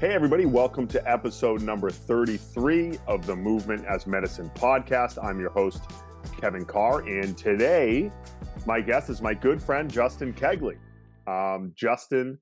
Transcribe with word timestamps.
Hey, 0.00 0.14
everybody, 0.14 0.46
welcome 0.46 0.86
to 0.86 1.06
episode 1.06 1.60
number 1.60 1.90
33 1.90 2.98
of 3.06 3.26
the 3.26 3.36
Movement 3.36 3.84
as 3.84 4.06
Medicine 4.06 4.50
podcast. 4.54 5.22
I'm 5.22 5.38
your 5.38 5.50
host, 5.50 5.82
Kevin 6.40 6.64
Carr, 6.64 7.00
and 7.00 7.36
today 7.36 8.10
my 8.64 8.80
guest 8.80 9.10
is 9.10 9.20
my 9.20 9.34
good 9.34 9.60
friend, 9.60 9.92
Justin 9.92 10.32
Kegley. 10.32 10.78
Um, 11.26 11.74
Justin 11.76 12.38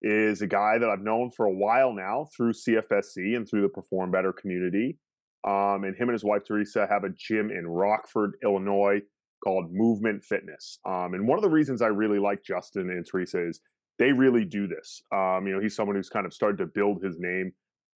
is 0.00 0.40
a 0.40 0.46
guy 0.46 0.78
that 0.78 0.88
I've 0.88 1.02
known 1.02 1.30
for 1.30 1.44
a 1.44 1.52
while 1.52 1.92
now 1.92 2.28
through 2.34 2.54
CFSC 2.54 3.36
and 3.36 3.46
through 3.46 3.60
the 3.60 3.68
Perform 3.68 4.10
Better 4.10 4.32
community. 4.32 4.96
Um, 5.46 5.84
and 5.84 5.94
him 5.94 6.08
and 6.08 6.14
his 6.14 6.24
wife, 6.24 6.44
Teresa, 6.48 6.86
have 6.88 7.04
a 7.04 7.10
gym 7.10 7.50
in 7.50 7.66
Rockford, 7.66 8.36
Illinois 8.42 9.02
called 9.44 9.70
Movement 9.70 10.24
Fitness. 10.24 10.78
Um, 10.86 11.12
and 11.12 11.28
one 11.28 11.36
of 11.36 11.42
the 11.42 11.50
reasons 11.50 11.82
I 11.82 11.88
really 11.88 12.18
like 12.18 12.42
Justin 12.42 12.88
and 12.88 13.06
Teresa 13.06 13.46
is 13.46 13.60
they 14.02 14.12
really 14.12 14.44
do 14.44 14.66
this. 14.66 15.00
Um, 15.12 15.46
you 15.46 15.54
know, 15.54 15.60
he's 15.60 15.76
someone 15.76 15.94
who's 15.94 16.08
kind 16.08 16.26
of 16.26 16.34
started 16.34 16.58
to 16.58 16.66
build 16.66 17.04
his 17.04 17.20
name 17.20 17.52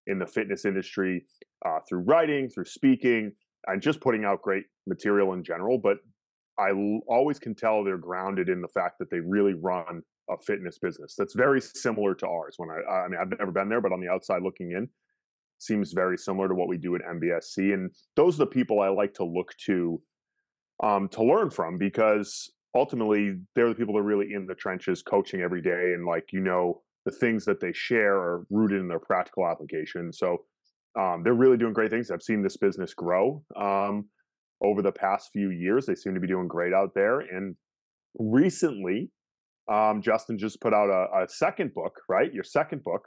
in 0.06 0.20
the 0.20 0.26
fitness 0.26 0.64
industry 0.64 1.24
uh, 1.64 1.80
through 1.88 2.00
writing, 2.00 2.48
through 2.48 2.66
speaking, 2.66 3.32
and 3.66 3.82
just 3.82 4.00
putting 4.00 4.24
out 4.24 4.40
great 4.40 4.66
material 4.86 5.32
in 5.32 5.42
general. 5.42 5.78
But 5.78 5.96
I 6.60 6.68
l- 6.68 7.00
always 7.08 7.40
can 7.40 7.56
tell 7.56 7.82
they're 7.82 7.98
grounded 7.98 8.48
in 8.48 8.62
the 8.62 8.68
fact 8.68 9.00
that 9.00 9.10
they 9.10 9.18
really 9.18 9.54
run 9.54 10.02
a 10.30 10.38
fitness 10.38 10.78
business 10.78 11.16
that's 11.18 11.34
very 11.34 11.60
similar 11.60 12.14
to 12.14 12.28
ours. 12.28 12.54
When 12.56 12.70
I, 12.70 12.88
I 12.88 13.08
mean, 13.08 13.18
I've 13.20 13.36
never 13.36 13.50
been 13.50 13.68
there, 13.68 13.80
but 13.80 13.92
on 13.92 14.00
the 14.00 14.08
outside 14.08 14.42
looking 14.42 14.70
in, 14.70 14.88
seems 15.58 15.92
very 15.92 16.16
similar 16.16 16.46
to 16.46 16.54
what 16.54 16.68
we 16.68 16.76
do 16.76 16.94
at 16.94 17.02
MBSC. 17.02 17.74
And 17.74 17.90
those 18.14 18.36
are 18.36 18.44
the 18.44 18.46
people 18.46 18.80
I 18.80 18.88
like 18.88 19.14
to 19.14 19.24
look 19.24 19.56
to 19.66 20.00
um, 20.84 21.08
to 21.08 21.24
learn 21.24 21.50
from 21.50 21.78
because 21.78 22.52
ultimately 22.74 23.38
they're 23.54 23.68
the 23.68 23.74
people 23.74 23.94
that 23.94 24.00
are 24.00 24.04
really 24.04 24.32
in 24.32 24.46
the 24.46 24.54
trenches 24.54 25.02
coaching 25.02 25.40
every 25.40 25.62
day 25.62 25.92
and 25.94 26.06
like 26.06 26.32
you 26.32 26.40
know 26.40 26.82
the 27.04 27.12
things 27.12 27.44
that 27.44 27.60
they 27.60 27.72
share 27.72 28.16
are 28.16 28.46
rooted 28.50 28.80
in 28.80 28.88
their 28.88 28.98
practical 28.98 29.46
application 29.46 30.12
so 30.12 30.38
um, 30.98 31.22
they're 31.22 31.34
really 31.34 31.58
doing 31.58 31.74
great 31.74 31.90
things. 31.90 32.10
I've 32.10 32.22
seen 32.22 32.42
this 32.42 32.56
business 32.56 32.94
grow 32.94 33.42
um, 33.54 34.06
over 34.64 34.80
the 34.80 34.92
past 34.92 35.28
few 35.32 35.50
years. 35.50 35.84
They 35.84 35.94
seem 35.94 36.14
to 36.14 36.20
be 36.20 36.26
doing 36.26 36.48
great 36.48 36.72
out 36.72 36.92
there 36.94 37.20
and 37.20 37.56
recently 38.18 39.10
um, 39.70 40.00
justin 40.00 40.38
just 40.38 40.60
put 40.60 40.72
out 40.72 40.88
a, 40.88 41.24
a, 41.24 41.28
second 41.28 41.74
book 41.74 41.92
right? 42.08 42.32
Your 42.32 42.44
second 42.44 42.82
book 42.82 43.02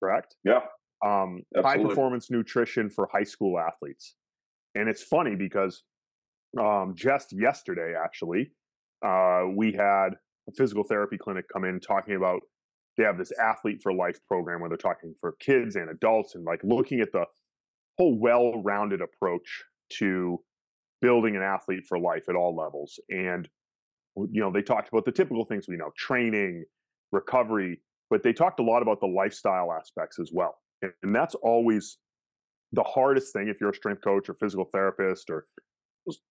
correct? 0.00 0.36
Yeah. 0.44 0.60
Um, 1.04 1.42
high 1.56 1.78
performance 1.78 2.30
nutrition 2.30 2.88
for 2.88 3.08
high 3.12 3.24
school 3.24 3.58
athletes 3.58 4.14
and 4.76 4.88
it's 4.88 5.02
funny 5.02 5.34
because 5.34 5.82
um, 6.60 6.94
just 6.94 7.32
yesterday 7.32 7.94
actually 8.00 8.52
uh, 9.04 9.44
we 9.54 9.72
had 9.72 10.10
a 10.48 10.52
physical 10.56 10.84
therapy 10.84 11.16
clinic 11.18 11.44
come 11.52 11.64
in 11.64 11.80
talking 11.80 12.16
about 12.16 12.40
they 12.96 13.04
have 13.04 13.18
this 13.18 13.32
athlete 13.40 13.80
for 13.82 13.92
life 13.92 14.18
program 14.28 14.60
where 14.60 14.68
they're 14.68 14.76
talking 14.76 15.14
for 15.20 15.34
kids 15.40 15.76
and 15.76 15.88
adults 15.88 16.34
and 16.34 16.44
like 16.44 16.60
looking 16.62 17.00
at 17.00 17.12
the 17.12 17.24
whole 17.98 18.18
well-rounded 18.18 19.00
approach 19.00 19.64
to 19.98 20.38
building 21.00 21.36
an 21.36 21.42
athlete 21.42 21.84
for 21.88 21.98
life 21.98 22.24
at 22.28 22.36
all 22.36 22.54
levels. 22.54 23.00
And 23.08 23.48
you 24.16 24.42
know 24.42 24.52
they 24.52 24.62
talked 24.62 24.88
about 24.88 25.06
the 25.06 25.12
typical 25.12 25.46
things 25.46 25.66
we 25.66 25.76
know 25.76 25.90
training 25.96 26.64
recovery 27.12 27.80
but 28.12 28.22
they 28.22 28.34
talked 28.34 28.60
a 28.60 28.62
lot 28.62 28.82
about 28.82 29.00
the 29.00 29.06
lifestyle 29.06 29.72
aspects 29.72 30.18
as 30.18 30.28
well. 30.30 30.56
And, 30.82 30.92
and 31.02 31.14
that's 31.14 31.34
always 31.36 31.96
the 32.70 32.82
hardest 32.82 33.32
thing 33.32 33.48
if 33.48 33.58
you're 33.58 33.70
a 33.70 33.74
strength 33.74 34.04
coach 34.04 34.28
or 34.28 34.34
physical 34.34 34.66
therapist 34.70 35.30
or 35.30 35.46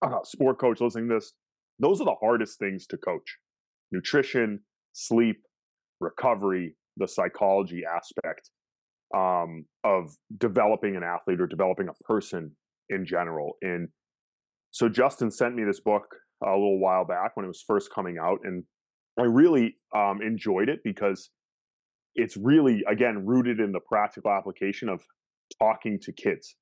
uh, 0.03 0.19
sport 0.23 0.59
coach 0.59 0.79
listening 0.79 1.09
to 1.09 1.15
this 1.15 1.33
those 1.81 1.99
are 1.99 2.05
the 2.05 2.15
hardest 2.21 2.59
things 2.59 2.85
to 2.87 2.97
coach 2.97 3.37
nutrition, 3.91 4.61
sleep, 4.93 5.37
recovery, 5.99 6.75
the 6.97 7.07
psychology 7.07 7.81
aspect 7.85 8.49
um, 9.15 9.65
of 9.83 10.15
developing 10.37 10.95
an 10.95 11.03
athlete 11.03 11.41
or 11.41 11.47
developing 11.47 11.87
a 11.89 12.03
person 12.03 12.55
in 12.89 13.05
general. 13.05 13.53
And 13.61 13.89
so 14.69 14.87
Justin 14.87 15.31
sent 15.31 15.55
me 15.55 15.63
this 15.65 15.79
book 15.79 16.03
a 16.43 16.51
little 16.51 16.79
while 16.79 17.05
back 17.05 17.35
when 17.35 17.45
it 17.45 17.47
was 17.47 17.63
first 17.65 17.93
coming 17.93 18.17
out, 18.21 18.39
and 18.43 18.63
I 19.19 19.23
really 19.23 19.75
um, 19.95 20.21
enjoyed 20.21 20.69
it 20.69 20.79
because 20.83 21.29
it's 22.15 22.37
really, 22.37 22.83
again, 22.89 23.25
rooted 23.25 23.59
in 23.59 23.71
the 23.71 23.79
practical 23.79 24.31
application 24.31 24.89
of 24.89 25.01
talking 25.59 25.99
to 26.01 26.13
kids 26.13 26.55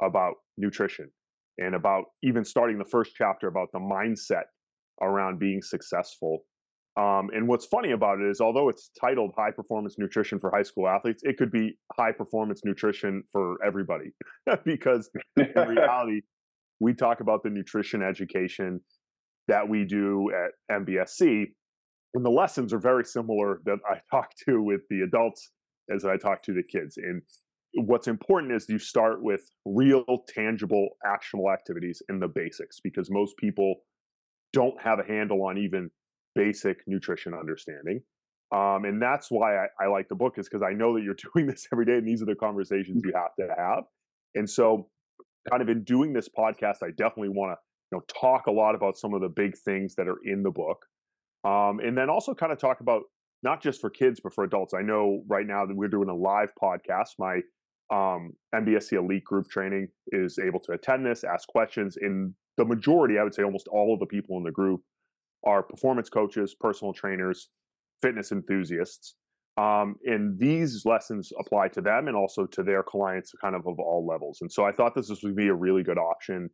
about 0.00 0.34
nutrition 0.56 1.10
and 1.58 1.74
about 1.74 2.04
even 2.22 2.44
starting 2.44 2.78
the 2.78 2.84
first 2.84 3.12
chapter 3.16 3.48
about 3.48 3.68
the 3.72 3.80
mindset 3.80 4.44
around 5.02 5.38
being 5.38 5.62
successful. 5.62 6.44
Um, 6.98 7.28
and 7.32 7.46
what's 7.46 7.66
funny 7.66 7.92
about 7.92 8.18
it 8.20 8.28
is, 8.28 8.40
although 8.40 8.68
it's 8.68 8.90
titled 9.00 9.30
High 9.36 9.52
Performance 9.52 9.96
Nutrition 9.98 10.40
for 10.40 10.50
High 10.50 10.64
School 10.64 10.88
Athletes, 10.88 11.22
it 11.24 11.36
could 11.36 11.52
be 11.52 11.78
high 11.96 12.10
performance 12.10 12.62
nutrition 12.64 13.22
for 13.30 13.56
everybody 13.64 14.10
because 14.64 15.08
in 15.36 15.46
reality, 15.68 16.22
we 16.80 16.94
talk 16.94 17.20
about 17.20 17.44
the 17.44 17.50
nutrition 17.50 18.02
education 18.02 18.80
that 19.46 19.68
we 19.68 19.84
do 19.84 20.30
at 20.32 20.82
MBSC. 20.82 21.46
And 22.14 22.24
the 22.24 22.30
lessons 22.30 22.72
are 22.72 22.80
very 22.80 23.04
similar 23.04 23.60
that 23.64 23.78
I 23.88 24.00
talk 24.10 24.30
to 24.48 24.62
with 24.62 24.80
the 24.90 25.02
adults 25.02 25.52
as 25.94 26.04
I 26.04 26.16
talk 26.16 26.42
to 26.44 26.52
the 26.52 26.62
kids. 26.62 26.96
And 26.96 27.22
what's 27.74 28.08
important 28.08 28.52
is 28.52 28.66
you 28.68 28.78
start 28.78 29.22
with 29.22 29.42
real, 29.64 30.04
tangible, 30.28 30.88
actionable 31.06 31.50
activities 31.50 32.02
in 32.08 32.18
the 32.18 32.28
basics 32.28 32.80
because 32.82 33.08
most 33.10 33.36
people 33.36 33.76
don't 34.52 34.80
have 34.80 34.98
a 34.98 35.04
handle 35.04 35.42
on 35.44 35.58
even 35.58 35.90
basic 36.34 36.78
nutrition 36.86 37.34
understanding. 37.34 38.00
Um, 38.54 38.84
and 38.84 39.02
that's 39.02 39.30
why 39.30 39.56
I, 39.56 39.66
I 39.80 39.86
like 39.88 40.08
the 40.08 40.14
book 40.14 40.38
is 40.38 40.48
because 40.48 40.62
I 40.62 40.72
know 40.72 40.94
that 40.94 41.02
you're 41.02 41.16
doing 41.34 41.46
this 41.46 41.66
every 41.72 41.84
day, 41.84 41.96
and 41.96 42.06
these 42.06 42.22
are 42.22 42.26
the 42.26 42.34
conversations 42.34 43.02
you 43.04 43.12
have 43.14 43.34
to 43.38 43.54
have. 43.56 43.84
And 44.34 44.48
so, 44.48 44.88
kind 45.50 45.62
of 45.62 45.68
in 45.68 45.84
doing 45.84 46.12
this 46.12 46.28
podcast, 46.28 46.76
I 46.82 46.90
definitely 46.96 47.30
want 47.30 47.52
to 47.52 47.56
you 47.92 47.98
know 47.98 48.02
talk 48.20 48.46
a 48.46 48.50
lot 48.50 48.74
about 48.74 48.96
some 48.96 49.14
of 49.14 49.20
the 49.20 49.28
big 49.28 49.56
things 49.56 49.94
that 49.96 50.08
are 50.08 50.18
in 50.24 50.42
the 50.42 50.50
book, 50.50 50.84
um, 51.44 51.80
and 51.80 51.96
then 51.96 52.08
also 52.08 52.34
kind 52.34 52.52
of 52.52 52.58
talk 52.58 52.80
about 52.80 53.02
not 53.42 53.62
just 53.62 53.80
for 53.80 53.90
kids 53.90 54.20
but 54.22 54.34
for 54.34 54.44
adults. 54.44 54.74
I 54.74 54.82
know 54.82 55.22
right 55.28 55.46
now 55.46 55.66
that 55.66 55.76
we're 55.76 55.88
doing 55.88 56.08
a 56.08 56.14
live 56.14 56.52
podcast. 56.62 57.10
My 57.18 57.40
um, 57.90 58.32
MBSC 58.54 58.92
Elite 58.92 59.24
Group 59.24 59.48
Training 59.48 59.88
is 60.08 60.38
able 60.38 60.60
to 60.60 60.72
attend 60.72 61.06
this, 61.06 61.24
ask 61.24 61.48
questions, 61.48 61.96
and 62.00 62.34
the 62.58 62.64
majority, 62.64 63.18
I 63.18 63.22
would 63.22 63.34
say 63.34 63.42
almost 63.42 63.68
all 63.68 63.94
of 63.94 64.00
the 64.00 64.06
people 64.06 64.36
in 64.36 64.42
the 64.42 64.50
group 64.50 64.82
are 65.46 65.62
performance 65.62 66.10
coaches, 66.10 66.54
personal 66.58 66.92
trainers, 66.92 67.48
fitness 68.02 68.32
enthusiasts. 68.32 69.14
Um, 69.56 69.96
and 70.04 70.38
these 70.38 70.84
lessons 70.84 71.32
apply 71.38 71.68
to 71.68 71.80
them 71.80 72.06
and 72.06 72.16
also 72.16 72.46
to 72.46 72.62
their 72.62 72.82
clients 72.82 73.32
kind 73.40 73.56
of 73.56 73.66
of 73.66 73.78
all 73.78 74.06
levels. 74.06 74.38
And 74.40 74.52
so 74.52 74.64
I 74.64 74.72
thought 74.72 74.94
this 74.94 75.10
would 75.22 75.34
be 75.34 75.48
a 75.48 75.54
really 75.54 75.82
good 75.82 75.98
option, 75.98 76.50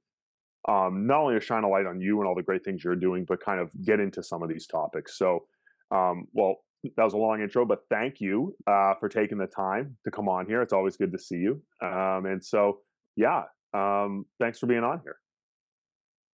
um, 0.68 1.06
not 1.06 1.20
only 1.20 1.34
to 1.34 1.40
shine 1.40 1.64
a 1.64 1.68
light 1.68 1.86
on 1.86 2.00
you 2.00 2.20
and 2.20 2.28
all 2.28 2.34
the 2.34 2.42
great 2.42 2.64
things 2.64 2.84
you're 2.84 2.96
doing, 2.96 3.24
but 3.26 3.44
kind 3.44 3.60
of 3.60 3.70
get 3.84 4.00
into 4.00 4.22
some 4.22 4.42
of 4.42 4.48
these 4.48 4.66
topics. 4.66 5.18
So, 5.18 5.44
um, 5.90 6.26
well, 6.32 6.56
that 6.96 7.04
was 7.04 7.14
a 7.14 7.18
long 7.18 7.42
intro, 7.42 7.66
but 7.66 7.80
thank 7.90 8.20
you 8.20 8.54
uh, 8.66 8.94
for 9.00 9.08
taking 9.08 9.38
the 9.38 9.46
time 9.46 9.96
to 10.04 10.10
come 10.10 10.28
on 10.28 10.46
here. 10.46 10.62
It's 10.62 10.72
always 10.72 10.96
good 10.96 11.12
to 11.12 11.18
see 11.18 11.36
you. 11.36 11.62
Um, 11.82 12.26
and 12.26 12.42
so, 12.42 12.78
yeah, 13.16 13.42
um, 13.74 14.24
thanks 14.38 14.58
for 14.58 14.66
being 14.66 14.84
on 14.84 15.00
here. 15.02 15.16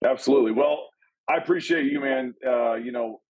Absolutely. 0.04 0.52
Well, 0.52 0.88
I 1.28 1.36
appreciate 1.36 1.86
you, 1.86 2.00
man. 2.00 2.34
Uh, 2.46 2.74
you 2.74 2.92
know, 2.92 3.20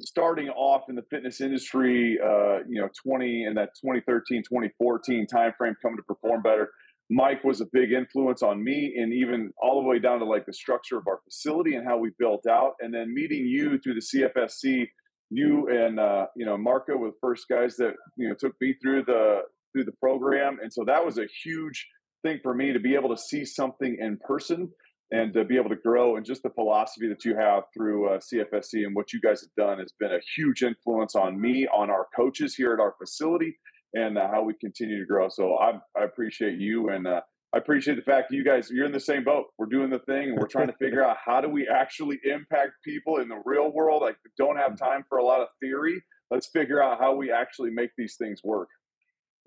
starting 0.00 0.48
off 0.48 0.84
in 0.88 0.96
the 0.96 1.04
fitness 1.10 1.40
industry, 1.40 2.18
uh, 2.22 2.58
you 2.68 2.80
know, 2.80 2.88
20 3.06 3.44
in 3.44 3.54
that 3.54 3.70
2013, 3.82 4.42
2014 4.42 5.26
timeframe, 5.32 5.74
coming 5.82 5.96
to 5.96 6.02
perform 6.02 6.42
better. 6.42 6.70
Mike 7.08 7.44
was 7.44 7.60
a 7.60 7.66
big 7.72 7.92
influence 7.92 8.42
on 8.42 8.62
me, 8.64 8.94
and 8.98 9.12
even 9.12 9.52
all 9.62 9.80
the 9.80 9.88
way 9.88 9.98
down 9.98 10.18
to 10.18 10.24
like 10.24 10.44
the 10.44 10.52
structure 10.52 10.98
of 10.98 11.06
our 11.06 11.20
facility 11.24 11.76
and 11.76 11.86
how 11.86 11.96
we 11.96 12.10
built 12.18 12.46
out. 12.48 12.72
And 12.80 12.92
then 12.92 13.14
meeting 13.14 13.46
you 13.46 13.78
through 13.78 13.94
the 13.94 14.00
CFSC, 14.00 14.86
you 15.30 15.68
and 15.68 16.00
uh, 16.00 16.26
you 16.34 16.44
know 16.44 16.56
Marco 16.56 16.96
were 16.96 17.08
the 17.08 17.16
first 17.20 17.46
guys 17.48 17.76
that 17.76 17.94
you 18.16 18.28
know 18.28 18.34
took 18.34 18.54
me 18.60 18.74
through 18.82 19.04
the 19.04 19.42
through 19.72 19.84
the 19.84 19.92
program, 20.00 20.58
and 20.60 20.72
so 20.72 20.84
that 20.84 21.04
was 21.04 21.18
a 21.18 21.26
huge 21.44 21.86
thing 22.24 22.40
for 22.42 22.54
me 22.54 22.72
to 22.72 22.80
be 22.80 22.94
able 22.94 23.14
to 23.14 23.20
see 23.20 23.44
something 23.44 23.98
in 24.00 24.18
person 24.26 24.68
and 25.12 25.32
to 25.34 25.44
be 25.44 25.56
able 25.56 25.68
to 25.68 25.76
grow 25.76 26.16
and 26.16 26.26
just 26.26 26.42
the 26.42 26.50
philosophy 26.50 27.08
that 27.08 27.24
you 27.24 27.36
have 27.36 27.64
through 27.72 28.08
uh, 28.08 28.18
CFSC 28.18 28.84
and 28.84 28.94
what 28.94 29.12
you 29.12 29.20
guys 29.20 29.40
have 29.40 29.54
done 29.56 29.78
has 29.78 29.92
been 29.98 30.12
a 30.12 30.20
huge 30.36 30.62
influence 30.62 31.14
on 31.14 31.40
me, 31.40 31.66
on 31.68 31.90
our 31.90 32.06
coaches 32.14 32.56
here 32.56 32.72
at 32.72 32.80
our 32.80 32.94
facility, 32.98 33.56
and 33.94 34.18
uh, 34.18 34.28
how 34.28 34.42
we 34.42 34.54
continue 34.54 34.98
to 34.98 35.06
grow. 35.06 35.28
So 35.28 35.56
I, 35.56 35.74
I 35.98 36.04
appreciate 36.04 36.58
you 36.58 36.88
and 36.88 37.06
uh, 37.06 37.20
I 37.54 37.58
appreciate 37.58 37.94
the 37.94 38.02
fact 38.02 38.30
that 38.30 38.36
you 38.36 38.44
guys 38.44 38.68
you're 38.70 38.84
in 38.84 38.92
the 38.92 39.00
same 39.00 39.22
boat. 39.22 39.46
We're 39.58 39.66
doing 39.66 39.90
the 39.90 40.00
thing 40.00 40.30
and 40.30 40.38
we're 40.38 40.48
trying 40.48 40.66
to 40.66 40.72
figure 40.80 41.04
out 41.04 41.16
how 41.24 41.40
do 41.40 41.48
we 41.48 41.68
actually 41.68 42.18
impact 42.24 42.72
people 42.84 43.18
in 43.18 43.28
the 43.28 43.40
real 43.44 43.70
world. 43.72 44.02
Like 44.02 44.16
don't 44.36 44.56
have 44.56 44.76
time 44.76 45.04
for 45.08 45.18
a 45.18 45.24
lot 45.24 45.40
of 45.40 45.48
theory. 45.60 46.02
Let's 46.30 46.48
figure 46.48 46.82
out 46.82 46.98
how 46.98 47.14
we 47.14 47.30
actually 47.30 47.70
make 47.70 47.90
these 47.96 48.16
things 48.16 48.40
work. 48.42 48.68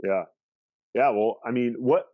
Yeah. 0.03 0.23
Yeah, 0.95 1.09
well, 1.09 1.39
I 1.45 1.51
mean, 1.51 1.75
what 1.77 2.05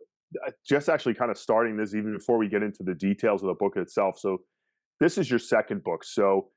just 0.66 0.88
actually 0.88 1.14
kind 1.14 1.30
of 1.30 1.38
starting 1.38 1.76
this 1.76 1.94
even 1.94 2.12
before 2.12 2.38
we 2.38 2.48
get 2.48 2.62
into 2.62 2.82
the 2.82 2.94
details 2.94 3.42
of 3.42 3.48
the 3.48 3.54
book 3.54 3.76
itself. 3.76 4.18
So, 4.18 4.38
this 4.98 5.18
is 5.18 5.28
your 5.30 5.38
second 5.38 5.84
book. 5.84 6.04
So, 6.04 6.48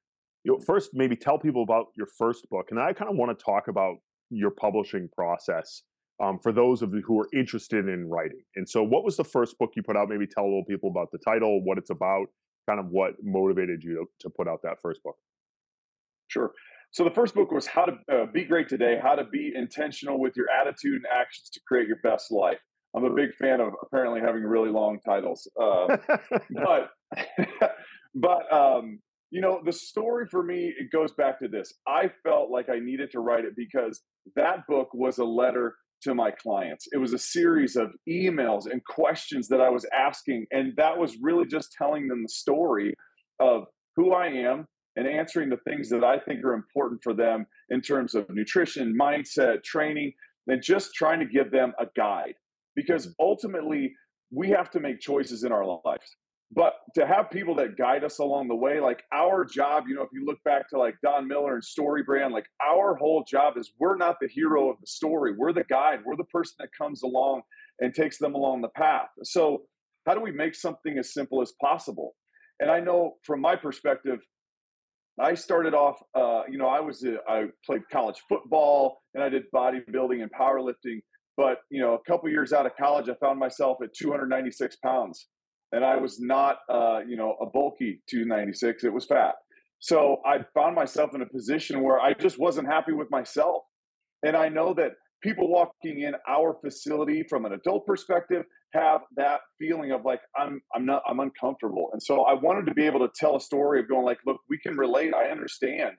you 0.44 0.54
know, 0.54 0.60
first 0.66 0.92
maybe 0.94 1.16
tell 1.16 1.38
people 1.38 1.64
about 1.64 1.88
your 1.98 2.08
first 2.18 2.50
book, 2.50 2.68
and 2.72 2.80
I 2.80 2.94
kind 2.94 3.10
of 3.10 3.18
want 3.18 3.38
to 3.38 3.44
talk 3.44 3.68
about 3.68 3.98
your 4.30 4.52
publishing 4.52 5.10
process 5.14 5.84
um, 6.22 6.40
for 6.40 6.52
those 6.52 6.82
of 6.82 6.94
you 6.94 7.02
who 7.06 7.20
are 7.20 7.28
interested 7.34 7.88
in 7.88 8.10
writing. 8.10 8.42
And 8.56 8.68
so, 8.68 8.84
what 8.84 9.04
was 9.04 9.18
the 9.18 9.24
first 9.24 9.58
book 9.58 9.72
you 9.76 9.84
put 9.84 9.96
out? 9.96 10.10
Maybe 10.10 10.28
tell 10.28 10.44
a 10.44 10.46
little 10.46 10.66
people 10.66 10.90
about 10.90 11.12
the 11.12 11.20
title, 11.20 11.64
what 11.64 11.78
it's 11.78 11.90
about, 11.90 12.28
kind 12.68 12.80
of 12.80 12.88
what 12.90 13.14
motivated 13.24 13.84
you 13.84 13.96
to, 13.96 14.28
to 14.28 14.30
put 14.30 14.48
out 14.48 14.60
that 14.64 14.78
first 14.82 15.02
book. 15.04 15.16
Sure. 16.28 16.52
So 16.92 17.04
the 17.04 17.12
first 17.12 17.36
book 17.36 17.52
was 17.52 17.68
How 17.68 17.86
to 17.86 17.94
uh, 18.12 18.26
Be 18.34 18.44
Great 18.44 18.68
Today: 18.68 19.00
How 19.02 19.16
to 19.16 19.24
Be 19.24 19.52
Intentional 19.56 20.20
with 20.20 20.36
Your 20.36 20.48
Attitude 20.50 20.96
and 20.96 21.06
Actions 21.14 21.50
to 21.52 21.60
Create 21.68 21.88
Your 21.88 22.00
Best 22.04 22.32
Life. 22.32 22.60
I'm 22.96 23.06
a 23.06 23.14
big 23.14 23.36
fan 23.36 23.62
of 23.62 23.74
apparently 23.82 24.20
having 24.20 24.44
really 24.44 24.70
long 24.70 25.00
titles, 25.06 25.48
uh, 25.62 25.98
but 26.50 26.92
but 28.16 28.54
um, 28.54 29.00
you 29.32 29.42
know 29.42 29.62
the 29.64 29.74
story 29.74 30.26
for 30.30 30.42
me 30.44 30.74
it 30.78 30.92
goes 30.92 31.12
back 31.14 31.40
to 31.40 31.48
this. 31.48 31.74
I 31.88 32.12
felt 32.24 32.50
like 32.50 32.70
I 32.70 32.80
needed 32.80 33.12
to 33.12 33.20
write 33.20 33.46
it 33.46 33.56
because 33.56 34.02
that 34.36 34.66
book 34.68 34.90
was 34.94 35.20
a 35.20 35.26
letter 35.26 35.76
to 36.02 36.16
my 36.16 36.32
clients. 36.32 36.88
It 36.92 36.98
was 36.98 37.14
a 37.14 37.20
series 37.20 37.76
of 37.76 37.92
emails 38.08 38.66
and 38.72 38.84
questions 38.86 39.48
that 39.50 39.62
I 39.62 39.70
was 39.70 39.86
asking, 39.94 40.48
and 40.52 40.74
that 40.78 40.98
was 40.98 41.18
really 41.22 41.46
just 41.46 41.74
telling 41.78 42.08
them 42.08 42.24
the 42.24 42.30
story 42.30 42.94
of 43.40 43.66
who 43.96 44.14
I 44.14 44.28
am 44.28 44.66
and 44.96 45.08
answering 45.08 45.50
the 45.50 45.58
things 45.58 45.90
that 45.90 46.04
I 46.04 46.20
think 46.20 46.44
are 46.44 46.54
important 46.54 47.02
for 47.04 47.14
them 47.14 47.46
in 47.70 47.82
terms 47.82 48.16
of 48.16 48.30
nutrition, 48.30 48.98
mindset, 49.00 49.64
training, 49.64 50.14
and 50.48 50.62
just 50.62 50.94
trying 50.94 51.20
to 51.20 51.26
give 51.26 51.52
them 51.52 51.74
a 51.80 51.86
guide. 51.96 52.34
Because 52.80 53.14
ultimately, 53.20 53.94
we 54.32 54.50
have 54.50 54.72
to 54.72 54.80
make 54.80 55.02
choices 55.02 55.44
in 55.44 55.52
our 55.52 55.66
lives. 55.66 56.16
But 56.52 56.76
to 56.96 57.06
have 57.06 57.30
people 57.30 57.56
that 57.56 57.78
guide 57.78 58.04
us 58.04 58.20
along 58.20 58.48
the 58.48 58.56
way, 58.56 58.80
like 58.80 59.04
our 59.14 59.44
job, 59.46 59.84
you 59.88 59.96
know, 59.96 60.02
if 60.02 60.10
you 60.14 60.26
look 60.26 60.40
back 60.46 60.70
to 60.70 60.80
like 60.80 60.96
Don 61.04 61.28
Miller 61.28 61.56
and 61.56 61.64
StoryBrand, 61.64 62.32
like 62.32 62.48
our 62.66 62.96
whole 62.96 63.26
job 63.30 63.58
is 63.58 63.74
we're 63.80 63.98
not 63.98 64.16
the 64.22 64.30
hero 64.30 64.70
of 64.70 64.78
the 64.80 64.88
story. 64.88 65.34
We're 65.38 65.54
the 65.54 65.66
guide. 65.66 66.00
We're 66.06 66.16
the 66.16 66.24
person 66.24 66.56
that 66.60 66.70
comes 66.76 67.04
along 67.04 67.42
and 67.80 67.94
takes 67.94 68.18
them 68.18 68.34
along 68.34 68.62
the 68.62 68.70
path. 68.70 69.10
So, 69.24 69.64
how 70.08 70.16
do 70.16 70.22
we 70.22 70.32
make 70.32 70.56
something 70.56 70.98
as 70.98 71.14
simple 71.14 71.42
as 71.42 71.54
possible? 71.62 72.16
And 72.60 72.72
I 72.72 72.80
know 72.80 73.18
from 73.24 73.42
my 73.42 73.56
perspective, 73.56 74.20
I 75.20 75.34
started 75.36 75.74
off, 75.74 75.98
uh, 76.16 76.44
you 76.50 76.58
know, 76.58 76.68
I 76.68 76.80
was 76.80 77.04
a, 77.04 77.18
I 77.28 77.48
played 77.66 77.82
college 77.92 78.22
football 78.28 79.02
and 79.14 79.24
I 79.24 79.30
did 79.30 79.44
bodybuilding 79.54 80.22
and 80.24 80.32
powerlifting. 80.32 81.02
But 81.40 81.60
you 81.70 81.82
know, 81.82 81.94
a 81.94 82.00
couple 82.00 82.28
years 82.28 82.52
out 82.52 82.66
of 82.66 82.74
college, 82.76 83.08
I 83.08 83.14
found 83.14 83.40
myself 83.40 83.78
at 83.82 83.94
296 83.94 84.76
pounds, 84.84 85.30
and 85.72 85.86
I 85.86 85.96
was 85.96 86.20
not, 86.20 86.58
uh, 86.70 87.00
you 87.08 87.16
know, 87.16 87.38
a 87.42 87.46
bulky 87.46 88.02
296. 88.10 88.84
It 88.84 88.92
was 88.92 89.06
fat. 89.06 89.36
So 89.80 90.18
I 90.26 90.40
found 90.54 90.76
myself 90.76 91.16
in 91.16 91.22
a 91.22 91.26
position 91.26 91.82
where 91.82 91.98
I 91.98 92.14
just 92.14 92.40
wasn't 92.40 92.68
happy 92.68 92.92
with 92.92 93.10
myself. 93.10 93.64
And 94.22 94.36
I 94.36 94.50
know 94.50 94.74
that 94.74 94.92
people 95.24 95.50
walking 95.50 96.02
in 96.02 96.14
our 96.28 96.58
facility 96.62 97.24
from 97.30 97.46
an 97.46 97.54
adult 97.54 97.86
perspective 97.86 98.44
have 98.74 99.00
that 99.16 99.40
feeling 99.58 99.94
of 99.94 100.04
like 100.04 100.20
I'm 100.38 100.60
I'm 100.76 100.86
not 100.86 101.04
I'm 101.08 101.22
uncomfortable. 101.22 101.90
And 101.94 102.04
so 102.04 102.24
I 102.24 102.34
wanted 102.34 102.66
to 102.66 102.74
be 102.74 102.86
able 102.86 103.00
to 103.00 103.10
tell 103.16 103.38
a 103.38 103.42
story 103.42 103.80
of 103.80 103.88
going 103.88 104.04
like, 104.04 104.20
look, 104.26 104.42
we 104.50 104.58
can 104.58 104.76
relate. 104.76 105.14
I 105.14 105.30
understand 105.30 105.92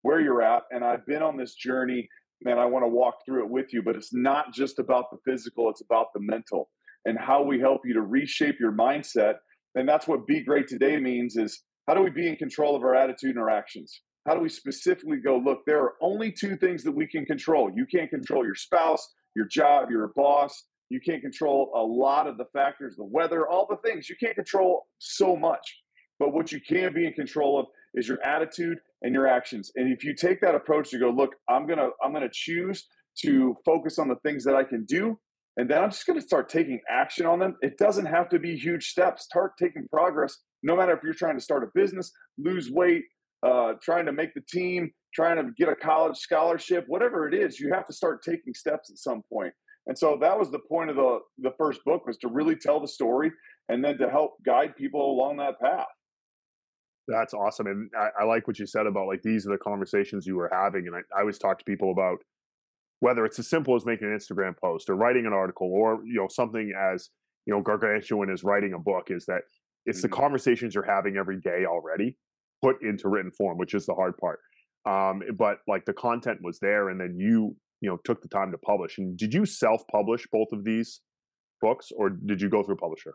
where 0.00 0.22
you're 0.22 0.40
at 0.40 0.62
and 0.70 0.82
I've 0.82 1.04
been 1.04 1.22
on 1.22 1.36
this 1.36 1.54
journey 1.54 2.08
and 2.44 2.60
I 2.60 2.66
want 2.66 2.84
to 2.84 2.88
walk 2.88 3.24
through 3.24 3.44
it 3.44 3.50
with 3.50 3.72
you, 3.72 3.82
but 3.82 3.96
it's 3.96 4.12
not 4.12 4.52
just 4.52 4.78
about 4.78 5.06
the 5.10 5.18
physical, 5.24 5.70
it's 5.70 5.80
about 5.80 6.08
the 6.14 6.20
mental 6.20 6.68
and 7.04 7.18
how 7.18 7.42
we 7.42 7.58
help 7.60 7.82
you 7.84 7.94
to 7.94 8.02
reshape 8.02 8.56
your 8.60 8.72
mindset. 8.72 9.34
And 9.74 9.88
that's 9.88 10.08
what 10.08 10.26
be 10.26 10.42
great 10.42 10.68
today 10.68 10.98
means 10.98 11.36
is 11.36 11.62
how 11.86 11.94
do 11.94 12.02
we 12.02 12.10
be 12.10 12.28
in 12.28 12.36
control 12.36 12.74
of 12.74 12.82
our 12.82 12.94
attitude 12.94 13.30
and 13.30 13.38
our 13.38 13.50
actions? 13.50 14.00
How 14.26 14.34
do 14.34 14.40
we 14.40 14.48
specifically 14.48 15.18
go, 15.18 15.38
look, 15.38 15.60
there 15.66 15.80
are 15.82 15.94
only 16.02 16.32
two 16.32 16.56
things 16.56 16.82
that 16.82 16.92
we 16.92 17.06
can 17.06 17.24
control. 17.24 17.70
You 17.74 17.86
can't 17.86 18.10
control 18.10 18.44
your 18.44 18.56
spouse, 18.56 19.08
your 19.36 19.46
job, 19.46 19.90
your 19.90 20.12
boss. 20.16 20.64
You 20.88 21.00
can't 21.00 21.22
control 21.22 21.70
a 21.74 21.82
lot 21.82 22.26
of 22.26 22.36
the 22.36 22.46
factors, 22.52 22.96
the 22.96 23.04
weather, 23.04 23.46
all 23.46 23.66
the 23.68 23.76
things. 23.88 24.08
You 24.08 24.16
can't 24.20 24.34
control 24.34 24.86
so 24.98 25.36
much. 25.36 25.80
But 26.18 26.32
what 26.32 26.50
you 26.50 26.60
can 26.60 26.92
be 26.92 27.06
in 27.06 27.12
control 27.12 27.60
of 27.60 27.66
is 27.94 28.08
your 28.08 28.22
attitude 28.24 28.78
and 29.02 29.14
your 29.14 29.26
actions. 29.26 29.70
And 29.76 29.92
if 29.92 30.04
you 30.04 30.14
take 30.14 30.40
that 30.40 30.54
approach 30.54 30.90
to 30.90 30.98
go, 30.98 31.10
look, 31.10 31.34
I'm 31.48 31.66
gonna 31.66 31.88
I'm 32.02 32.12
gonna 32.12 32.28
choose 32.32 32.86
to 33.24 33.56
focus 33.64 33.98
on 33.98 34.08
the 34.08 34.16
things 34.24 34.44
that 34.44 34.54
I 34.54 34.64
can 34.64 34.84
do, 34.84 35.18
and 35.56 35.68
then 35.68 35.82
I'm 35.82 35.90
just 35.90 36.06
gonna 36.06 36.20
start 36.20 36.48
taking 36.48 36.80
action 36.90 37.26
on 37.26 37.38
them. 37.38 37.56
It 37.62 37.78
doesn't 37.78 38.06
have 38.06 38.28
to 38.30 38.38
be 38.38 38.56
huge 38.56 38.88
steps. 38.88 39.24
Start 39.24 39.52
taking 39.58 39.86
progress. 39.88 40.36
No 40.62 40.76
matter 40.76 40.92
if 40.92 41.02
you're 41.02 41.14
trying 41.14 41.36
to 41.36 41.42
start 41.42 41.62
a 41.62 41.68
business, 41.74 42.12
lose 42.38 42.70
weight, 42.70 43.04
uh, 43.42 43.74
trying 43.82 44.06
to 44.06 44.12
make 44.12 44.34
the 44.34 44.42
team, 44.48 44.90
trying 45.14 45.36
to 45.36 45.50
get 45.56 45.68
a 45.68 45.76
college 45.76 46.16
scholarship, 46.16 46.84
whatever 46.88 47.28
it 47.28 47.34
is, 47.34 47.60
you 47.60 47.72
have 47.72 47.86
to 47.86 47.92
start 47.92 48.22
taking 48.22 48.54
steps 48.54 48.90
at 48.90 48.98
some 48.98 49.22
point. 49.32 49.52
And 49.86 49.96
so 49.96 50.18
that 50.20 50.36
was 50.38 50.50
the 50.50 50.58
point 50.68 50.90
of 50.90 50.96
the 50.96 51.18
the 51.38 51.52
first 51.58 51.80
book 51.84 52.06
was 52.06 52.18
to 52.18 52.28
really 52.28 52.56
tell 52.56 52.80
the 52.80 52.88
story 52.88 53.30
and 53.68 53.84
then 53.84 53.98
to 53.98 54.10
help 54.10 54.34
guide 54.44 54.76
people 54.76 55.12
along 55.12 55.36
that 55.36 55.60
path. 55.60 55.86
That's 57.08 57.34
awesome. 57.34 57.66
And 57.66 57.90
I, 57.96 58.22
I, 58.22 58.24
like 58.24 58.46
what 58.48 58.58
you 58.58 58.66
said 58.66 58.86
about 58.86 59.06
like 59.06 59.22
these 59.22 59.46
are 59.46 59.50
the 59.50 59.58
conversations 59.58 60.26
you 60.26 60.36
were 60.36 60.50
having. 60.52 60.86
And 60.86 60.96
I, 60.96 61.00
I 61.16 61.20
always 61.20 61.38
talk 61.38 61.58
to 61.58 61.64
people 61.64 61.92
about 61.92 62.18
whether 63.00 63.24
it's 63.24 63.38
as 63.38 63.48
simple 63.48 63.76
as 63.76 63.86
making 63.86 64.08
an 64.08 64.18
Instagram 64.18 64.54
post 64.58 64.88
or 64.88 64.96
writing 64.96 65.26
an 65.26 65.32
article 65.32 65.70
or, 65.72 66.00
you 66.04 66.16
know, 66.16 66.28
something 66.28 66.72
as, 66.76 67.10
you 67.46 67.54
know, 67.54 67.62
gargantuan 67.62 68.30
as 68.30 68.42
writing 68.42 68.72
a 68.72 68.78
book 68.78 69.08
is 69.10 69.26
that 69.26 69.42
it's 69.84 69.98
mm-hmm. 69.98 70.10
the 70.10 70.16
conversations 70.16 70.74
you're 70.74 70.84
having 70.84 71.16
every 71.16 71.40
day 71.40 71.64
already 71.64 72.16
put 72.62 72.82
into 72.82 73.08
written 73.08 73.30
form, 73.30 73.58
which 73.58 73.74
is 73.74 73.86
the 73.86 73.94
hard 73.94 74.14
part. 74.16 74.40
Um, 74.86 75.22
but 75.36 75.58
like 75.68 75.84
the 75.84 75.92
content 75.92 76.38
was 76.42 76.58
there 76.60 76.88
and 76.88 77.00
then 77.00 77.16
you, 77.18 77.56
you 77.80 77.90
know, 77.90 77.98
took 78.04 78.22
the 78.22 78.28
time 78.28 78.50
to 78.52 78.58
publish. 78.58 78.98
And 78.98 79.16
did 79.16 79.34
you 79.34 79.44
self 79.44 79.82
publish 79.90 80.26
both 80.32 80.48
of 80.52 80.64
these 80.64 81.00
books 81.60 81.90
or 81.94 82.10
did 82.10 82.40
you 82.40 82.48
go 82.48 82.62
through 82.62 82.74
a 82.74 82.78
publisher? 82.78 83.14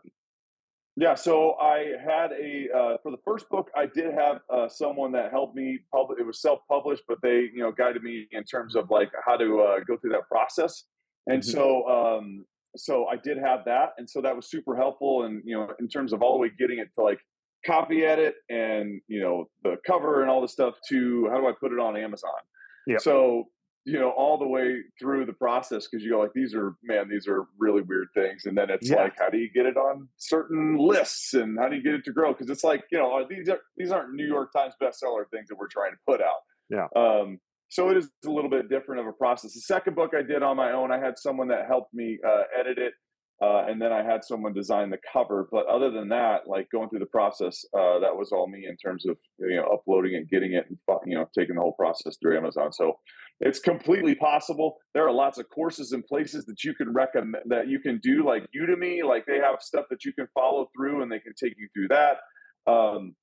Yeah, 0.96 1.14
so 1.14 1.54
I 1.54 1.92
had 2.04 2.32
a 2.32 2.68
uh, 2.76 2.96
for 3.02 3.10
the 3.10 3.18
first 3.24 3.48
book, 3.48 3.70
I 3.74 3.86
did 3.86 4.12
have 4.12 4.40
uh, 4.52 4.68
someone 4.68 5.12
that 5.12 5.30
helped 5.30 5.56
me. 5.56 5.78
Publish, 5.90 6.20
it 6.20 6.26
was 6.26 6.42
self-published, 6.42 7.04
but 7.08 7.18
they 7.22 7.48
you 7.54 7.62
know 7.62 7.72
guided 7.72 8.02
me 8.02 8.26
in 8.32 8.44
terms 8.44 8.76
of 8.76 8.90
like 8.90 9.10
how 9.24 9.36
to 9.38 9.60
uh, 9.60 9.80
go 9.86 9.96
through 9.96 10.10
that 10.10 10.28
process. 10.28 10.84
And 11.26 11.42
mm-hmm. 11.42 11.50
so 11.50 11.88
um, 11.88 12.44
so 12.76 13.06
I 13.06 13.16
did 13.16 13.38
have 13.38 13.60
that, 13.64 13.90
and 13.96 14.08
so 14.08 14.20
that 14.20 14.36
was 14.36 14.50
super 14.50 14.76
helpful. 14.76 15.24
And 15.24 15.42
you 15.46 15.56
know, 15.56 15.68
in 15.80 15.88
terms 15.88 16.12
of 16.12 16.20
all 16.20 16.34
the 16.34 16.38
way 16.38 16.50
getting 16.58 16.78
it 16.78 16.88
to 16.98 17.04
like 17.04 17.20
copy 17.64 18.04
edit 18.04 18.34
and 18.50 19.00
you 19.08 19.22
know 19.22 19.46
the 19.62 19.76
cover 19.86 20.20
and 20.20 20.30
all 20.30 20.42
the 20.42 20.48
stuff 20.48 20.74
to 20.90 21.28
how 21.30 21.40
do 21.40 21.46
I 21.46 21.52
put 21.58 21.72
it 21.72 21.78
on 21.78 21.96
Amazon. 21.96 22.32
Yeah. 22.86 22.98
So 22.98 23.44
you 23.84 23.98
know 23.98 24.10
all 24.10 24.38
the 24.38 24.46
way 24.46 24.76
through 24.98 25.26
the 25.26 25.32
process 25.32 25.88
because 25.88 26.04
you 26.04 26.10
go 26.10 26.20
like 26.20 26.32
these 26.34 26.54
are 26.54 26.76
man 26.82 27.08
these 27.08 27.26
are 27.26 27.46
really 27.58 27.82
weird 27.82 28.08
things 28.14 28.42
and 28.44 28.56
then 28.56 28.70
it's 28.70 28.88
yeah. 28.88 28.96
like 28.96 29.14
how 29.18 29.28
do 29.28 29.38
you 29.38 29.50
get 29.52 29.66
it 29.66 29.76
on 29.76 30.08
certain 30.16 30.76
lists 30.78 31.34
and 31.34 31.58
how 31.58 31.68
do 31.68 31.76
you 31.76 31.82
get 31.82 31.94
it 31.94 32.04
to 32.04 32.12
grow 32.12 32.32
because 32.32 32.48
it's 32.48 32.62
like 32.62 32.84
you 32.92 32.98
know 32.98 33.24
these 33.28 33.48
are 33.48 33.58
these 33.76 33.90
aren't 33.90 34.14
new 34.14 34.26
york 34.26 34.52
times 34.52 34.74
bestseller 34.80 35.24
things 35.32 35.48
that 35.48 35.56
we're 35.58 35.68
trying 35.68 35.90
to 35.90 35.98
put 36.06 36.20
out 36.20 36.40
yeah 36.70 36.86
um 36.94 37.38
so 37.68 37.88
it 37.88 37.96
is 37.96 38.08
a 38.26 38.30
little 38.30 38.50
bit 38.50 38.68
different 38.68 39.00
of 39.00 39.06
a 39.06 39.12
process 39.12 39.52
the 39.54 39.60
second 39.60 39.96
book 39.96 40.12
i 40.16 40.22
did 40.22 40.42
on 40.42 40.56
my 40.56 40.70
own 40.72 40.92
i 40.92 40.98
had 40.98 41.18
someone 41.18 41.48
that 41.48 41.66
helped 41.66 41.92
me 41.92 42.18
uh, 42.24 42.42
edit 42.58 42.78
it 42.78 42.94
uh, 43.42 43.64
and 43.66 43.82
then 43.82 43.92
I 43.92 44.04
had 44.04 44.24
someone 44.24 44.52
design 44.52 44.88
the 44.88 44.98
cover. 45.12 45.48
But 45.50 45.66
other 45.66 45.90
than 45.90 46.08
that, 46.10 46.46
like 46.46 46.70
going 46.70 46.88
through 46.88 47.00
the 47.00 47.06
process, 47.06 47.64
uh, 47.76 47.98
that 47.98 48.14
was 48.14 48.30
all 48.30 48.46
me 48.46 48.66
in 48.68 48.76
terms 48.76 49.04
of 49.04 49.16
you 49.38 49.56
know 49.56 49.64
uploading 49.64 50.14
it, 50.14 50.30
getting 50.30 50.52
it, 50.52 50.66
and 50.68 50.78
you 51.06 51.16
know 51.16 51.28
taking 51.36 51.56
the 51.56 51.60
whole 51.60 51.72
process 51.72 52.16
through 52.22 52.36
Amazon. 52.36 52.72
So 52.72 52.98
it's 53.42 53.58
completely 53.58 54.14
possible. 54.14 54.76
There 54.94 55.06
are 55.06 55.12
lots 55.12 55.38
of 55.38 55.48
courses 55.48 55.92
and 55.92 56.06
places 56.06 56.44
that 56.46 56.62
you 56.62 56.74
can 56.74 56.92
recommend 56.92 57.42
that 57.48 57.68
you 57.68 57.80
can 57.80 57.98
do, 57.98 58.24
like 58.24 58.46
Udemy. 58.56 59.02
Like 59.04 59.26
they 59.26 59.38
have 59.38 59.60
stuff 59.60 59.86
that 59.90 60.04
you 60.04 60.12
can 60.12 60.28
follow 60.32 60.70
through, 60.74 61.02
and 61.02 61.10
they 61.10 61.18
can 61.18 61.34
take 61.34 61.54
you 61.58 61.68
through 61.74 61.88
that. 61.88 62.18
Um, 62.70 63.14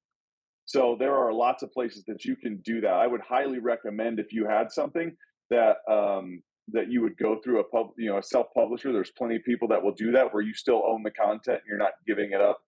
so 0.66 0.96
there 1.00 1.16
are 1.16 1.34
lots 1.34 1.64
of 1.64 1.72
places 1.72 2.04
that 2.08 2.26
you 2.26 2.36
can 2.36 2.58
do 2.58 2.82
that. 2.82 2.94
I 2.94 3.08
would 3.08 3.22
highly 3.22 3.60
recommend 3.60 4.20
if 4.20 4.34
you 4.34 4.46
had 4.46 4.72
something 4.72 5.16
that 5.50 5.78
um, 5.90 6.44
that 6.74 6.92
you 6.92 7.02
would 7.02 7.18
go 7.18 7.40
through 7.44 7.62
a 7.62 7.64
pub, 7.64 7.88
you 7.98 8.10
know, 8.10 8.18
a 8.18 8.24
self 8.24 8.48
publisher. 8.54 8.92
There's 8.92 9.12
plenty 9.18 9.38
of 9.38 9.44
people 9.44 9.68
that 9.70 9.82
will 9.82 9.94
do 9.94 10.12
that 10.12 10.34
where 10.34 10.44
you 10.44 10.54
still 10.54 10.84
own 10.86 11.02
the 11.02 11.12
content 11.12 11.62
and 11.62 11.68
you're 11.68 11.78
not 11.78 11.94
giving 12.06 12.32
it 12.34 12.42
up, 12.42 12.60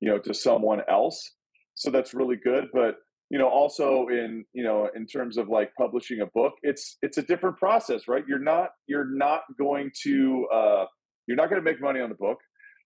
you 0.00 0.08
know, 0.08 0.18
to 0.18 0.32
someone 0.32 0.82
else. 0.88 1.34
So 1.74 1.90
that's 1.90 2.14
really 2.14 2.36
good. 2.36 2.68
But 2.72 2.96
you 3.30 3.38
know, 3.38 3.48
also 3.48 4.08
in 4.08 4.44
you 4.52 4.64
know, 4.64 4.88
in 4.94 5.06
terms 5.06 5.38
of 5.38 5.48
like 5.48 5.72
publishing 5.78 6.20
a 6.20 6.26
book, 6.26 6.54
it's 6.62 6.96
it's 7.02 7.18
a 7.18 7.22
different 7.22 7.56
process, 7.56 8.08
right? 8.08 8.24
You're 8.28 8.38
not 8.38 8.70
you're 8.86 9.08
not 9.10 9.42
going 9.58 9.90
to 10.02 10.46
uh, 10.52 10.84
you're 11.26 11.36
not 11.36 11.48
going 11.50 11.62
to 11.62 11.70
make 11.70 11.80
money 11.80 12.00
on 12.00 12.08
the 12.08 12.16
book, 12.16 12.38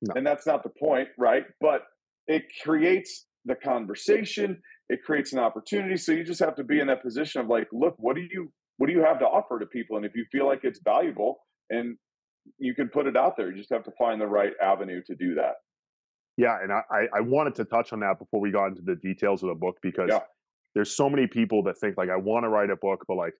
no. 0.02 0.14
and 0.16 0.26
that's 0.26 0.46
not 0.46 0.62
the 0.62 0.70
point, 0.78 1.08
right? 1.18 1.44
But 1.60 1.82
it 2.26 2.44
creates 2.62 3.26
the 3.46 3.54
conversation 3.54 4.62
it 4.88 5.02
creates 5.02 5.34
an 5.34 5.38
opportunity 5.38 5.98
so 5.98 6.12
you 6.12 6.24
just 6.24 6.40
have 6.40 6.56
to 6.56 6.64
be 6.64 6.80
in 6.80 6.86
that 6.86 7.02
position 7.02 7.42
of 7.42 7.46
like 7.46 7.68
look 7.72 7.94
what 7.98 8.16
do 8.16 8.22
you 8.30 8.50
what 8.76 8.86
do 8.86 8.92
you 8.92 9.04
have 9.04 9.18
to 9.20 9.26
offer 9.26 9.58
to 9.58 9.66
people? 9.66 9.96
And 9.96 10.04
if 10.04 10.14
you 10.14 10.24
feel 10.32 10.46
like 10.46 10.60
it's 10.62 10.80
valuable 10.84 11.38
and 11.70 11.96
you 12.58 12.74
can 12.74 12.88
put 12.88 13.06
it 13.06 13.16
out 13.16 13.36
there, 13.36 13.50
you 13.50 13.56
just 13.56 13.72
have 13.72 13.84
to 13.84 13.92
find 13.98 14.20
the 14.20 14.26
right 14.26 14.52
avenue 14.62 15.00
to 15.06 15.14
do 15.14 15.34
that. 15.34 15.54
Yeah, 16.36 16.58
and 16.60 16.72
I, 16.72 17.06
I 17.14 17.20
wanted 17.20 17.54
to 17.56 17.64
touch 17.64 17.92
on 17.92 18.00
that 18.00 18.18
before 18.18 18.40
we 18.40 18.50
got 18.50 18.66
into 18.66 18.82
the 18.82 18.96
details 18.96 19.42
of 19.42 19.50
the 19.50 19.54
book 19.54 19.76
because 19.82 20.08
yeah. 20.08 20.20
there's 20.74 20.94
so 20.96 21.08
many 21.08 21.28
people 21.28 21.62
that 21.64 21.78
think 21.78 21.96
like 21.96 22.10
I 22.10 22.16
want 22.16 22.44
to 22.44 22.48
write 22.48 22.70
a 22.70 22.76
book, 22.76 23.04
but 23.06 23.16
like 23.16 23.34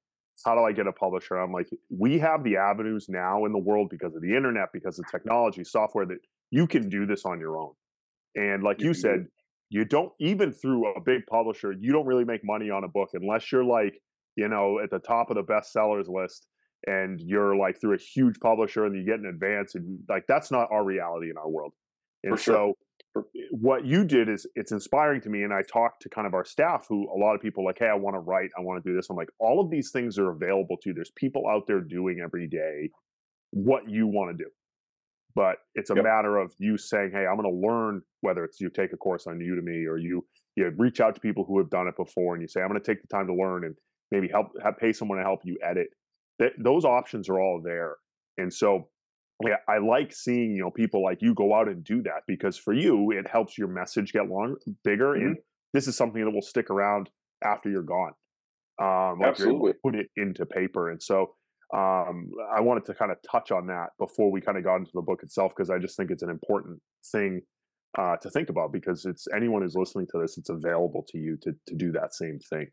how 0.45 0.55
do 0.55 0.63
I 0.63 0.73
get 0.73 0.87
a 0.87 0.93
publisher? 0.93 1.37
I'm 1.37 1.53
like, 1.53 1.69
we 1.91 2.19
have 2.19 2.43
the 2.43 2.57
avenues 2.57 3.07
now 3.09 3.45
in 3.45 3.53
the 3.53 3.59
world 3.59 3.89
because 3.91 4.15
of 4.15 4.23
the 4.23 4.35
internet, 4.35 4.69
because 4.73 4.99
of 4.99 5.05
technology, 5.11 5.63
software 5.65 6.07
that 6.07 6.19
you 6.51 6.67
can 6.67 6.89
do 6.89 7.07
this 7.07 7.25
on 7.25 7.39
your 7.39 7.59
own. 7.59 7.73
And 8.35 8.63
like 8.63 8.81
you 8.81 8.91
mm-hmm. 8.91 9.01
said, 9.01 9.27
you 9.71 9.85
don't 9.85 10.13
even 10.21 10.53
through 10.53 10.93
a 10.95 11.01
big 11.01 11.27
publisher, 11.27 11.73
you 11.73 11.93
don't 11.93 12.07
really 12.07 12.25
make 12.25 12.45
money 12.45 12.71
on 12.71 12.85
a 12.85 12.89
book 12.89 13.11
unless 13.15 13.51
you're 13.53 13.65
like, 13.65 14.01
you 14.37 14.49
know, 14.49 14.81
at 14.83 14.91
the 14.91 14.99
top 14.99 15.31
of 15.31 15.37
the 15.37 15.43
bestsellers 15.43 16.09
list 16.09 16.47
and 16.87 17.21
you're 17.21 17.57
like 17.57 17.81
through 17.81 17.95
a 17.95 17.99
huge 17.99 18.39
publisher 18.41 18.85
and 18.85 18.97
you 18.97 19.05
get 19.05 19.19
an 19.21 19.27
advance 19.27 19.75
and 19.75 20.01
like 20.09 20.25
that's 20.29 20.51
not 20.51 20.69
our 20.71 20.85
reality 20.85 21.31
in 21.31 21.37
our 21.37 21.49
world. 21.49 21.73
And 22.25 22.39
so 22.39 22.75
what 23.51 23.85
you 23.85 24.05
did 24.05 24.29
is 24.29 24.47
it's 24.55 24.73
inspiring 24.73 25.21
to 25.21 25.29
me 25.29 25.43
and 25.43 25.53
i 25.53 25.63
talked 25.63 26.03
to 26.03 26.09
kind 26.09 26.27
of 26.27 26.35
our 26.35 26.45
staff 26.45 26.87
who 26.89 27.09
a 27.15 27.19
lot 27.19 27.35
of 27.35 27.41
people 27.41 27.65
like 27.65 27.79
hey 27.79 27.89
i 27.89 27.95
want 27.95 28.15
to 28.15 28.21
write 28.21 28.51
i 28.59 28.61
want 28.61 28.83
to 28.83 28.89
do 28.89 28.95
this. 28.95 29.09
I'm 29.09 29.17
like 29.17 29.31
all 29.39 29.61
of 29.61 29.71
these 29.71 29.91
things 29.91 30.19
are 30.19 30.31
available 30.31 30.77
to 30.83 30.91
you. 30.91 30.95
There's 30.95 31.13
people 31.17 31.47
out 31.49 31.67
there 31.67 31.81
doing 31.81 32.21
every 32.23 32.49
day 32.49 32.91
what 33.51 33.89
you 33.89 34.07
want 34.07 34.37
to 34.37 34.45
do. 34.45 34.51
But 35.37 35.57
it's 35.75 35.91
a 35.91 35.95
yep. 35.95 36.05
matter 36.05 36.39
of 36.39 36.53
you 36.59 36.77
saying 36.77 37.11
hey 37.13 37.27
i'm 37.27 37.37
going 37.37 37.51
to 37.51 37.67
learn 37.67 38.03
whether 38.21 38.45
it's 38.45 38.61
you 38.61 38.71
take 38.71 38.93
a 38.93 38.97
course 38.97 39.27
on 39.27 39.39
udemy 39.39 39.87
or 39.87 39.99
you 39.99 40.25
you 40.57 40.73
reach 40.77 41.01
out 41.01 41.15
to 41.15 41.21
people 41.21 41.45
who 41.45 41.59
have 41.59 41.71
done 41.71 41.89
it 41.89 41.97
before 41.97 42.35
and 42.35 42.43
you 42.43 42.49
say 42.49 42.61
i'm 42.61 42.69
going 42.69 42.81
to 42.81 42.87
take 42.87 43.03
the 43.03 43.09
time 43.09 43.27
to 43.27 43.35
learn 43.35 43.65
and 43.65 43.75
maybe 44.15 44.29
help 44.29 44.49
have, 44.63 44.79
pay 44.79 44.93
someone 44.93 45.19
to 45.19 45.25
help 45.25 45.41
you 45.45 45.59
edit. 45.63 45.89
That, 46.39 46.53
those 46.59 46.85
options 46.85 47.29
are 47.29 47.41
all 47.41 47.61
there. 47.63 47.97
And 48.39 48.53
so 48.53 48.89
yeah, 49.43 49.57
I 49.69 49.79
like 49.79 50.13
seeing 50.13 50.55
you 50.55 50.63
know 50.63 50.71
people 50.71 51.03
like 51.03 51.19
you 51.21 51.35
go 51.35 51.55
out 51.55 51.69
and 51.69 51.83
do 51.83 52.03
that 52.03 52.23
because 52.27 52.57
for 52.57 52.73
you 52.73 53.11
it 53.11 53.27
helps 53.31 53.59
your 53.59 53.69
message 53.69 54.13
get 54.13 54.29
long 54.29 54.57
bigger, 54.85 55.15
mm-hmm. 55.15 55.27
and 55.27 55.37
this 55.73 55.89
is 55.89 55.97
something 55.97 56.25
that 56.25 56.31
will 56.31 56.43
stick 56.43 56.71
around 56.71 57.11
after 57.45 57.71
you're 57.71 57.83
gone. 57.83 58.13
Um, 58.81 59.21
like 59.21 59.31
Absolutely, 59.31 59.73
put 59.83 59.95
it 59.95 60.07
into 60.17 60.47
paper, 60.47 60.91
and 60.91 61.03
so 61.03 61.35
um, 61.75 62.31
I 62.55 62.61
wanted 62.61 62.85
to 62.87 62.95
kind 62.95 63.11
of 63.11 63.19
touch 63.29 63.51
on 63.51 63.67
that 63.67 63.89
before 63.99 64.31
we 64.31 64.41
kind 64.41 64.57
of 64.57 64.65
got 64.65 64.77
into 64.77 64.93
the 64.95 65.03
book 65.03 65.23
itself 65.23 65.53
because 65.57 65.71
I 65.71 65.79
just 65.79 65.97
think 65.97 66.11
it's 66.11 66.23
an 66.23 66.31
important 66.31 66.81
thing 67.11 67.43
uh, 67.99 68.17
to 68.19 68.31
think 68.31 68.49
about 68.49 68.73
because 68.73 69.05
it's 69.05 69.27
anyone 69.35 69.63
who's 69.63 69.75
listening 69.75 70.07
to 70.13 70.21
this, 70.21 70.39
it's 70.39 70.51
available 70.51 71.05
to 71.11 71.19
you 71.19 71.37
to 71.43 71.53
to 71.67 71.75
do 71.75 71.93
that 71.93 72.15
same 72.15 72.39
thing. 72.39 72.69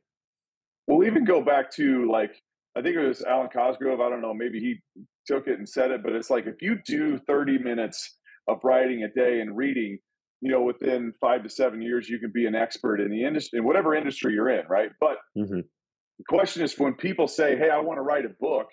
We'll 0.88 1.08
even 1.08 1.24
go 1.24 1.41
back 1.41 1.72
to 1.74 2.12
like 2.12 2.41
I 2.75 2.82
think 2.82 2.96
it 2.96 3.06
was 3.08 3.24
Alwyn 3.24 3.50
Cosgrove. 3.50 4.00
I 4.00 4.10
don't 4.10 4.22
know. 4.22 4.34
Maybe 4.34 4.60
he 4.60 4.80
took 5.25 5.47
it 5.47 5.57
and 5.57 5.67
said 5.67 5.91
it, 5.91 6.03
but 6.03 6.13
it's 6.13 6.29
like 6.29 6.47
if 6.47 6.61
you 6.61 6.77
do 6.85 7.19
30 7.27 7.59
minutes 7.59 8.17
of 8.47 8.59
writing 8.63 9.03
a 9.03 9.09
day 9.09 9.39
and 9.41 9.55
reading, 9.55 9.99
you 10.41 10.51
know, 10.51 10.61
within 10.61 11.13
five 11.21 11.43
to 11.43 11.49
seven 11.49 11.81
years, 11.81 12.09
you 12.09 12.19
can 12.19 12.31
be 12.33 12.45
an 12.45 12.55
expert 12.55 12.99
in 12.99 13.11
the 13.11 13.23
industry, 13.23 13.59
in 13.59 13.65
whatever 13.65 13.93
industry 13.93 14.33
you're 14.33 14.49
in, 14.49 14.65
right? 14.67 14.89
But 14.99 15.17
mm-hmm. 15.37 15.59
the 15.59 16.23
question 16.27 16.63
is 16.63 16.77
when 16.77 16.93
people 16.95 17.27
say, 17.27 17.55
Hey, 17.55 17.69
I 17.69 17.79
want 17.79 17.97
to 17.97 18.01
write 18.01 18.25
a 18.25 18.31
book, 18.39 18.67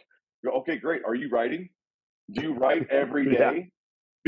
go, 0.44 0.52
okay, 0.60 0.78
great. 0.78 1.02
Are 1.06 1.14
you 1.14 1.28
writing? 1.28 1.68
Do 2.32 2.42
you 2.42 2.54
write 2.54 2.88
every 2.90 3.24
day? 3.26 3.52
yeah 3.56 3.62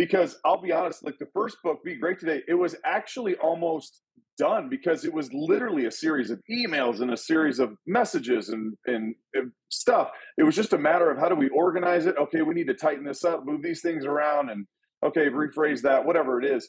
because 0.00 0.38
I'll 0.46 0.60
be 0.60 0.72
honest, 0.72 1.04
like 1.04 1.18
the 1.18 1.28
first 1.34 1.58
book, 1.62 1.84
Be 1.84 1.96
Great 1.96 2.18
Today, 2.18 2.40
it 2.48 2.54
was 2.54 2.74
actually 2.86 3.34
almost 3.36 4.00
done 4.40 4.68
because 4.68 5.04
it 5.04 5.12
was 5.12 5.32
literally 5.32 5.84
a 5.84 5.90
series 5.90 6.30
of 6.30 6.40
emails 6.50 7.00
and 7.00 7.12
a 7.12 7.16
series 7.16 7.58
of 7.58 7.74
messages 7.86 8.48
and, 8.48 8.74
and, 8.86 9.14
and, 9.34 9.52
stuff. 9.70 10.10
It 10.36 10.42
was 10.42 10.56
just 10.56 10.72
a 10.72 10.78
matter 10.78 11.10
of 11.10 11.18
how 11.18 11.28
do 11.28 11.36
we 11.36 11.48
organize 11.50 12.06
it? 12.06 12.16
Okay, 12.20 12.42
we 12.42 12.54
need 12.54 12.66
to 12.66 12.74
tighten 12.74 13.04
this 13.04 13.24
up, 13.24 13.44
move 13.44 13.62
these 13.62 13.82
things 13.82 14.04
around, 14.04 14.50
and 14.50 14.66
okay, 15.04 15.28
rephrase 15.28 15.82
that, 15.82 16.04
whatever 16.04 16.42
it 16.42 16.50
is. 16.50 16.68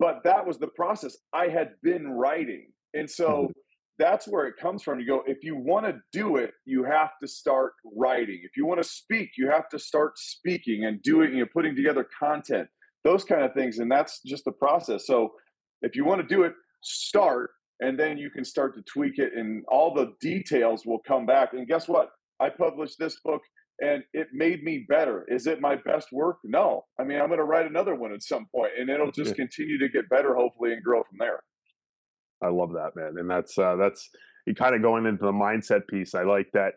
But 0.00 0.22
that 0.24 0.44
was 0.44 0.58
the 0.58 0.66
process. 0.68 1.16
I 1.32 1.46
had 1.48 1.74
been 1.82 2.08
writing. 2.08 2.66
And 2.94 3.08
so 3.08 3.28
mm-hmm 3.28 3.50
that's 3.98 4.26
where 4.26 4.46
it 4.46 4.54
comes 4.60 4.82
from. 4.82 4.98
You 4.98 5.06
go, 5.06 5.22
if 5.26 5.38
you 5.42 5.56
want 5.56 5.86
to 5.86 5.94
do 6.12 6.36
it, 6.36 6.52
you 6.64 6.84
have 6.84 7.10
to 7.22 7.28
start 7.28 7.72
writing. 7.96 8.40
If 8.42 8.56
you 8.56 8.66
want 8.66 8.82
to 8.82 8.88
speak, 8.88 9.30
you 9.38 9.48
have 9.50 9.68
to 9.68 9.78
start 9.78 10.18
speaking 10.18 10.84
and 10.84 11.00
doing, 11.02 11.34
you 11.34 11.40
know, 11.40 11.48
putting 11.52 11.76
together 11.76 12.06
content, 12.18 12.68
those 13.04 13.24
kind 13.24 13.42
of 13.42 13.54
things. 13.54 13.78
And 13.78 13.90
that's 13.90 14.20
just 14.26 14.44
the 14.44 14.52
process. 14.52 15.06
So 15.06 15.32
if 15.82 15.94
you 15.94 16.04
want 16.04 16.20
to 16.22 16.26
do 16.26 16.42
it, 16.42 16.54
start, 16.84 17.50
and 17.80 17.98
then 17.98 18.18
you 18.18 18.30
can 18.30 18.44
start 18.44 18.74
to 18.76 18.82
tweak 18.82 19.18
it, 19.18 19.32
and 19.34 19.64
all 19.68 19.92
the 19.92 20.12
details 20.20 20.86
will 20.86 21.00
come 21.06 21.26
back. 21.26 21.52
And 21.52 21.66
guess 21.66 21.88
what? 21.88 22.10
I 22.40 22.50
published 22.50 22.98
this 22.98 23.18
book 23.24 23.42
and 23.80 24.04
it 24.12 24.28
made 24.32 24.62
me 24.62 24.86
better. 24.88 25.24
Is 25.28 25.46
it 25.46 25.60
my 25.60 25.76
best 25.76 26.12
work? 26.12 26.36
No. 26.44 26.84
I 27.00 27.04
mean, 27.04 27.20
I'm 27.20 27.26
going 27.26 27.38
to 27.38 27.44
write 27.44 27.66
another 27.66 27.94
one 27.94 28.12
at 28.12 28.22
some 28.22 28.46
point, 28.54 28.72
and 28.78 28.88
it'll 28.88 29.10
just 29.10 29.34
continue 29.34 29.78
to 29.78 29.88
get 29.88 30.08
better, 30.08 30.34
hopefully, 30.34 30.72
and 30.72 30.82
grow 30.82 31.02
from 31.02 31.18
there. 31.18 31.40
I 32.42 32.48
love 32.48 32.72
that, 32.74 32.92
man. 32.94 33.14
And 33.18 33.28
that's 33.28 33.58
uh, 33.58 33.76
that's 33.76 34.10
you 34.46 34.54
kind 34.54 34.74
of 34.74 34.82
going 34.82 35.06
into 35.06 35.24
the 35.24 35.32
mindset 35.32 35.88
piece. 35.88 36.14
I 36.14 36.22
like 36.22 36.48
that 36.52 36.74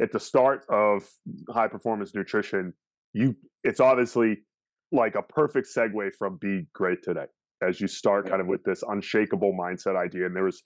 at 0.00 0.12
the 0.12 0.20
start 0.20 0.64
of 0.68 1.08
high 1.50 1.68
performance 1.68 2.14
nutrition, 2.14 2.74
you 3.12 3.36
it's 3.64 3.80
obviously 3.80 4.38
like 4.92 5.14
a 5.14 5.22
perfect 5.22 5.68
segue 5.74 6.14
from 6.18 6.38
be 6.40 6.66
great 6.74 7.02
today 7.02 7.26
as 7.66 7.80
you 7.80 7.86
start 7.86 8.28
kind 8.28 8.40
of 8.40 8.46
with 8.46 8.62
this 8.64 8.82
unshakable 8.82 9.52
mindset 9.52 9.96
idea. 9.96 10.26
And 10.26 10.36
there 10.36 10.44
was 10.44 10.62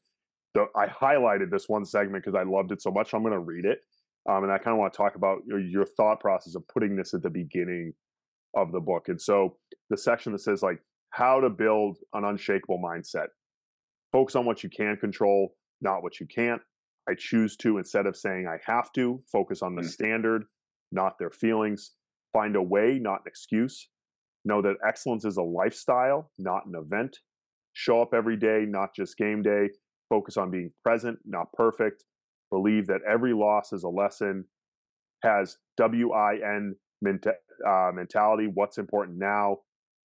the 0.55 0.67
I 0.77 0.87
highlighted 0.87 1.51
this 1.51 1.69
one 1.69 1.85
segment 1.85 2.25
because 2.25 2.39
I 2.39 2.43
loved 2.43 2.73
it 2.73 2.83
so 2.83 2.91
much. 2.91 3.15
I'm 3.15 3.23
going 3.23 3.33
to 3.33 3.39
read 3.39 3.65
it, 3.65 3.81
um, 4.29 4.45
and 4.45 4.53
I 4.53 4.59
kind 4.59 4.75
of 4.75 4.79
want 4.79 4.93
to 4.93 4.97
talk 4.97 5.15
about 5.15 5.41
your, 5.47 5.59
your 5.59 5.85
thought 5.85 6.21
process 6.21 6.55
of 6.55 6.67
putting 6.69 6.97
this 6.97 7.15
at 7.15 7.23
the 7.23 7.31
beginning 7.31 7.95
of 8.55 8.73
the 8.73 8.81
book. 8.81 9.09
And 9.09 9.21
so 9.21 9.57
the 9.89 9.97
section 9.97 10.33
that 10.33 10.41
says 10.41 10.63
like 10.63 10.81
how 11.11 11.41
to 11.41 11.49
build 11.49 11.99
an 12.13 12.25
unshakable 12.25 12.79
mindset 12.79 13.29
Focus 14.13 14.37
on 14.37 14.45
what 14.45 14.63
you 14.63 14.69
can 14.69 14.97
control, 14.99 15.57
not 15.81 16.03
what 16.03 16.21
you 16.21 16.27
can't. 16.27 16.61
I 17.09 17.15
choose 17.19 17.57
to, 17.57 17.79
instead 17.79 18.07
of 18.07 18.17
saying 18.17 18.47
I 18.47 18.59
have 18.71 18.93
to, 18.93 19.23
focus 19.33 19.63
on 19.63 19.75
the 19.75 19.83
mm. 19.83 19.89
standard, 19.89 20.45
not 20.93 21.19
their 21.19 21.31
feelings. 21.31 21.93
Find 22.33 22.55
a 22.55 22.63
way, 22.63 22.99
not 23.01 23.21
an 23.21 23.27
excuse. 23.27 23.89
Know 24.45 24.61
that 24.63 24.77
excellence 24.87 25.25
is 25.25 25.37
a 25.37 25.43
lifestyle, 25.43 26.31
not 26.39 26.67
an 26.67 26.75
event. 26.75 27.19
Show 27.75 28.03
up 28.03 28.13
every 28.15 28.37
day, 28.37 28.65
not 28.67 28.95
just 28.95 29.17
game 29.17 29.43
day. 29.43 29.69
Focus 30.11 30.37
on 30.37 30.51
being 30.51 30.73
present, 30.83 31.19
not 31.25 31.53
perfect. 31.55 32.05
Believe 32.51 32.87
that 32.89 33.01
every 33.09 33.33
loss 33.33 33.73
is 33.73 33.83
a 33.83 33.89
lesson. 33.89 34.45
Has 35.23 35.57
W 35.79 36.13
I 36.13 36.35
N 36.45 36.75
uh, 37.05 37.91
mentality. 37.95 38.49
What's 38.53 38.79
important 38.79 39.19
now? 39.19 39.59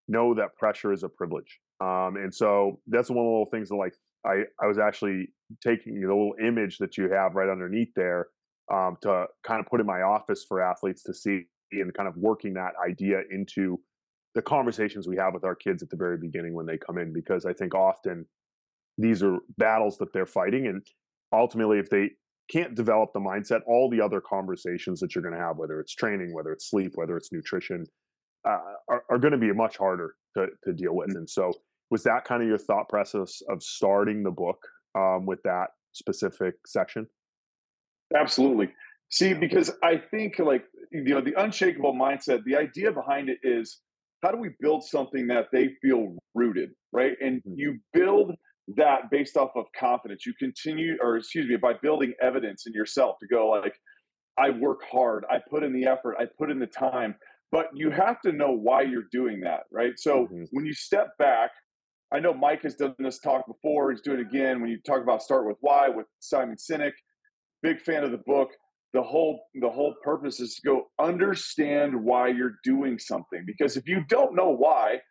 Know 0.08 0.34
that 0.36 0.56
pressure 0.56 0.94
is 0.94 1.04
a 1.04 1.10
privilege. 1.10 1.60
Um, 1.82 2.16
and 2.16 2.34
so 2.34 2.80
that's 2.88 3.10
one 3.10 3.20
of 3.20 3.26
the 3.26 3.30
little 3.30 3.50
things 3.52 3.70
that 3.70 3.76
like 3.76 3.94
I, 4.26 4.44
I 4.62 4.68
was 4.68 4.80
actually 4.80 5.30
taking 5.64 6.00
the 6.00 6.08
little 6.08 6.34
image 6.42 6.78
that 6.78 6.98
you 6.98 7.12
have 7.12 7.36
right 7.36 7.50
underneath 7.50 7.90
there 7.96 8.28
um, 8.72 8.98
to 9.02 9.26
kind 9.46 9.60
of 9.60 9.66
put 9.66 9.80
in 9.80 9.86
my 9.86 10.02
office 10.02 10.46
for 10.48 10.62
athletes 10.62 11.04
to 11.04 11.14
see 11.14 11.42
and 11.72 11.94
kind 11.94 12.08
of 12.08 12.16
working 12.16 12.54
that 12.54 12.72
idea 12.88 13.22
into 13.32 13.80
the 14.36 14.42
conversations 14.42 15.08
we 15.08 15.18
have 15.18 15.34
with 15.34 15.44
our 15.44 15.56
kids 15.56 15.82
at 15.82 15.90
the 15.90 15.96
very 15.96 16.18
beginning 16.18 16.54
when 16.54 16.66
they 16.66 16.78
come 16.78 16.98
in 16.98 17.12
because 17.14 17.46
I 17.46 17.54
think 17.54 17.74
often 17.74 18.26
these 18.98 19.24
are 19.24 19.38
battles 19.58 19.98
that 19.98 20.14
they're 20.14 20.26
fighting 20.26 20.68
and 20.68 20.86
ultimately 21.34 21.80
if 21.80 21.90
they 21.90 22.12
can't 22.50 22.76
develop 22.76 23.12
the 23.14 23.20
mindset 23.20 23.62
all 23.68 23.90
the 23.90 24.02
other 24.02 24.22
conversations 24.22 25.00
that 25.00 25.14
you're 25.14 25.24
going 25.24 25.34
to 25.34 25.40
have 25.40 25.58
whether 25.58 25.80
it's 25.80 25.94
training 25.94 26.34
whether 26.34 26.52
it's 26.52 26.70
sleep 26.70 26.94
whether 26.96 27.18
it's 27.18 27.32
nutrition 27.32 27.86
uh, 28.48 28.60
are, 28.90 29.04
are 29.10 29.18
going 29.18 29.34
to 29.34 29.38
be 29.38 29.52
much 29.52 29.78
harder 29.78 30.16
to, 30.36 30.48
to 30.64 30.72
deal 30.72 30.96
with 30.96 31.10
mm. 31.10 31.18
and 31.18 31.30
so 31.30 31.52
was 31.90 32.04
that 32.04 32.26
kind 32.26 32.42
of 32.42 32.48
your 32.48 32.58
thought 32.58 32.90
process 32.90 33.42
of 33.50 33.64
starting 33.64 34.24
the 34.24 34.32
book 34.32 34.68
um, 34.96 35.26
with 35.26 35.42
that 35.44 35.68
specific 35.94 36.56
section? 36.66 37.08
Absolutely. 38.16 38.74
See, 39.10 39.34
because 39.34 39.72
I 39.84 40.02
think 40.12 40.40
like 40.40 40.66
you 40.92 41.04
know 41.04 41.22
the 41.22 41.34
unshakable 41.42 41.94
mindset, 41.94 42.44
the 42.44 42.58
idea 42.58 42.92
behind 42.92 43.30
it 43.30 43.40
is 43.44 43.80
how 44.24 44.32
do 44.32 44.38
we 44.38 44.50
build 44.60 44.84
something 44.84 45.28
that 45.28 45.46
they 45.52 45.70
feel 45.82 46.16
rooted, 46.34 46.72
right? 46.92 47.14
And 47.22 47.38
mm-hmm. 47.38 47.54
you 47.56 47.80
build 47.94 48.34
that 48.76 49.10
based 49.12 49.38
off 49.38 49.52
of 49.56 49.66
confidence. 49.78 50.26
You 50.26 50.34
continue, 50.40 50.98
or 51.02 51.18
excuse 51.18 51.48
me, 51.48 51.56
by 51.56 51.74
building 51.82 52.14
evidence 52.22 52.66
in 52.68 52.74
yourself 52.74 53.18
to 53.22 53.28
go 53.28 53.50
like, 53.50 53.76
I 54.38 54.52
work 54.52 54.82
hard, 54.92 55.26
I 55.30 55.38
put 55.50 55.64
in 55.64 55.74
the 55.74 55.88
effort, 55.88 56.18
I 56.20 56.26
put 56.38 56.52
in 56.52 56.60
the 56.60 56.68
time, 56.68 57.16
but 57.52 57.68
you 57.74 57.90
have 57.92 58.22
to 58.22 58.32
know 58.32 58.52
why 58.52 58.82
you're 58.84 59.08
doing 59.12 59.40
that, 59.42 59.62
right? 59.72 59.94
So 59.98 60.26
mm-hmm. 60.26 60.44
when 60.52 60.66
you 60.66 60.74
step 60.74 61.10
back 61.18 61.52
I 62.12 62.20
know 62.20 62.34
Mike 62.34 62.64
has 62.64 62.76
done 62.76 62.96
this 63.00 63.20
talk 63.20 63.46
before. 63.48 63.92
He's 63.92 64.02
doing 64.02 64.20
it 64.20 64.28
again 64.28 64.62
when 64.62 64.70
you 64.70 64.80
talk 64.86 65.02
about 65.02 65.22
start 65.22 65.46
with 65.46 65.58
why 65.60 65.90
with 65.90 66.06
Simon 66.20 66.56
Sinek. 66.56 66.94
Big 67.62 67.82
fan 67.82 68.04
of 68.04 68.12
the 68.12 68.22
book. 68.26 68.50
The 68.94 69.02
whole 69.02 69.42
the 69.62 69.70
whole 69.70 69.96
purpose 70.04 70.40
is 70.40 70.56
to 70.56 70.62
go 70.66 70.86
understand 71.00 71.94
why 71.94 72.30
you're 72.30 72.56
doing 72.64 72.98
something 72.98 73.44
because 73.46 73.78
if 73.78 73.88
you 73.88 74.04
don't 74.08 74.36
know 74.36 74.50
why, 74.50 75.02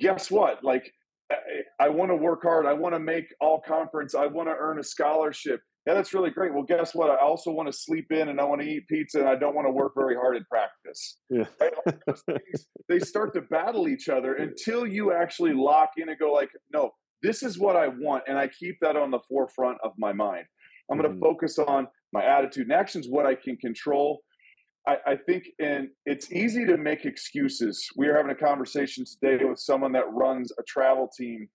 guess 0.00 0.30
what? 0.30 0.64
Like 0.64 0.90
I, 1.30 1.36
I 1.80 1.88
want 1.90 2.10
to 2.10 2.16
work 2.16 2.42
hard. 2.42 2.66
I 2.66 2.72
want 2.72 2.94
to 2.94 2.98
make 2.98 3.26
all 3.40 3.60
conference. 3.60 4.14
I 4.14 4.26
want 4.26 4.48
to 4.48 4.54
earn 4.58 4.78
a 4.78 4.84
scholarship 4.84 5.60
yeah, 5.86 5.92
that's 5.92 6.14
really 6.14 6.30
great. 6.30 6.54
Well, 6.54 6.62
guess 6.62 6.94
what? 6.94 7.10
I 7.10 7.16
also 7.16 7.50
want 7.50 7.70
to 7.70 7.72
sleep 7.72 8.10
in 8.10 8.30
and 8.30 8.40
I 8.40 8.44
want 8.44 8.62
to 8.62 8.66
eat 8.66 8.88
pizza 8.88 9.20
and 9.20 9.28
I 9.28 9.34
don't 9.34 9.54
want 9.54 9.66
to 9.66 9.70
work 9.70 9.92
very 9.94 10.14
hard 10.14 10.36
in 10.36 10.44
practice. 10.46 11.18
Yeah. 11.28 11.44
they 12.88 12.98
start 13.00 13.34
to 13.34 13.42
battle 13.42 13.86
each 13.86 14.08
other 14.08 14.34
until 14.34 14.86
you 14.86 15.12
actually 15.12 15.52
lock 15.52 15.90
in 15.98 16.08
and 16.08 16.18
go 16.18 16.32
like, 16.32 16.48
no, 16.72 16.92
this 17.22 17.42
is 17.42 17.58
what 17.58 17.76
I 17.76 17.88
want. 17.88 18.24
And 18.26 18.38
I 18.38 18.48
keep 18.48 18.78
that 18.80 18.96
on 18.96 19.10
the 19.10 19.20
forefront 19.28 19.76
of 19.84 19.92
my 19.98 20.12
mind. 20.12 20.46
I'm 20.90 20.98
going 20.98 21.10
to 21.10 21.16
mm. 21.16 21.20
focus 21.20 21.58
on 21.58 21.86
my 22.14 22.24
attitude 22.24 22.68
and 22.68 22.72
actions, 22.72 23.08
what 23.08 23.26
I 23.26 23.34
can 23.34 23.56
control. 23.56 24.22
I, 24.86 24.96
I 25.06 25.16
think, 25.16 25.44
and 25.58 25.88
it's 26.06 26.30
easy 26.30 26.64
to 26.66 26.76
make 26.76 27.04
excuses. 27.04 27.86
We 27.96 28.06
are 28.06 28.16
having 28.16 28.30
a 28.30 28.36
conversation 28.36 29.04
today 29.04 29.44
with 29.44 29.58
someone 29.58 29.92
that 29.92 30.10
runs 30.12 30.52
a 30.58 30.62
travel 30.62 31.10
team 31.18 31.48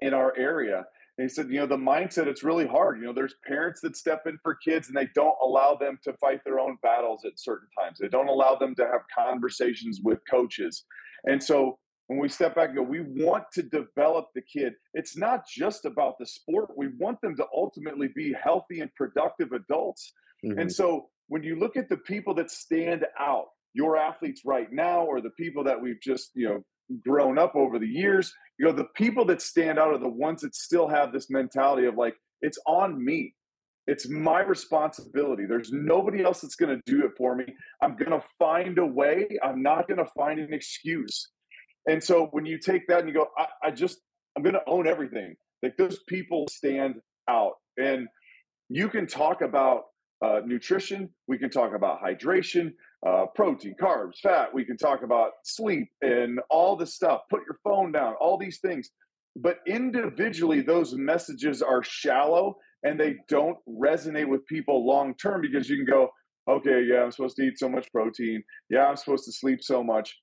in 0.00 0.12
our 0.12 0.36
area. 0.36 0.84
And 1.16 1.28
he 1.28 1.34
said, 1.34 1.48
you 1.48 1.60
know, 1.60 1.66
the 1.66 1.76
mindset, 1.76 2.26
it's 2.26 2.44
really 2.44 2.66
hard. 2.66 2.98
You 2.98 3.06
know, 3.06 3.12
there's 3.12 3.34
parents 3.46 3.80
that 3.82 3.96
step 3.96 4.22
in 4.26 4.38
for 4.42 4.54
kids 4.54 4.88
and 4.88 4.96
they 4.96 5.08
don't 5.14 5.36
allow 5.42 5.76
them 5.76 5.98
to 6.04 6.12
fight 6.14 6.40
their 6.44 6.60
own 6.60 6.76
battles 6.82 7.24
at 7.24 7.38
certain 7.38 7.68
times. 7.78 7.98
They 7.98 8.08
don't 8.08 8.28
allow 8.28 8.56
them 8.56 8.74
to 8.76 8.84
have 8.84 9.02
conversations 9.16 10.00
with 10.02 10.18
coaches. 10.30 10.84
And 11.24 11.42
so 11.42 11.78
when 12.10 12.18
we 12.18 12.28
step 12.28 12.56
back 12.56 12.70
and 12.70 12.76
go, 12.76 12.82
we 12.82 13.02
want 13.02 13.44
to 13.52 13.62
develop 13.62 14.30
the 14.34 14.42
kid. 14.42 14.72
It's 14.94 15.16
not 15.16 15.46
just 15.46 15.84
about 15.84 16.18
the 16.18 16.26
sport. 16.26 16.70
We 16.76 16.88
want 16.98 17.20
them 17.20 17.36
to 17.36 17.46
ultimately 17.54 18.08
be 18.08 18.32
healthy 18.32 18.80
and 18.80 18.92
productive 18.96 19.52
adults. 19.52 20.12
Mm-hmm. 20.44 20.58
And 20.58 20.72
so 20.72 21.06
when 21.28 21.44
you 21.44 21.54
look 21.54 21.76
at 21.76 21.88
the 21.88 21.98
people 21.98 22.34
that 22.34 22.50
stand 22.50 23.06
out, 23.16 23.44
your 23.74 23.96
athletes 23.96 24.42
right 24.44 24.72
now, 24.72 25.02
or 25.04 25.20
the 25.20 25.30
people 25.30 25.62
that 25.62 25.80
we've 25.80 26.00
just, 26.00 26.32
you 26.34 26.48
know, 26.48 26.64
grown 27.06 27.38
up 27.38 27.54
over 27.54 27.78
the 27.78 27.86
years, 27.86 28.34
you 28.58 28.66
know, 28.66 28.72
the 28.72 28.88
people 28.96 29.24
that 29.26 29.40
stand 29.40 29.78
out 29.78 29.92
are 29.92 29.98
the 29.98 30.08
ones 30.08 30.40
that 30.40 30.56
still 30.56 30.88
have 30.88 31.12
this 31.12 31.30
mentality 31.30 31.86
of 31.86 31.94
like, 31.94 32.16
it's 32.40 32.58
on 32.66 33.04
me. 33.04 33.36
It's 33.86 34.08
my 34.08 34.40
responsibility. 34.40 35.46
There's 35.46 35.70
nobody 35.70 36.24
else 36.24 36.40
that's 36.40 36.56
going 36.56 36.76
to 36.76 36.82
do 36.92 37.04
it 37.04 37.12
for 37.16 37.36
me. 37.36 37.44
I'm 37.80 37.94
going 37.94 38.10
to 38.10 38.24
find 38.36 38.78
a 38.78 38.84
way. 38.84 39.38
I'm 39.44 39.62
not 39.62 39.86
going 39.86 39.98
to 39.98 40.10
find 40.16 40.40
an 40.40 40.52
excuse. 40.52 41.28
And 41.88 42.02
so 42.02 42.28
when 42.32 42.46
you 42.46 42.58
take 42.58 42.86
that 42.88 43.00
and 43.00 43.08
you 43.08 43.14
go, 43.14 43.28
I, 43.38 43.46
I 43.64 43.70
just, 43.70 43.98
I'm 44.36 44.42
going 44.42 44.54
to 44.54 44.62
own 44.66 44.86
everything. 44.86 45.34
Like 45.62 45.76
those 45.76 46.00
people 46.08 46.46
stand 46.50 46.96
out. 47.28 47.54
And 47.78 48.08
you 48.68 48.88
can 48.88 49.06
talk 49.06 49.40
about 49.42 49.84
uh, 50.24 50.40
nutrition, 50.44 51.08
we 51.28 51.38
can 51.38 51.50
talk 51.50 51.74
about 51.74 52.02
hydration, 52.02 52.72
uh, 53.06 53.24
protein, 53.34 53.74
carbs, 53.80 54.18
fat. 54.22 54.52
We 54.52 54.64
can 54.64 54.76
talk 54.76 55.02
about 55.02 55.30
sleep 55.44 55.88
and 56.02 56.38
all 56.50 56.76
this 56.76 56.94
stuff. 56.94 57.22
Put 57.30 57.40
your 57.46 57.58
phone 57.64 57.92
down, 57.92 58.14
all 58.20 58.36
these 58.36 58.58
things. 58.60 58.90
But 59.36 59.58
individually, 59.66 60.60
those 60.60 60.94
messages 60.94 61.62
are 61.62 61.82
shallow 61.82 62.56
and 62.82 62.98
they 62.98 63.16
don't 63.28 63.56
resonate 63.68 64.28
with 64.28 64.46
people 64.46 64.86
long 64.86 65.14
term 65.14 65.40
because 65.40 65.68
you 65.68 65.76
can 65.76 65.86
go, 65.86 66.10
okay, 66.48 66.82
yeah, 66.82 67.02
I'm 67.02 67.10
supposed 67.12 67.36
to 67.36 67.44
eat 67.44 67.58
so 67.58 67.68
much 67.68 67.90
protein. 67.92 68.42
Yeah, 68.68 68.86
I'm 68.86 68.96
supposed 68.96 69.24
to 69.24 69.32
sleep 69.32 69.62
so 69.62 69.82
much. 69.82 70.14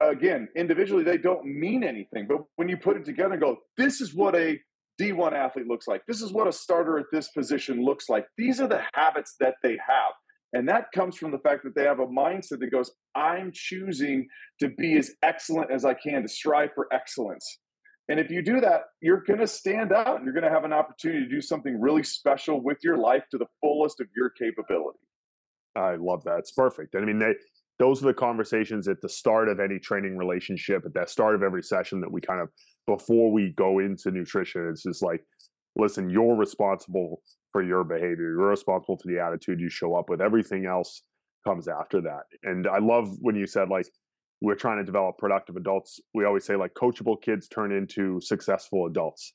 Again, 0.00 0.48
individually, 0.56 1.04
they 1.04 1.18
don't 1.18 1.44
mean 1.44 1.84
anything. 1.84 2.26
But 2.28 2.38
when 2.56 2.68
you 2.68 2.76
put 2.76 2.96
it 2.96 3.04
together 3.04 3.34
and 3.34 3.42
go, 3.42 3.58
this 3.76 4.00
is 4.00 4.14
what 4.14 4.34
a 4.34 4.60
D1 5.00 5.32
athlete 5.32 5.66
looks 5.66 5.88
like, 5.88 6.02
this 6.06 6.20
is 6.22 6.32
what 6.32 6.46
a 6.46 6.52
starter 6.52 6.98
at 6.98 7.06
this 7.12 7.28
position 7.28 7.84
looks 7.84 8.08
like, 8.08 8.26
these 8.36 8.60
are 8.60 8.68
the 8.68 8.82
habits 8.94 9.34
that 9.40 9.54
they 9.62 9.72
have. 9.72 10.12
And 10.52 10.68
that 10.68 10.92
comes 10.92 11.16
from 11.16 11.32
the 11.32 11.38
fact 11.38 11.64
that 11.64 11.74
they 11.74 11.82
have 11.82 11.98
a 11.98 12.06
mindset 12.06 12.60
that 12.60 12.70
goes, 12.70 12.92
I'm 13.16 13.50
choosing 13.52 14.28
to 14.60 14.68
be 14.68 14.96
as 14.96 15.10
excellent 15.22 15.72
as 15.72 15.84
I 15.84 15.94
can, 15.94 16.22
to 16.22 16.28
strive 16.28 16.70
for 16.74 16.86
excellence. 16.92 17.58
And 18.08 18.20
if 18.20 18.30
you 18.30 18.42
do 18.42 18.60
that, 18.60 18.82
you're 19.00 19.22
going 19.22 19.40
to 19.40 19.46
stand 19.46 19.92
out 19.92 20.16
and 20.16 20.24
you're 20.24 20.34
going 20.34 20.44
to 20.44 20.50
have 20.50 20.64
an 20.64 20.72
opportunity 20.72 21.24
to 21.24 21.30
do 21.30 21.40
something 21.40 21.80
really 21.80 22.04
special 22.04 22.62
with 22.62 22.78
your 22.82 22.98
life 22.98 23.24
to 23.30 23.38
the 23.38 23.46
fullest 23.60 24.00
of 24.00 24.06
your 24.16 24.30
capability. 24.30 24.98
I 25.74 25.96
love 25.96 26.22
that. 26.24 26.38
It's 26.38 26.52
perfect. 26.52 26.94
And 26.94 27.02
I 27.02 27.06
mean, 27.06 27.18
they, 27.18 27.34
those 27.78 28.02
are 28.02 28.06
the 28.06 28.14
conversations 28.14 28.86
at 28.88 29.00
the 29.00 29.08
start 29.08 29.48
of 29.48 29.58
any 29.60 29.78
training 29.78 30.16
relationship, 30.16 30.84
at 30.86 30.94
the 30.94 31.06
start 31.06 31.34
of 31.34 31.42
every 31.42 31.62
session 31.62 32.00
that 32.00 32.12
we 32.12 32.20
kind 32.20 32.40
of, 32.40 32.48
before 32.86 33.32
we 33.32 33.50
go 33.50 33.80
into 33.80 34.10
nutrition, 34.10 34.68
it's 34.68 34.84
just 34.84 35.02
like, 35.02 35.22
listen, 35.76 36.08
you're 36.08 36.36
responsible 36.36 37.20
for 37.52 37.62
your 37.62 37.82
behavior. 37.82 38.30
You're 38.30 38.48
responsible 38.48 38.98
for 38.98 39.08
the 39.08 39.20
attitude 39.20 39.60
you 39.60 39.68
show 39.68 39.96
up 39.96 40.08
with. 40.08 40.20
Everything 40.20 40.66
else 40.66 41.02
comes 41.44 41.68
after 41.68 42.00
that. 42.02 42.24
And 42.42 42.66
I 42.66 42.78
love 42.78 43.08
when 43.20 43.34
you 43.34 43.46
said 43.46 43.68
like 43.68 43.86
we're 44.40 44.54
trying 44.54 44.78
to 44.78 44.84
develop 44.84 45.18
productive 45.18 45.56
adults. 45.56 46.00
We 46.12 46.24
always 46.24 46.44
say 46.44 46.56
like 46.56 46.74
coachable 46.74 47.20
kids 47.20 47.48
turn 47.48 47.72
into 47.72 48.20
successful 48.20 48.86
adults. 48.86 49.32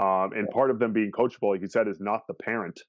Um, 0.00 0.30
and 0.34 0.48
part 0.50 0.70
of 0.70 0.78
them 0.78 0.92
being 0.92 1.10
coachable, 1.10 1.52
like 1.52 1.60
you 1.60 1.68
said, 1.68 1.88
is 1.88 2.00
not 2.00 2.22
the 2.26 2.34
parent 2.34 2.80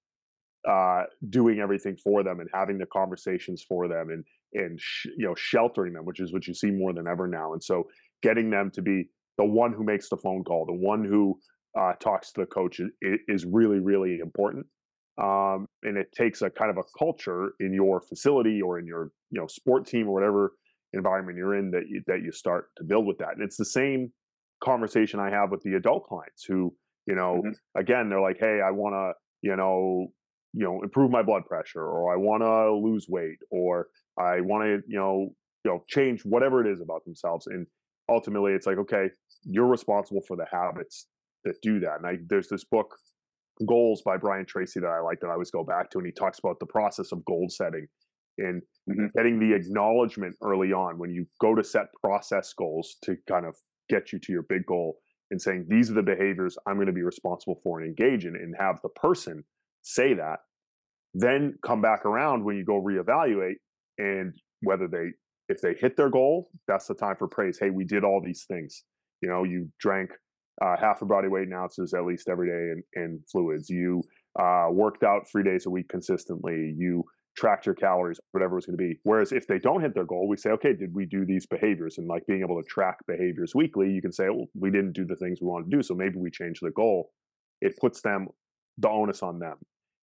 uh, 0.67 1.03
doing 1.29 1.60
everything 1.60 1.95
for 1.95 2.23
them 2.23 2.39
and 2.39 2.49
having 2.53 2.77
the 2.77 2.86
conversations 2.86 3.63
for 3.67 3.88
them 3.88 4.10
and 4.10 4.25
and 4.53 4.79
sh- 4.79 5.07
you 5.17 5.25
know 5.27 5.36
sheltering 5.36 5.93
them, 5.93 6.05
which 6.05 6.19
is 6.19 6.33
what 6.33 6.47
you 6.47 6.53
see 6.53 6.71
more 6.71 6.93
than 6.93 7.07
ever 7.07 7.27
now. 7.27 7.53
And 7.53 7.63
so 7.63 7.88
getting 8.23 8.49
them 8.49 8.71
to 8.71 8.81
be 8.81 9.10
the 9.38 9.45
one 9.45 9.73
who 9.73 9.83
makes 9.83 10.10
the 10.10 10.17
phone 10.17 10.43
call, 10.43 10.65
the 10.65 10.73
one 10.73 11.03
who 11.03 11.39
uh, 11.77 11.93
talks 11.99 12.31
to 12.31 12.41
the 12.41 12.47
coach 12.47 12.79
is, 12.79 13.19
is 13.27 13.45
really, 13.45 13.79
really 13.79 14.19
important. 14.19 14.65
Um, 15.21 15.67
and 15.83 15.97
it 15.97 16.12
takes 16.12 16.41
a 16.41 16.49
kind 16.49 16.69
of 16.69 16.77
a 16.77 16.83
culture 16.97 17.53
in 17.60 17.73
your 17.73 18.01
facility 18.01 18.62
or 18.62 18.77
in 18.77 18.86
your 18.86 19.12
you 19.31 19.41
know 19.41 19.47
sport 19.47 19.88
team 19.88 20.07
or 20.07 20.13
whatever 20.13 20.53
environment 20.93 21.38
you're 21.38 21.55
in 21.55 21.71
that 21.71 21.83
you, 21.89 22.01
that 22.07 22.21
you 22.21 22.31
start 22.31 22.69
to 22.77 22.83
build 22.83 23.05
with 23.05 23.17
that. 23.17 23.33
And 23.33 23.41
it's 23.41 23.57
the 23.57 23.65
same 23.65 24.12
conversation 24.63 25.19
I 25.19 25.29
have 25.29 25.51
with 25.51 25.62
the 25.63 25.75
adult 25.75 26.05
clients 26.05 26.43
who 26.43 26.73
you 27.07 27.15
know 27.15 27.41
mm-hmm. 27.43 27.79
again 27.79 28.10
they're 28.10 28.21
like, 28.21 28.38
hey, 28.39 28.62
I 28.63 28.71
want 28.71 28.93
to 28.93 29.13
you 29.41 29.55
know 29.55 30.07
you 30.53 30.63
know 30.63 30.81
improve 30.81 31.12
my 31.12 31.21
blood 31.21 31.45
pressure 31.45 31.83
or 31.83 32.13
I 32.13 32.17
want 32.17 32.43
to 32.43 32.73
lose 32.73 33.07
weight 33.10 33.39
or 33.51 33.88
I 34.17 34.41
want 34.41 34.63
to 34.63 34.81
you 34.88 34.97
know 34.97 35.29
you 35.63 35.71
know 35.71 35.83
change 35.88 36.21
whatever 36.23 36.65
it 36.65 36.71
is 36.71 36.81
about 36.81 37.03
themselves 37.05 37.47
and 37.47 37.67
ultimately 38.10 38.53
it's 38.53 38.65
like 38.65 38.77
okay 38.77 39.10
you're 39.43 39.67
responsible 39.67 40.21
for 40.27 40.36
the 40.38 40.45
habits 40.51 41.07
that 41.47 41.62
do 41.62 41.79
that. 41.79 41.97
And 41.97 42.05
I, 42.05 42.17
there's 42.27 42.47
this 42.47 42.63
book, 42.63 42.95
Goals 43.65 44.03
by 44.03 44.17
Brian 44.17 44.45
Tracy, 44.45 44.79
that 44.79 44.88
I 44.88 44.99
like 44.99 45.19
that 45.21 45.27
I 45.27 45.33
always 45.33 45.51
go 45.51 45.63
back 45.63 45.89
to, 45.91 45.97
and 45.97 46.05
he 46.05 46.12
talks 46.12 46.38
about 46.39 46.60
the 46.60 46.65
process 46.65 47.12
of 47.12 47.25
goal 47.25 47.47
setting 47.49 47.88
and 48.38 48.62
mm-hmm. 48.88 49.07
getting 49.15 49.39
the 49.39 49.55
acknowledgement 49.55 50.36
early 50.43 50.71
on 50.71 50.99
when 50.99 51.10
you 51.10 51.25
go 51.41 51.55
to 51.55 51.63
set 51.63 51.88
process 52.03 52.53
goals 52.53 52.97
to 53.03 53.15
kind 53.27 53.47
of 53.47 53.55
get 53.89 54.13
you 54.13 54.19
to 54.19 54.31
your 54.31 54.43
big 54.43 54.65
goal 54.67 54.97
and 55.31 55.41
saying 55.41 55.65
these 55.67 55.89
are 55.89 55.95
the 55.95 56.03
behaviors 56.03 56.55
I'm 56.67 56.75
going 56.75 56.88
to 56.88 56.93
be 56.93 57.01
responsible 57.01 57.60
for 57.63 57.79
and 57.79 57.88
engage 57.88 58.25
in, 58.25 58.36
and 58.36 58.55
have 58.60 58.79
the 58.83 58.89
person 58.89 59.43
say 59.88 60.13
that. 60.15 60.39
Then 61.13 61.58
come 61.65 61.82
back 61.82 62.06
around 62.06 62.43
when 62.43 62.58
you 62.58 62.65
go 62.65 62.82
reevaluate 62.82 63.56
and 63.97 64.34
whether 64.62 64.88
they 64.88 65.12
if 65.50 65.62
they 65.62 65.73
hit 65.80 65.95
their 65.95 66.10
goal, 66.10 66.50
that's 66.67 66.88
the 66.88 66.93
time 66.93 67.15
for 67.17 67.28
praise. 67.28 67.58
Hey, 67.60 67.69
we 67.69 67.86
did 67.86 68.04
all 68.04 68.21
these 68.23 68.43
things. 68.50 68.84
You 69.21 69.30
know, 69.30 69.45
you 69.45 69.69
drank 69.80 70.12
uh, 70.62 70.76
half 70.78 71.02
a 71.02 71.06
body 71.06 71.30
weight 71.30 71.47
in 71.47 71.54
ounces 71.54 71.93
at 71.93 72.06
least 72.06 72.28
every 72.28 72.47
day 72.47 72.73
in, 72.95 73.02
in 73.02 73.19
fluids. 73.32 73.69
You 73.69 74.04
uh, 74.38 74.67
worked 74.71 75.04
out 75.04 75.21
three 75.32 75.43
days 75.43 75.65
a 75.65 75.69
week 75.69 75.88
consistently. 75.88 76.76
You 76.78 77.06
tracked 77.38 77.65
your 77.65 77.76
calories, 77.76 78.19
whatever 78.32 78.54
it 78.54 78.58
was 78.58 78.65
going 78.65 78.78
to 78.78 78.84
be. 78.84 79.00
Whereas 79.04 79.32
if 79.32 79.47
they 79.47 79.58
don't 79.58 79.82
hit 79.82 79.93
their 79.93 80.04
goal, 80.04 80.28
we 80.28 80.36
say, 80.36 80.50
okay, 80.50 80.73
did 80.73 80.93
we 80.93 81.06
do 81.06 81.26
these 81.26 81.45
behaviors? 81.45 81.97
And 81.97 82.08
like 82.08 82.26
being 82.28 82.41
able 82.41 82.62
to 82.62 82.67
track 82.67 82.97
behaviors 83.08 83.54
weekly, 83.56 83.89
you 83.89 84.02
can 84.02 84.12
say, 84.12 84.26
well, 84.30 84.47
we 84.60 84.69
didn't 84.69 84.93
do 84.93 85.06
the 85.06 85.15
things 85.15 85.39
we 85.39 85.47
wanted 85.47 85.71
to 85.71 85.78
do. 85.78 85.84
So 85.84 85.95
maybe 85.95 86.17
we 86.17 86.30
change 86.30 86.60
the 86.60 86.71
goal. 86.71 87.12
It 87.62 87.78
puts 87.80 88.02
them, 88.02 88.28
the 88.78 88.89
onus 88.89 89.23
on 89.23 89.39
them 89.39 89.58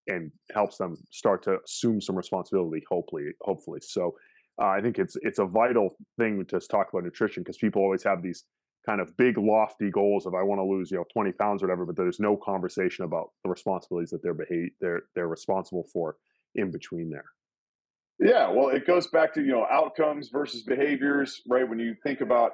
and 0.06 0.30
helps 0.54 0.78
them 0.78 0.96
start 1.10 1.42
to 1.44 1.58
assume 1.64 2.00
some 2.00 2.16
responsibility, 2.16 2.82
hopefully, 2.88 3.30
hopefully. 3.40 3.80
So 3.82 4.14
uh, 4.60 4.66
I 4.66 4.80
think 4.80 4.98
it's, 4.98 5.16
it's 5.22 5.38
a 5.38 5.44
vital 5.44 5.96
thing 6.18 6.44
to 6.46 6.60
talk 6.60 6.88
about 6.92 7.04
nutrition 7.04 7.42
because 7.42 7.56
people 7.56 7.82
always 7.82 8.04
have 8.04 8.22
these 8.22 8.44
kind 8.86 9.00
of 9.00 9.16
big 9.16 9.38
lofty 9.38 9.90
goals 9.90 10.26
of 10.26 10.34
I 10.34 10.42
want 10.42 10.58
to 10.58 10.64
lose 10.64 10.90
you 10.90 10.98
know 10.98 11.04
20 11.12 11.32
pounds 11.32 11.62
or 11.62 11.66
whatever, 11.66 11.86
but 11.86 11.96
there's 11.96 12.20
no 12.20 12.36
conversation 12.36 13.04
about 13.04 13.30
the 13.42 13.50
responsibilities 13.50 14.10
that 14.10 14.22
they're 14.22 14.34
behave 14.34 14.70
they're 14.80 15.04
they're 15.14 15.28
responsible 15.28 15.86
for 15.92 16.16
in 16.54 16.70
between 16.70 17.10
there. 17.10 17.24
Yeah, 18.18 18.50
well, 18.50 18.68
it 18.68 18.86
goes 18.86 19.08
back 19.08 19.34
to 19.34 19.40
you 19.40 19.52
know 19.52 19.66
outcomes 19.70 20.28
versus 20.28 20.62
behaviors, 20.62 21.40
right? 21.48 21.68
When 21.68 21.78
you 21.78 21.94
think 22.04 22.20
about 22.20 22.52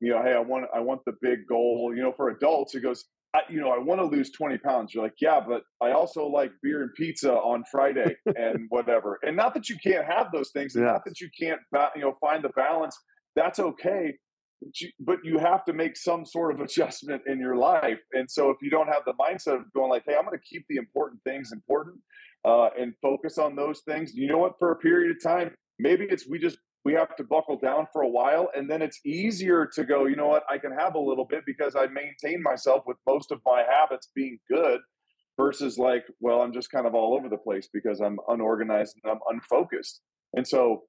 you 0.00 0.10
know, 0.10 0.22
hey, 0.22 0.34
I 0.34 0.40
want 0.40 0.66
I 0.74 0.80
want 0.80 1.00
the 1.06 1.14
big 1.22 1.46
goal. 1.48 1.92
You 1.96 2.02
know, 2.02 2.12
for 2.12 2.28
adults, 2.28 2.74
it 2.74 2.80
goes. 2.80 3.04
I, 3.34 3.40
you 3.50 3.60
know, 3.60 3.70
I 3.70 3.78
want 3.78 4.00
to 4.00 4.06
lose 4.06 4.30
20 4.30 4.58
pounds. 4.58 4.94
You're 4.94 5.02
like, 5.02 5.16
yeah, 5.20 5.40
but 5.46 5.62
I 5.82 5.90
also 5.90 6.26
like 6.26 6.52
beer 6.62 6.82
and 6.82 6.94
pizza 6.94 7.32
on 7.32 7.64
Friday 7.70 8.16
and 8.36 8.66
whatever. 8.68 9.18
And 9.22 9.36
not 9.36 9.54
that 9.54 9.68
you 9.68 9.76
can't 9.76 10.06
have 10.06 10.28
those 10.32 10.50
things, 10.50 10.76
and 10.76 10.84
yeah. 10.84 10.92
not 10.92 11.04
that 11.04 11.20
you 11.20 11.28
can't, 11.38 11.60
you 11.96 12.02
know, 12.02 12.16
find 12.20 12.44
the 12.44 12.50
balance. 12.50 12.96
That's 13.34 13.58
okay 13.58 14.14
but 15.00 15.18
you 15.24 15.38
have 15.38 15.64
to 15.64 15.72
make 15.72 15.96
some 15.96 16.24
sort 16.24 16.54
of 16.54 16.60
adjustment 16.64 17.22
in 17.26 17.38
your 17.38 17.56
life. 17.56 18.00
And 18.12 18.30
so 18.30 18.50
if 18.50 18.58
you 18.62 18.70
don't 18.70 18.88
have 18.88 19.02
the 19.04 19.14
mindset 19.14 19.56
of 19.56 19.72
going 19.72 19.90
like, 19.90 20.04
hey, 20.06 20.14
I'm 20.16 20.24
going 20.24 20.38
to 20.38 20.44
keep 20.44 20.64
the 20.68 20.76
important 20.76 21.22
things 21.24 21.52
important 21.52 21.96
uh, 22.44 22.70
and 22.78 22.94
focus 23.02 23.38
on 23.38 23.56
those 23.56 23.80
things, 23.86 24.14
you 24.14 24.28
know 24.28 24.38
what? 24.38 24.54
For 24.58 24.72
a 24.72 24.76
period 24.76 25.16
of 25.16 25.22
time, 25.22 25.54
maybe 25.78 26.06
it's 26.08 26.28
we 26.28 26.38
just 26.38 26.58
we 26.84 26.92
have 26.94 27.16
to 27.16 27.24
buckle 27.24 27.58
down 27.58 27.86
for 27.92 28.02
a 28.02 28.08
while, 28.08 28.50
and 28.54 28.70
then 28.70 28.82
it's 28.82 29.00
easier 29.04 29.68
to 29.74 29.84
go. 29.84 30.06
You 30.06 30.16
know 30.16 30.28
what? 30.28 30.44
I 30.50 30.58
can 30.58 30.72
have 30.72 30.94
a 30.94 30.98
little 31.00 31.24
bit 31.24 31.44
because 31.46 31.74
I 31.76 31.86
maintain 31.86 32.42
myself 32.42 32.84
with 32.86 32.98
most 33.06 33.32
of 33.32 33.40
my 33.46 33.64
habits 33.68 34.10
being 34.14 34.38
good. 34.50 34.80
Versus 35.36 35.78
like, 35.78 36.04
well, 36.20 36.42
I'm 36.42 36.52
just 36.52 36.70
kind 36.70 36.86
of 36.86 36.94
all 36.94 37.12
over 37.18 37.28
the 37.28 37.36
place 37.36 37.68
because 37.72 37.98
I'm 37.98 38.18
unorganized 38.28 38.94
and 39.02 39.10
I'm 39.10 39.18
unfocused. 39.28 40.00
And 40.32 40.46
so 40.46 40.82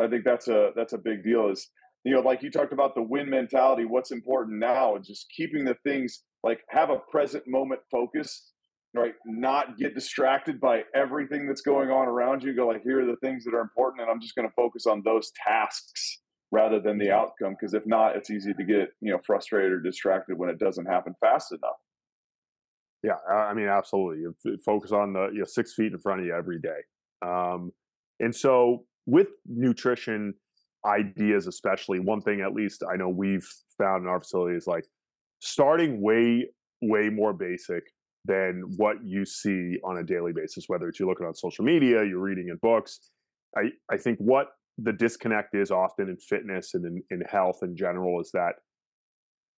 I 0.00 0.08
think 0.08 0.24
that's 0.24 0.48
a 0.48 0.70
that's 0.74 0.92
a 0.92 0.98
big 0.98 1.22
deal. 1.22 1.48
Is 1.50 1.70
you 2.04 2.14
know, 2.14 2.20
like 2.20 2.42
you 2.42 2.50
talked 2.50 2.72
about 2.72 2.96
the 2.96 3.02
win 3.02 3.30
mentality, 3.30 3.84
what's 3.84 4.10
important 4.10 4.58
now 4.58 4.96
is 4.96 5.06
just 5.06 5.26
keeping 5.36 5.64
the 5.64 5.76
things 5.84 6.24
like 6.42 6.62
have 6.70 6.90
a 6.90 6.98
present 7.12 7.44
moment 7.46 7.80
focus 7.90 8.51
right? 8.94 9.14
Not 9.24 9.78
get 9.78 9.94
distracted 9.94 10.60
by 10.60 10.84
everything 10.94 11.46
that's 11.46 11.62
going 11.62 11.90
on 11.90 12.08
around 12.08 12.42
you. 12.42 12.54
Go 12.54 12.66
like, 12.66 12.82
here 12.82 13.00
are 13.00 13.06
the 13.06 13.16
things 13.16 13.44
that 13.44 13.54
are 13.54 13.60
important, 13.60 14.02
and 14.02 14.10
I'm 14.10 14.20
just 14.20 14.34
going 14.34 14.48
to 14.48 14.54
focus 14.54 14.86
on 14.86 15.02
those 15.04 15.32
tasks 15.32 16.18
rather 16.50 16.80
than 16.80 16.98
the 16.98 17.10
outcome. 17.10 17.56
Because 17.58 17.74
if 17.74 17.86
not, 17.86 18.16
it's 18.16 18.30
easy 18.30 18.52
to 18.54 18.64
get 18.64 18.90
you 19.00 19.12
know 19.12 19.18
frustrated 19.24 19.72
or 19.72 19.80
distracted 19.80 20.38
when 20.38 20.50
it 20.50 20.58
doesn't 20.58 20.86
happen 20.86 21.14
fast 21.20 21.52
enough. 21.52 21.76
Yeah, 23.02 23.16
I 23.28 23.52
mean, 23.52 23.66
absolutely. 23.66 24.24
Focus 24.64 24.92
on 24.92 25.12
the 25.12 25.30
you 25.32 25.38
know, 25.38 25.44
six 25.44 25.74
feet 25.74 25.92
in 25.92 25.98
front 25.98 26.20
of 26.20 26.26
you 26.26 26.34
every 26.34 26.60
day. 26.60 26.78
Um, 27.20 27.72
and 28.20 28.34
so 28.34 28.84
with 29.06 29.28
nutrition 29.46 30.34
ideas, 30.86 31.48
especially, 31.48 31.98
one 31.98 32.20
thing 32.20 32.42
at 32.42 32.54
least 32.54 32.84
I 32.88 32.96
know 32.96 33.08
we've 33.08 33.48
found 33.76 34.04
in 34.04 34.08
our 34.08 34.20
facility 34.20 34.56
is 34.56 34.68
like 34.68 34.84
starting 35.40 36.00
way, 36.00 36.48
way 36.80 37.08
more 37.08 37.32
basic 37.32 37.82
than 38.24 38.64
what 38.76 38.96
you 39.04 39.24
see 39.24 39.78
on 39.84 39.98
a 39.98 40.02
daily 40.02 40.32
basis, 40.32 40.64
whether 40.68 40.88
it's 40.88 41.00
you're 41.00 41.08
looking 41.08 41.26
on 41.26 41.34
social 41.34 41.64
media, 41.64 42.04
you're 42.04 42.20
reading 42.20 42.48
in 42.48 42.56
books. 42.62 43.10
I, 43.56 43.70
I 43.90 43.96
think 43.96 44.18
what 44.18 44.48
the 44.78 44.92
disconnect 44.92 45.54
is 45.54 45.70
often 45.70 46.08
in 46.08 46.16
fitness 46.16 46.74
and 46.74 46.84
in, 46.84 47.02
in 47.10 47.20
health 47.22 47.58
in 47.62 47.76
general 47.76 48.20
is 48.20 48.30
that 48.32 48.54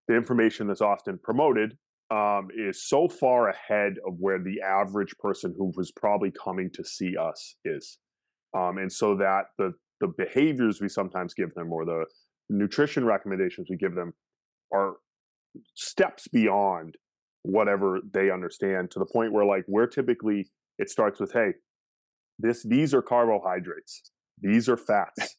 the 0.09 0.16
information 0.16 0.66
that's 0.66 0.81
often 0.81 1.18
promoted 1.22 1.77
um, 2.11 2.48
is 2.57 2.87
so 2.87 3.09
far 3.09 3.48
ahead 3.48 3.94
of 4.07 4.14
where 4.18 4.38
the 4.38 4.61
average 4.61 5.14
person 5.18 5.55
who 5.57 5.72
was 5.77 5.90
probably 5.90 6.31
coming 6.31 6.70
to 6.74 6.85
see 6.85 7.16
us 7.16 7.57
is. 7.64 7.98
Um, 8.57 8.79
and 8.79 8.92
so 8.92 9.16
that 9.16 9.46
the 9.59 9.72
the 10.00 10.09
behaviors 10.09 10.81
we 10.81 10.88
sometimes 10.88 11.35
give 11.35 11.55
them 11.55 11.72
or 11.72 11.85
the 11.85 12.05
nutrition 12.50 13.05
recommendations 13.05 13.68
we 13.70 13.77
give 13.77 13.94
them 13.94 14.12
are 14.72 14.96
steps 15.74 16.29
beyond 16.29 16.96
whatever 17.44 18.00
they 18.12 18.30
understand 18.30 18.90
to 18.90 18.98
the 18.98 19.07
point 19.07 19.33
where 19.33 19.44
like 19.44 19.64
we're 19.68 19.87
typically 19.87 20.50
it 20.78 20.90
starts 20.90 21.20
with 21.20 21.33
hey 21.33 21.52
this 22.38 22.62
these 22.62 22.92
are 22.92 23.02
carbohydrates. 23.02 24.11
These 24.40 24.68
are 24.68 24.76
fats. 24.76 25.37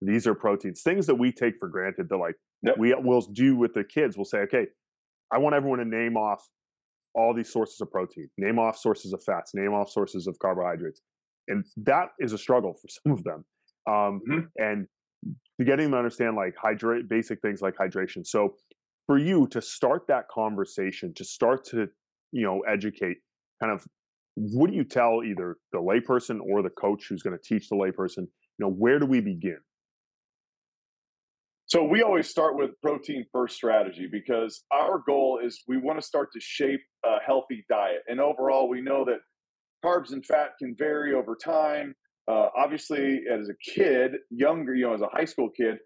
These 0.00 0.26
are 0.26 0.34
proteins. 0.34 0.82
Things 0.82 1.06
that 1.06 1.14
we 1.14 1.30
take 1.30 1.56
for 1.58 1.68
granted 1.68 2.08
that 2.08 2.16
like 2.16 2.34
yep. 2.62 2.76
we 2.76 2.92
will 2.94 3.20
do 3.20 3.56
with 3.56 3.74
the 3.74 3.84
kids. 3.84 4.16
We'll 4.16 4.24
say 4.24 4.38
okay 4.38 4.66
i 5.32 5.38
want 5.38 5.54
everyone 5.54 5.78
to 5.78 5.84
name 5.86 6.14
off 6.16 6.46
all 7.14 7.34
these 7.34 7.52
sources 7.52 7.80
of 7.80 7.90
protein. 7.90 8.28
Name 8.38 8.58
off 8.58 8.76
sources 8.76 9.12
of 9.12 9.22
fats. 9.22 9.54
Name 9.54 9.72
off 9.74 9.90
sources 9.90 10.26
of 10.26 10.38
carbohydrates. 10.38 11.00
And 11.48 11.64
that 11.76 12.08
is 12.18 12.32
a 12.32 12.38
struggle 12.38 12.74
for 12.74 12.88
some 13.02 13.12
of 13.12 13.24
them 13.24 13.44
um, 13.86 14.20
mm-hmm. 14.28 14.38
and 14.56 14.86
getting 15.64 15.86
them 15.86 15.92
to 15.92 15.98
understand 15.98 16.36
like 16.36 16.54
hydrate 16.56 17.08
basic 17.08 17.40
things 17.40 17.62
like 17.62 17.76
hydration. 17.76 18.26
So 18.26 18.54
for 19.06 19.18
you 19.18 19.46
to 19.48 19.60
start 19.60 20.06
that 20.08 20.28
conversation 20.28 21.12
to 21.14 21.24
start 21.24 21.64
to 21.64 21.88
you 22.32 22.42
know 22.42 22.60
educate 22.60 23.18
kind 23.60 23.72
of 23.72 23.86
what 24.34 24.70
do 24.70 24.76
you 24.76 24.84
tell 24.84 25.22
either 25.24 25.56
the 25.72 25.78
layperson 25.78 26.38
or 26.40 26.62
the 26.62 26.70
coach 26.70 27.06
who's 27.08 27.22
going 27.22 27.36
to 27.36 27.42
teach 27.42 27.68
the 27.68 27.76
layperson 27.76 28.26
you 28.58 28.66
know 28.66 28.70
where 28.70 28.98
do 28.98 29.06
we 29.06 29.20
begin? 29.20 29.58
So 31.66 31.84
we 31.84 32.02
always 32.02 32.28
start 32.28 32.56
with 32.56 32.70
protein 32.82 33.24
first 33.32 33.56
strategy 33.56 34.06
because 34.10 34.64
our 34.70 35.02
goal 35.06 35.40
is 35.42 35.62
we 35.66 35.78
want 35.78 35.98
to 35.98 36.06
start 36.06 36.28
to 36.34 36.40
shape 36.40 36.80
a 37.04 37.16
healthy 37.24 37.64
diet. 37.70 38.02
And 38.08 38.20
overall 38.20 38.68
we 38.68 38.82
know 38.82 39.06
that 39.06 39.20
carbs 39.84 40.12
and 40.12 40.24
fat 40.24 40.50
can 40.58 40.74
vary 40.78 41.14
over 41.14 41.34
time. 41.34 41.94
Uh, 42.28 42.48
obviously 42.56 43.22
as 43.32 43.48
a 43.48 43.54
kid 43.68 44.12
younger 44.30 44.76
you 44.76 44.86
know 44.86 44.94
as 44.94 45.00
a 45.00 45.08
high 45.08 45.24
school 45.24 45.50
kid 45.56 45.78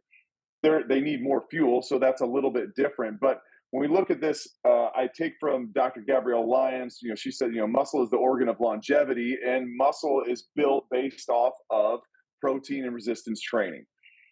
they 0.66 0.94
they 0.96 1.00
need 1.00 1.22
more 1.22 1.44
fuel, 1.50 1.82
so 1.82 1.98
that's 1.98 2.20
a 2.20 2.26
little 2.26 2.50
bit 2.50 2.74
different. 2.76 3.20
But 3.20 3.40
when 3.70 3.88
we 3.88 3.94
look 3.94 4.10
at 4.10 4.20
this, 4.20 4.46
uh, 4.66 4.88
I 4.94 5.08
take 5.16 5.34
from 5.40 5.72
Dr. 5.74 6.02
Gabrielle 6.06 6.48
Lyons. 6.48 6.98
You 7.02 7.10
know, 7.10 7.14
she 7.14 7.30
said, 7.30 7.52
you 7.52 7.60
know, 7.60 7.66
muscle 7.66 8.02
is 8.02 8.10
the 8.10 8.16
organ 8.16 8.48
of 8.48 8.56
longevity, 8.60 9.36
and 9.46 9.66
muscle 9.76 10.22
is 10.26 10.48
built 10.54 10.86
based 10.90 11.28
off 11.28 11.52
of 11.70 12.00
protein 12.40 12.84
and 12.84 12.94
resistance 12.94 13.40
training. 13.40 13.84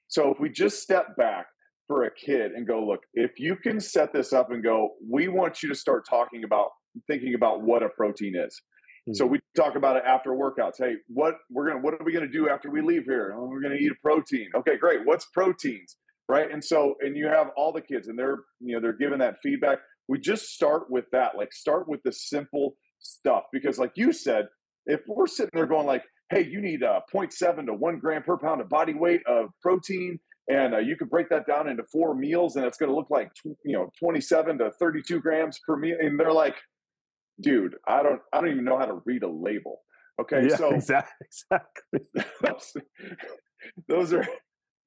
So 0.08 0.30
if 0.30 0.38
we 0.38 0.50
just 0.50 0.82
step 0.82 1.16
back 1.16 1.46
for 1.86 2.04
a 2.04 2.10
kid 2.14 2.52
and 2.52 2.66
go, 2.66 2.84
look, 2.84 3.00
if 3.14 3.32
you 3.38 3.56
can 3.56 3.80
set 3.80 4.12
this 4.12 4.32
up 4.32 4.50
and 4.50 4.62
go, 4.62 4.90
we 5.10 5.28
want 5.28 5.62
you 5.62 5.68
to 5.68 5.74
start 5.74 6.04
talking 6.08 6.44
about 6.44 6.68
thinking 7.06 7.34
about 7.34 7.62
what 7.62 7.82
a 7.82 7.88
protein 7.88 8.34
is. 8.36 8.54
Mm-hmm. 9.08 9.14
So 9.14 9.26
we 9.26 9.40
talk 9.56 9.74
about 9.76 9.96
it 9.96 10.04
after 10.06 10.30
workouts. 10.30 10.78
Hey, 10.78 10.94
what 11.08 11.34
we're 11.50 11.68
gonna 11.68 11.80
what 11.80 11.94
are 11.94 12.04
we 12.04 12.12
gonna 12.12 12.26
do 12.26 12.48
after 12.48 12.70
we 12.70 12.80
leave 12.80 13.04
here? 13.04 13.34
Oh, 13.36 13.46
we're 13.46 13.60
gonna 13.60 13.74
eat 13.74 13.90
a 13.90 14.00
protein. 14.02 14.48
Okay, 14.56 14.78
great. 14.78 15.00
What's 15.04 15.26
proteins? 15.26 15.96
Right? 16.28 16.50
And 16.50 16.64
so 16.64 16.94
and 17.00 17.16
you 17.16 17.26
have 17.26 17.48
all 17.56 17.72
the 17.72 17.80
kids 17.80 18.08
and 18.08 18.18
they're 18.18 18.38
you 18.60 18.74
know 18.74 18.80
they're 18.80 18.96
giving 18.96 19.18
that 19.18 19.36
feedback. 19.42 19.78
We 20.08 20.18
just 20.18 20.50
start 20.50 20.90
with 20.90 21.04
that 21.12 21.36
like 21.36 21.52
start 21.52 21.88
with 21.88 22.00
the 22.04 22.12
simple 22.12 22.76
stuff 23.00 23.44
because 23.52 23.78
like 23.78 23.92
you 23.96 24.12
said 24.12 24.46
if 24.86 25.00
we're 25.06 25.26
sitting 25.26 25.50
there 25.52 25.66
going 25.66 25.86
like 25.86 26.02
hey 26.30 26.46
you 26.46 26.60
need 26.60 26.82
a 26.82 26.90
uh, 26.90 27.00
0.7 27.14 27.66
to 27.66 27.74
1 27.74 27.98
gram 27.98 28.22
per 28.22 28.38
pound 28.38 28.60
of 28.60 28.68
body 28.68 28.94
weight 28.94 29.20
of 29.26 29.50
protein 29.60 30.18
and 30.48 30.74
uh, 30.74 30.78
you 30.78 30.96
can 30.96 31.08
break 31.08 31.28
that 31.28 31.46
down 31.46 31.68
into 31.68 31.82
four 31.92 32.14
meals 32.14 32.56
and 32.56 32.64
it's 32.64 32.78
going 32.78 32.88
to 32.88 32.96
look 32.96 33.10
like 33.10 33.30
you 33.44 33.76
know 33.76 33.90
27 33.98 34.58
to 34.58 34.70
32 34.78 35.20
grams 35.20 35.58
per 35.66 35.76
meal 35.76 35.96
and 36.00 36.18
they're 36.18 36.32
like 36.32 36.56
dude 37.40 37.74
i 37.86 38.02
don't 38.02 38.20
i 38.32 38.40
don't 38.40 38.50
even 38.50 38.64
know 38.64 38.78
how 38.78 38.86
to 38.86 39.00
read 39.04 39.22
a 39.22 39.28
label. 39.28 39.80
Okay 40.20 40.46
yeah, 40.48 40.56
so 40.56 40.70
exactly, 40.74 41.26
exactly. 41.92 42.82
those 43.88 44.12
are 44.12 44.26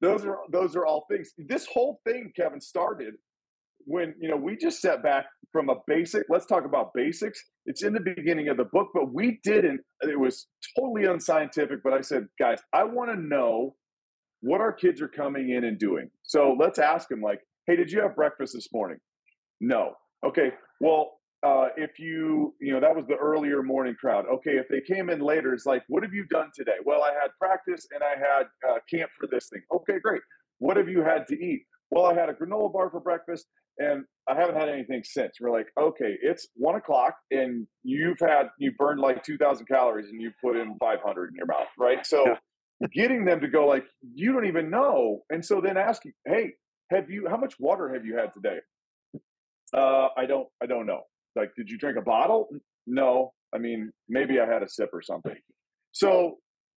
those 0.00 0.24
are 0.24 0.38
those 0.50 0.76
are 0.76 0.86
all 0.86 1.06
things. 1.10 1.32
This 1.36 1.66
whole 1.66 2.00
thing, 2.06 2.32
Kevin, 2.36 2.60
started 2.60 3.14
when 3.84 4.14
you 4.20 4.28
know 4.28 4.36
we 4.36 4.56
just 4.56 4.80
set 4.80 5.02
back 5.02 5.26
from 5.52 5.68
a 5.68 5.76
basic. 5.86 6.24
Let's 6.28 6.46
talk 6.46 6.64
about 6.64 6.92
basics. 6.94 7.42
It's 7.66 7.82
in 7.82 7.92
the 7.94 8.00
beginning 8.00 8.48
of 8.48 8.56
the 8.56 8.64
book, 8.64 8.88
but 8.94 9.12
we 9.12 9.40
didn't. 9.42 9.80
It 10.02 10.18
was 10.18 10.46
totally 10.78 11.04
unscientific. 11.06 11.82
But 11.82 11.94
I 11.94 12.00
said, 12.00 12.26
guys, 12.38 12.60
I 12.72 12.84
want 12.84 13.10
to 13.10 13.20
know 13.20 13.74
what 14.40 14.60
our 14.60 14.72
kids 14.72 15.02
are 15.02 15.08
coming 15.08 15.50
in 15.50 15.64
and 15.64 15.78
doing. 15.78 16.10
So 16.22 16.56
let's 16.58 16.78
ask 16.78 17.08
them, 17.08 17.20
like, 17.20 17.40
hey, 17.66 17.76
did 17.76 17.90
you 17.90 18.00
have 18.02 18.14
breakfast 18.14 18.52
this 18.54 18.68
morning? 18.72 18.98
No. 19.60 19.94
Okay. 20.24 20.52
Well, 20.80 21.17
uh, 21.46 21.68
if 21.76 21.98
you, 21.98 22.54
you 22.60 22.72
know, 22.72 22.80
that 22.80 22.94
was 22.94 23.04
the 23.06 23.16
earlier 23.16 23.62
morning 23.62 23.94
crowd. 23.94 24.24
Okay, 24.32 24.52
if 24.52 24.66
they 24.68 24.80
came 24.80 25.08
in 25.08 25.20
later, 25.20 25.54
it's 25.54 25.66
like, 25.66 25.84
what 25.88 26.02
have 26.02 26.12
you 26.12 26.24
done 26.26 26.50
today? 26.54 26.76
Well, 26.84 27.02
I 27.02 27.12
had 27.12 27.30
practice 27.40 27.86
and 27.92 28.02
I 28.02 28.18
had 28.18 28.46
uh, 28.68 28.78
camp 28.92 29.10
for 29.18 29.28
this 29.28 29.48
thing. 29.48 29.62
Okay, 29.72 30.00
great. 30.02 30.22
What 30.58 30.76
have 30.76 30.88
you 30.88 31.02
had 31.02 31.28
to 31.28 31.34
eat? 31.34 31.64
Well, 31.90 32.06
I 32.06 32.14
had 32.14 32.28
a 32.28 32.34
granola 32.34 32.72
bar 32.72 32.90
for 32.90 33.00
breakfast 33.00 33.46
and 33.78 34.04
I 34.28 34.34
haven't 34.34 34.56
had 34.56 34.68
anything 34.68 35.02
since. 35.04 35.36
We're 35.40 35.52
like, 35.52 35.68
okay, 35.80 36.16
it's 36.20 36.48
one 36.56 36.74
o'clock 36.74 37.14
and 37.30 37.68
you've 37.84 38.18
had, 38.18 38.48
you 38.58 38.72
burned 38.72 39.00
like 39.00 39.22
2,000 39.22 39.66
calories 39.66 40.08
and 40.08 40.20
you 40.20 40.32
put 40.42 40.56
in 40.56 40.76
500 40.80 41.28
in 41.28 41.36
your 41.36 41.46
mouth, 41.46 41.68
right? 41.78 42.04
So 42.04 42.26
yeah. 42.26 42.88
getting 42.92 43.24
them 43.24 43.40
to 43.40 43.48
go 43.48 43.64
like, 43.64 43.84
you 44.12 44.32
don't 44.32 44.46
even 44.46 44.70
know. 44.70 45.20
And 45.30 45.44
so 45.44 45.60
then 45.60 45.76
asking, 45.76 46.12
hey, 46.26 46.54
have 46.90 47.08
you, 47.08 47.28
how 47.30 47.36
much 47.36 47.54
water 47.60 47.94
have 47.94 48.04
you 48.04 48.16
had 48.16 48.34
today? 48.34 48.58
Uh, 49.72 50.08
I 50.16 50.26
don't, 50.26 50.48
I 50.60 50.66
don't 50.66 50.86
know 50.86 51.02
like, 51.36 51.54
did 51.56 51.70
you 51.70 51.78
drink 51.78 51.96
a 51.98 52.02
bottle? 52.02 52.48
No. 52.86 53.32
I 53.54 53.58
mean, 53.58 53.90
maybe 54.08 54.40
I 54.40 54.46
had 54.46 54.62
a 54.62 54.68
sip 54.68 54.90
or 54.92 55.02
something. 55.02 55.36
So 55.92 56.36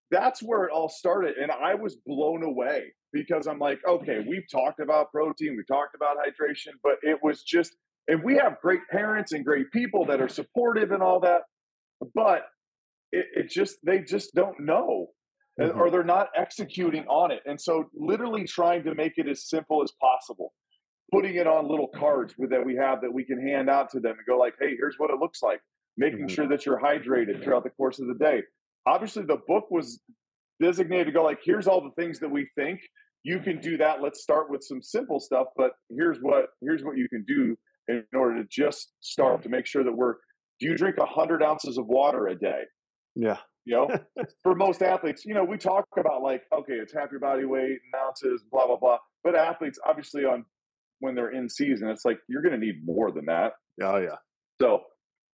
that's 0.10 0.42
where 0.42 0.66
it 0.66 0.72
all 0.72 0.90
started. 0.90 1.38
And 1.38 1.52
I 1.52 1.76
was 1.76 1.98
blown 2.06 2.44
away 2.44 2.94
because 3.14 3.48
I'm 3.48 3.60
like, 3.60 3.80
okay, 3.88 4.20
we've 4.28 4.50
talked 4.52 4.80
about 4.80 5.12
protein, 5.12 5.56
we 5.58 5.64
talked 5.68 5.96
about 5.96 6.18
hydration, 6.18 6.74
but 6.84 6.96
it 7.02 7.20
was 7.22 7.44
just, 7.44 7.76
and 8.08 8.24
we 8.24 8.36
have 8.36 8.60
great 8.62 8.82
parents 8.90 9.32
and 9.32 9.44
great 9.44 9.72
people 9.72 10.06
that 10.06 10.22
are 10.22 10.30
supportive 10.30 10.92
and 10.92 11.04
all 11.04 11.20
that, 11.22 11.42
but 12.16 12.44
it, 13.12 13.26
it 13.36 13.50
just, 13.50 13.78
they 13.86 14.00
just 14.00 14.34
don't 14.34 14.60
know. 14.60 15.08
Mm-hmm. 15.60 15.78
Or 15.78 15.92
they're 15.92 16.04
not 16.04 16.30
executing 16.36 17.06
on 17.08 17.30
it. 17.30 17.42
And 17.46 17.60
so, 17.60 17.90
literally 17.94 18.46
trying 18.46 18.86
to 18.86 18.96
make 18.96 19.18
it 19.18 19.28
as 19.28 19.50
simple 19.50 19.84
as 19.84 19.92
possible 20.00 20.54
putting 21.12 21.36
it 21.36 21.48
on 21.48 21.68
little 21.68 21.88
cards 21.88 22.34
that 22.38 22.66
we 22.66 22.76
have 22.76 23.02
that 23.02 23.14
we 23.14 23.24
can 23.24 23.40
hand 23.40 23.70
out 23.70 23.90
to 23.92 24.00
them 24.00 24.12
and 24.18 24.26
go 24.28 24.38
like, 24.38 24.56
hey, 24.60 24.76
here's 24.78 24.96
what 24.98 25.12
it 25.12 25.20
looks 25.20 25.42
like. 25.42 25.60
Making 25.98 26.20
mm-hmm. 26.20 26.28
sure 26.28 26.48
that 26.48 26.66
you're 26.66 26.80
hydrated 26.80 27.44
throughout 27.44 27.64
the 27.64 27.70
course 27.72 28.00
of 28.00 28.08
the 28.08 28.14
day. 28.14 28.44
Obviously, 28.88 29.24
the 29.24 29.40
book 29.48 29.70
was 29.70 30.00
designated 30.62 31.08
to 31.08 31.12
go 31.12 31.24
like, 31.24 31.40
here's 31.44 31.68
all 31.68 31.82
the 31.82 31.92
things 32.02 32.20
that 32.20 32.30
we 32.30 32.48
think 32.56 32.80
you 33.24 33.40
can 33.40 33.60
do 33.60 33.78
that. 33.78 34.02
Let's 34.02 34.22
start 34.22 34.50
with 34.50 34.64
some 34.64 34.82
simple 34.82 35.20
stuff, 35.20 35.48
but 35.56 35.74
here's 35.90 36.18
what 36.20 36.48
here's 36.62 36.84
what 36.84 36.98
you 36.98 37.08
can 37.10 37.24
do 37.28 37.56
in 37.88 38.04
order 38.16 38.42
to 38.42 38.48
just 38.50 38.94
start 39.02 39.44
to 39.44 39.50
make 39.50 39.66
sure 39.66 39.84
that 39.84 39.96
we're. 39.96 40.16
Do 40.60 40.68
you 40.68 40.78
drink 40.78 40.96
hundred 41.00 41.44
ounces 41.44 41.78
of 41.78 41.88
water 41.88 42.28
a 42.28 42.36
day? 42.36 42.62
Yeah. 43.16 43.38
You 43.66 43.76
know, 43.76 44.00
for 44.44 44.56
most 44.56 44.82
athletes, 44.82 45.24
you 45.26 45.34
know, 45.34 45.44
we 45.44 45.58
talk 45.58 45.86
about 45.98 46.24
like, 46.24 46.44
okay, 46.54 46.74
it's 46.74 46.94
half 46.94 47.12
your 47.12 47.20
body 47.20 47.46
weight 47.46 47.72
in 47.72 48.00
ounces, 48.00 48.44
blah 48.52 48.68
blah 48.68 48.78
blah. 48.78 48.98
But 49.24 49.36
athletes, 49.36 49.80
obviously, 49.86 50.26
on 50.26 50.46
when 51.02 51.16
they're 51.16 51.32
in 51.32 51.50
season. 51.50 51.90
It's 51.90 52.06
like 52.06 52.20
you're 52.30 52.42
going 52.42 52.60
to 52.60 52.66
need 52.66 52.86
more 52.86 53.12
than 53.12 53.26
that. 53.26 53.54
Oh 53.82 53.98
yeah. 53.98 54.16
So, 54.62 54.82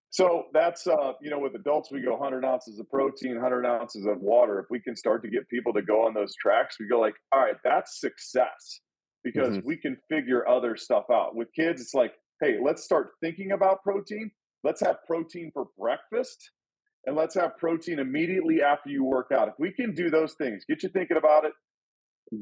so 0.10 0.46
that's 0.54 0.88
uh, 0.88 1.14
you 1.22 1.30
know, 1.30 1.40
with 1.40 1.54
adults 1.56 1.92
we 1.92 2.02
go 2.02 2.16
100 2.16 2.44
ounces 2.44 2.80
of 2.80 2.90
protein, 2.90 3.34
100 3.36 3.66
ounces 3.66 4.06
of 4.06 4.20
water. 4.20 4.60
If 4.60 4.66
we 4.70 4.80
can 4.80 4.96
start 4.96 5.22
to 5.24 5.30
get 5.30 5.48
people 5.50 5.74
to 5.74 5.82
go 5.82 6.06
on 6.08 6.14
those 6.14 6.34
tracks, 6.36 6.78
we 6.80 6.88
go 6.88 7.00
like, 7.00 7.16
all 7.32 7.40
right, 7.40 7.58
that's 7.64 8.00
success 8.00 8.80
because 9.24 9.58
mm-hmm. 9.58 9.68
we 9.68 9.78
can 9.78 9.98
figure 10.10 10.48
other 10.48 10.76
stuff 10.76 11.06
out. 11.12 11.36
With 11.36 11.50
kids, 11.54 11.82
it's 11.82 11.94
like, 11.94 12.14
hey, 12.42 12.58
let's 12.64 12.84
start 12.84 13.12
thinking 13.22 13.52
about 13.52 13.84
protein. 13.84 14.32
let's 14.64 14.82
have 14.82 14.98
protein 15.06 15.52
for 15.54 15.68
breakfast 15.78 16.52
and 17.06 17.16
let's 17.16 17.36
have 17.36 17.58
protein 17.58 18.00
immediately 18.00 18.62
after 18.62 18.90
you 18.90 19.04
work 19.04 19.32
out. 19.34 19.48
If 19.48 19.56
we 19.60 19.72
can 19.72 19.94
do 19.94 20.10
those 20.10 20.34
things, 20.34 20.66
get 20.68 20.84
you 20.84 20.90
thinking 20.90 21.18
about 21.18 21.46
it, 21.46 21.54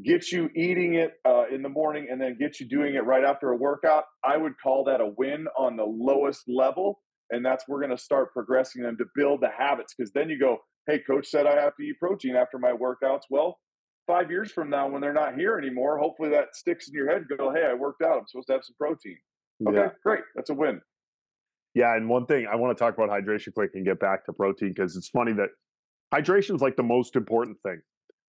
get 0.03 0.31
you 0.31 0.49
eating 0.55 0.95
it 0.95 1.13
uh, 1.25 1.45
in 1.51 1.61
the 1.61 1.69
morning, 1.69 2.07
and 2.09 2.19
then 2.19 2.37
get 2.39 2.59
you 2.59 2.67
doing 2.67 2.95
it 2.95 3.05
right 3.05 3.23
after 3.23 3.51
a 3.51 3.57
workout, 3.57 4.05
I 4.23 4.37
would 4.37 4.53
call 4.61 4.83
that 4.85 5.01
a 5.01 5.07
win 5.17 5.47
on 5.57 5.75
the 5.75 5.85
lowest 5.85 6.43
level. 6.47 7.01
And 7.31 7.43
that's 7.43 7.67
we're 7.67 7.79
going 7.79 7.95
to 7.95 8.01
start 8.01 8.33
progressing 8.33 8.83
them 8.83 8.97
to 8.97 9.05
build 9.15 9.41
the 9.41 9.49
habits 9.49 9.93
because 9.95 10.11
then 10.11 10.29
you 10.29 10.39
go, 10.39 10.59
hey, 10.87 10.99
coach 10.99 11.27
said 11.27 11.47
I 11.47 11.59
have 11.59 11.75
to 11.77 11.83
eat 11.83 11.99
protein 11.99 12.35
after 12.35 12.59
my 12.59 12.71
workouts. 12.71 13.23
Well, 13.29 13.57
five 14.07 14.29
years 14.29 14.51
from 14.51 14.69
now, 14.69 14.87
when 14.87 15.01
they're 15.01 15.13
not 15.13 15.35
here 15.35 15.57
anymore, 15.57 15.97
hopefully 15.97 16.29
that 16.29 16.55
sticks 16.55 16.87
in 16.87 16.93
your 16.93 17.09
head. 17.09 17.25
Go, 17.37 17.51
hey, 17.51 17.65
I 17.65 17.73
worked 17.73 18.03
out. 18.03 18.17
I'm 18.19 18.27
supposed 18.27 18.47
to 18.47 18.53
have 18.53 18.63
some 18.63 18.75
protein. 18.79 19.17
Okay, 19.67 19.77
yeah. 19.77 19.89
great. 20.03 20.23
That's 20.35 20.49
a 20.49 20.53
win. 20.53 20.81
Yeah, 21.73 21.95
and 21.95 22.07
one 22.07 22.25
thing 22.25 22.47
I 22.51 22.55
want 22.55 22.77
to 22.77 22.81
talk 22.81 22.93
about 22.97 23.09
hydration 23.09 23.53
quick 23.53 23.71
and 23.73 23.85
get 23.85 23.99
back 23.99 24.25
to 24.25 24.33
protein 24.33 24.69
because 24.69 24.95
it's 24.95 25.09
funny 25.09 25.33
that 25.33 25.49
hydration 26.13 26.55
is 26.55 26.61
like 26.61 26.77
the 26.77 26.83
most 26.83 27.15
important 27.15 27.57
thing, 27.61 27.81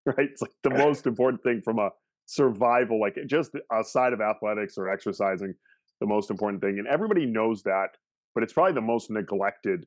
right? 0.16 0.28
It's 0.30 0.42
like 0.42 0.52
the 0.62 0.70
most 0.70 1.06
important 1.06 1.42
thing 1.42 1.60
from 1.64 1.78
a 1.78 1.90
survival, 2.26 3.00
like 3.00 3.16
just 3.26 3.52
outside 3.72 4.12
of 4.12 4.20
athletics 4.20 4.78
or 4.78 4.88
exercising, 4.88 5.54
the 6.00 6.06
most 6.06 6.30
important 6.30 6.62
thing. 6.62 6.78
And 6.78 6.86
everybody 6.86 7.26
knows 7.26 7.62
that, 7.64 7.88
but 8.34 8.42
it's 8.42 8.52
probably 8.52 8.74
the 8.74 8.80
most 8.80 9.10
neglected 9.10 9.86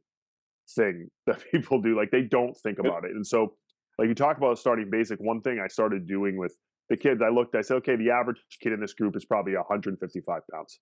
thing 0.75 1.10
that 1.27 1.43
people 1.51 1.82
do. 1.82 1.95
Like 1.95 2.12
they 2.12 2.23
don't 2.23 2.55
think 2.58 2.79
about 2.79 3.05
it. 3.05 3.12
And 3.12 3.25
so, 3.25 3.53
like 3.97 4.08
you 4.08 4.15
talk 4.15 4.38
about 4.38 4.58
starting 4.58 4.89
basic, 4.89 5.19
one 5.19 5.41
thing 5.41 5.60
I 5.63 5.67
started 5.67 6.08
doing 6.08 6.38
with 6.38 6.55
the 6.89 6.95
kids, 6.95 7.21
I 7.21 7.29
looked, 7.29 7.53
I 7.53 7.62
said, 7.62 7.75
okay, 7.77 7.97
the 7.97 8.12
average 8.12 8.38
kid 8.63 8.71
in 8.71 8.79
this 8.79 8.93
group 8.93 9.15
is 9.17 9.25
probably 9.25 9.55
155 9.55 10.41
pounds. 10.51 10.79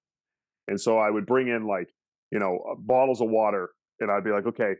And 0.67 0.80
so 0.80 1.00
I 1.00 1.10
would 1.10 1.26
bring 1.26 1.47
in 1.47 1.65
like 1.65 1.89
you 2.32 2.39
know, 2.39 2.60
uh, 2.69 2.76
bottles 2.78 3.21
of 3.21 3.30
water. 3.30 3.69
And 4.00 4.12
I'd 4.12 4.23
be 4.23 4.32
like, 4.32 4.45
okay, 4.45 4.73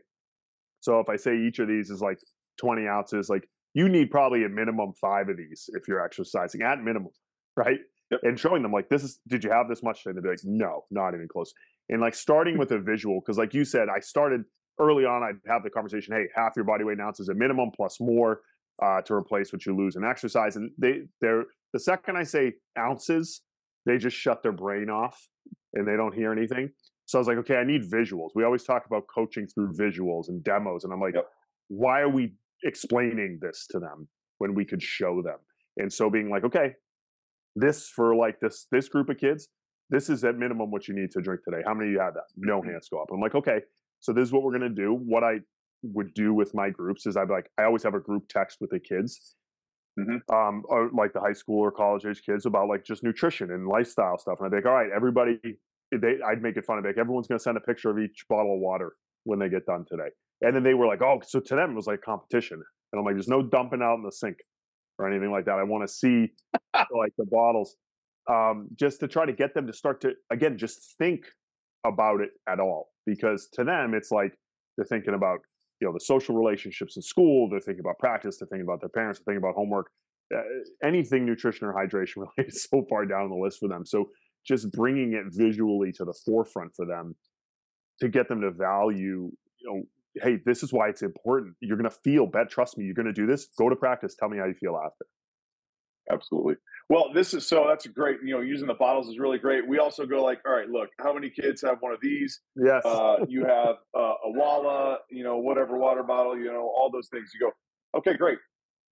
so 0.80 1.00
if 1.00 1.08
I 1.08 1.16
say 1.16 1.36
each 1.36 1.58
of 1.58 1.68
these 1.68 1.90
is 1.90 2.00
like 2.00 2.18
20 2.60 2.86
ounces, 2.86 3.28
like 3.28 3.48
you 3.78 3.88
need 3.88 4.10
probably 4.10 4.44
a 4.44 4.48
minimum 4.48 4.92
five 5.00 5.28
of 5.28 5.36
these 5.36 5.70
if 5.72 5.86
you're 5.86 6.04
exercising 6.04 6.62
at 6.62 6.82
minimum, 6.82 7.12
right? 7.56 7.78
Yep. 8.10 8.20
And 8.24 8.40
showing 8.40 8.62
them 8.62 8.72
like, 8.72 8.88
this 8.88 9.04
is, 9.04 9.20
did 9.28 9.44
you 9.44 9.50
have 9.50 9.68
this 9.68 9.84
much? 9.84 10.04
And 10.04 10.16
they'd 10.16 10.22
be 10.22 10.28
like, 10.28 10.40
no, 10.42 10.84
not 10.90 11.14
even 11.14 11.28
close. 11.28 11.52
And 11.88 12.00
like 12.00 12.16
starting 12.16 12.58
with 12.62 12.72
a 12.72 12.80
visual, 12.80 13.20
because 13.20 13.38
like 13.38 13.54
you 13.54 13.64
said, 13.64 13.86
I 13.88 14.00
started 14.00 14.42
early 14.80 15.04
on, 15.04 15.22
I'd 15.22 15.48
have 15.48 15.62
the 15.62 15.70
conversation, 15.70 16.12
hey, 16.12 16.24
half 16.34 16.54
your 16.56 16.64
body 16.64 16.82
weight 16.82 16.98
in 16.98 17.00
ounces 17.00 17.28
a 17.28 17.34
minimum 17.34 17.70
plus 17.74 18.00
more 18.00 18.40
uh, 18.82 19.00
to 19.02 19.14
replace 19.14 19.52
what 19.52 19.64
you 19.64 19.76
lose 19.76 19.94
in 19.94 20.04
exercise. 20.04 20.56
And 20.56 20.72
they, 20.76 21.02
they're, 21.20 21.44
the 21.72 21.78
second 21.78 22.16
I 22.16 22.24
say 22.24 22.54
ounces, 22.76 23.42
they 23.86 23.96
just 23.96 24.16
shut 24.16 24.42
their 24.42 24.52
brain 24.52 24.90
off 24.90 25.28
and 25.74 25.86
they 25.86 25.96
don't 25.96 26.14
hear 26.14 26.32
anything. 26.32 26.70
So 27.06 27.18
I 27.18 27.20
was 27.20 27.28
like, 27.28 27.38
okay, 27.38 27.56
I 27.56 27.64
need 27.64 27.88
visuals. 27.88 28.30
We 28.34 28.42
always 28.42 28.64
talk 28.64 28.86
about 28.86 29.04
coaching 29.06 29.46
through 29.46 29.72
visuals 29.74 30.28
and 30.28 30.42
demos. 30.42 30.82
And 30.82 30.92
I'm 30.92 31.00
like, 31.00 31.14
yep. 31.14 31.28
why 31.68 32.00
are 32.00 32.08
we 32.08 32.34
explaining 32.64 33.38
this 33.40 33.66
to 33.70 33.78
them 33.78 34.08
when 34.38 34.54
we 34.54 34.64
could 34.64 34.82
show 34.82 35.22
them? 35.22 35.38
And 35.76 35.92
so 35.92 36.10
being 36.10 36.30
like, 36.30 36.44
okay, 36.44 36.74
this 37.56 37.88
for 37.88 38.14
like 38.14 38.40
this 38.40 38.66
this 38.70 38.88
group 38.88 39.08
of 39.08 39.18
kids, 39.18 39.48
this 39.90 40.08
is 40.08 40.24
at 40.24 40.36
minimum 40.36 40.70
what 40.70 40.88
you 40.88 40.94
need 40.94 41.10
to 41.12 41.20
drink 41.20 41.42
today. 41.44 41.62
How 41.64 41.74
many 41.74 41.90
of 41.90 41.92
you 41.92 42.00
have 42.00 42.14
that? 42.14 42.28
No 42.36 42.60
mm-hmm. 42.60 42.70
hands 42.70 42.88
go 42.90 43.00
up. 43.00 43.08
I'm 43.12 43.20
like, 43.20 43.34
okay, 43.34 43.60
so 44.00 44.12
this 44.12 44.26
is 44.28 44.32
what 44.32 44.42
we're 44.42 44.52
gonna 44.52 44.68
do. 44.68 44.92
What 44.92 45.24
I 45.24 45.40
would 45.82 46.12
do 46.14 46.34
with 46.34 46.54
my 46.54 46.70
groups 46.70 47.06
is 47.06 47.16
I'd 47.16 47.30
like 47.30 47.50
I 47.58 47.64
always 47.64 47.82
have 47.82 47.94
a 47.94 48.00
group 48.00 48.24
text 48.28 48.58
with 48.60 48.70
the 48.70 48.80
kids. 48.80 49.34
Mm-hmm. 49.98 50.32
Um, 50.32 50.62
or 50.68 50.90
like 50.96 51.12
the 51.12 51.18
high 51.18 51.32
school 51.32 51.58
or 51.58 51.72
college 51.72 52.06
age 52.06 52.22
kids 52.24 52.46
about 52.46 52.68
like 52.68 52.84
just 52.84 53.02
nutrition 53.02 53.50
and 53.50 53.66
lifestyle 53.66 54.16
stuff. 54.16 54.36
And 54.38 54.46
I'd 54.46 54.50
be 54.50 54.58
like, 54.58 54.66
all 54.66 54.72
right, 54.72 54.90
everybody 54.94 55.40
they, 55.92 56.16
I'd 56.26 56.42
make 56.42 56.56
it 56.56 56.64
fun 56.64 56.78
of 56.78 56.84
it. 56.84 56.88
Like, 56.88 56.98
everyone's 56.98 57.26
going 57.26 57.38
to 57.38 57.42
send 57.42 57.56
a 57.56 57.60
picture 57.60 57.90
of 57.90 57.98
each 57.98 58.24
bottle 58.28 58.54
of 58.54 58.60
water 58.60 58.92
when 59.24 59.38
they 59.38 59.48
get 59.48 59.66
done 59.66 59.84
today. 59.88 60.10
And 60.42 60.54
then 60.54 60.62
they 60.62 60.74
were 60.74 60.86
like, 60.86 61.02
oh, 61.02 61.20
so 61.26 61.40
to 61.40 61.56
them 61.56 61.72
it 61.72 61.74
was 61.74 61.86
like 61.86 62.00
competition. 62.02 62.62
And 62.92 62.98
I'm 62.98 63.04
like, 63.04 63.14
there's 63.14 63.28
no 63.28 63.42
dumping 63.42 63.82
out 63.82 63.96
in 63.96 64.02
the 64.02 64.12
sink 64.12 64.36
or 64.98 65.08
anything 65.08 65.30
like 65.30 65.44
that. 65.46 65.58
I 65.58 65.64
want 65.64 65.86
to 65.86 65.92
see 65.92 66.32
like 66.74 67.12
the 67.18 67.26
bottles 67.30 67.76
um, 68.30 68.68
just 68.74 69.00
to 69.00 69.08
try 69.08 69.26
to 69.26 69.32
get 69.32 69.54
them 69.54 69.66
to 69.66 69.72
start 69.72 70.00
to, 70.02 70.12
again, 70.30 70.58
just 70.58 70.94
think 70.98 71.24
about 71.86 72.20
it 72.20 72.30
at 72.48 72.60
all. 72.60 72.90
Because 73.06 73.48
to 73.54 73.64
them, 73.64 73.94
it's 73.94 74.10
like 74.10 74.34
they're 74.76 74.86
thinking 74.86 75.14
about, 75.14 75.40
you 75.80 75.86
know, 75.86 75.92
the 75.92 76.00
social 76.00 76.36
relationships 76.36 76.96
in 76.96 77.02
school. 77.02 77.48
They're 77.48 77.60
thinking 77.60 77.80
about 77.80 77.98
practice. 77.98 78.38
They're 78.38 78.48
thinking 78.48 78.66
about 78.66 78.80
their 78.80 78.90
parents. 78.90 79.18
They're 79.18 79.32
thinking 79.32 79.44
about 79.44 79.56
homework. 79.56 79.86
Uh, 80.34 80.42
anything 80.84 81.24
nutrition 81.24 81.66
or 81.66 81.72
hydration 81.72 82.16
related 82.36 82.54
so 82.54 82.84
far 82.88 83.06
down 83.06 83.30
the 83.30 83.36
list 83.36 83.60
for 83.60 83.68
them. 83.68 83.86
So 83.86 84.10
just 84.46 84.70
bringing 84.72 85.14
it 85.14 85.24
visually 85.30 85.92
to 85.92 86.04
the 86.04 86.14
forefront 86.24 86.72
for 86.76 86.86
them 86.86 87.14
to 88.00 88.08
get 88.08 88.28
them 88.28 88.40
to 88.40 88.50
value 88.50 89.30
you 89.60 89.66
know 89.66 89.82
hey 90.14 90.38
this 90.44 90.62
is 90.62 90.72
why 90.72 90.88
it's 90.88 91.02
important. 91.02 91.54
You're 91.60 91.76
going 91.76 91.90
to 91.90 91.96
feel 92.04 92.26
better 92.26 92.48
trust 92.48 92.78
me 92.78 92.84
you're 92.84 92.94
going 92.94 93.06
to 93.06 93.12
do 93.12 93.26
this. 93.26 93.48
Go 93.58 93.68
to 93.68 93.76
practice. 93.76 94.14
Tell 94.18 94.28
me 94.28 94.38
how 94.38 94.46
you 94.46 94.54
feel 94.54 94.76
after. 94.76 95.06
Absolutely. 96.10 96.54
Well 96.88 97.12
this 97.14 97.34
is 97.34 97.46
so 97.46 97.66
that's 97.68 97.86
great 97.86 98.18
you 98.24 98.34
know 98.34 98.40
using 98.40 98.66
the 98.66 98.74
bottles 98.74 99.08
is 99.08 99.18
really 99.18 99.38
great. 99.38 99.68
We 99.68 99.78
also 99.78 100.06
go 100.06 100.22
like 100.22 100.40
all 100.46 100.52
right 100.52 100.68
look 100.68 100.88
how 101.00 101.12
many 101.12 101.30
kids 101.30 101.62
have 101.62 101.78
one 101.80 101.92
of 101.92 101.98
these? 102.02 102.40
Yes. 102.56 102.82
Uh, 102.84 103.16
you 103.28 103.44
have 103.44 103.76
uh, 103.96 104.14
a 104.24 104.32
Owala 104.34 104.96
you 105.10 105.24
know 105.24 105.38
whatever 105.38 105.78
water 105.78 106.02
bottle 106.02 106.36
you 106.36 106.46
know 106.46 106.72
all 106.76 106.90
those 106.92 107.08
things. 107.08 107.30
You 107.34 107.46
go 107.46 107.98
okay 107.98 108.16
great. 108.16 108.38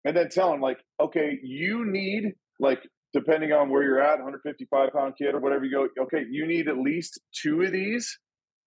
And 0.04 0.16
then 0.16 0.30
tell 0.30 0.52
them 0.52 0.62
like 0.62 0.80
okay 1.02 1.40
you 1.42 1.86
need 1.86 2.34
like 2.60 2.84
depending 3.16 3.54
on 3.54 3.70
where 3.70 3.82
you're 3.82 4.02
at, 4.02 4.20
155 4.20 4.92
pound 4.92 5.14
kid 5.18 5.34
or 5.34 5.40
whatever 5.40 5.64
you 5.64 5.72
go, 5.72 6.04
okay, 6.04 6.26
you 6.30 6.46
need 6.46 6.68
at 6.68 6.78
least 6.78 7.22
two 7.34 7.62
of 7.62 7.72
these, 7.72 8.20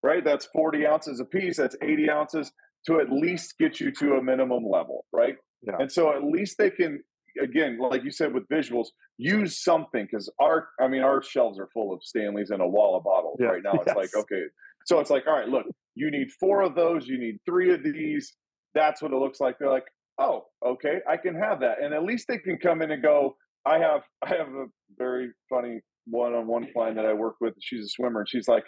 right? 0.04 0.24
That's 0.24 0.46
40 0.48 0.86
ounces 0.86 1.20
a 1.20 1.26
piece. 1.26 1.58
That's 1.58 1.76
80 1.82 2.10
ounces 2.10 2.52
to 2.88 3.00
at 3.00 3.12
least 3.12 3.56
get 3.60 3.80
you 3.80 3.92
to 3.92 4.14
a 4.14 4.24
minimum 4.24 4.64
level, 4.70 5.06
right? 5.12 5.36
Yeah. 5.62 5.76
And 5.80 5.92
so 5.92 6.16
at 6.16 6.24
least 6.24 6.58
they 6.58 6.70
can, 6.70 7.04
again, 7.42 7.78
like 7.80 8.04
you 8.04 8.12
said 8.12 8.34
with 8.34 8.48
visuals, 8.48 8.88
use 9.18 9.64
something 9.64 10.08
because 10.10 10.32
our, 10.40 10.70
I 10.80 10.88
mean, 10.88 11.02
our 11.02 11.22
shelves 11.22 11.60
are 11.60 11.68
full 11.74 11.94
of 11.94 12.04
Stanleys 12.04 12.52
and 12.52 12.62
Owala 12.62 13.04
bottles 13.04 13.38
yeah. 13.40 13.48
right 13.48 13.64
now. 13.64 13.74
It's 13.76 13.88
yes. 13.88 13.96
like, 13.96 14.16
okay, 14.16 14.44
so 14.86 15.00
it's 15.00 15.10
like, 15.10 15.28
all 15.28 15.34
right, 15.34 15.50
look, 15.50 15.66
you 15.96 16.10
need 16.12 16.30
four 16.40 16.62
of 16.62 16.76
those, 16.76 17.08
you 17.08 17.20
need 17.20 17.40
three 17.46 17.74
of 17.74 17.84
these. 17.84 18.34
That's 18.74 19.02
what 19.02 19.12
it 19.12 19.18
looks 19.18 19.40
like. 19.40 19.58
They're 19.60 19.72
like, 19.72 19.88
oh, 20.20 20.46
okay, 20.66 21.00
I 21.10 21.18
can 21.18 21.36
have 21.36 21.60
that. 21.60 21.82
And 21.82 21.94
at 21.94 22.04
least 22.04 22.28
they 22.28 22.38
can 22.38 22.58
come 22.58 22.82
in 22.82 22.92
and 22.92 23.02
go, 23.02 23.36
I 23.66 23.80
have 23.80 24.02
I 24.24 24.30
have 24.30 24.48
a 24.48 24.66
very 24.98 25.30
funny 25.50 25.82
one-on-one 26.06 26.70
client 26.72 26.96
that 26.96 27.06
I 27.06 27.14
work 27.14 27.36
with. 27.42 27.54
She's 27.60 27.84
a 27.84 27.90
swimmer, 27.90 28.22
and 28.22 28.30
she's 28.30 28.48
like, 28.48 28.64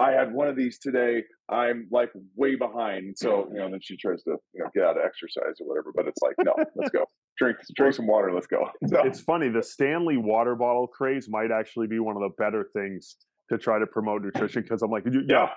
"I 0.00 0.12
had 0.12 0.32
one 0.32 0.48
of 0.48 0.56
these 0.56 0.78
today. 0.78 1.22
I'm 1.48 1.86
like 1.90 2.10
way 2.34 2.56
behind." 2.56 3.16
So 3.16 3.48
you 3.52 3.58
know, 3.58 3.70
then 3.70 3.80
she 3.82 3.96
tries 3.96 4.22
to 4.24 4.36
you 4.52 4.62
know 4.64 4.70
get 4.74 4.84
out 4.84 4.96
of 4.96 5.04
exercise 5.04 5.60
or 5.60 5.68
whatever. 5.68 5.92
But 5.94 6.08
it's 6.08 6.20
like, 6.22 6.34
no, 6.38 6.54
let's 6.76 6.90
go 6.90 7.04
drink 7.40 7.58
drink 7.74 7.94
some 7.94 8.06
water. 8.06 8.32
Let's 8.32 8.46
go. 8.46 8.68
So. 8.88 9.04
It's 9.04 9.20
funny. 9.20 9.48
The 9.48 9.62
Stanley 9.62 10.16
water 10.16 10.54
bottle 10.54 10.86
craze 10.86 11.28
might 11.28 11.50
actually 11.50 11.86
be 11.86 11.98
one 11.98 12.16
of 12.16 12.22
the 12.22 12.30
better 12.38 12.68
things 12.74 13.16
to 13.50 13.58
try 13.58 13.78
to 13.78 13.86
promote 13.86 14.22
nutrition 14.22 14.62
because 14.62 14.82
I'm 14.82 14.90
like, 14.90 15.04
you, 15.06 15.22
yeah, 15.28 15.50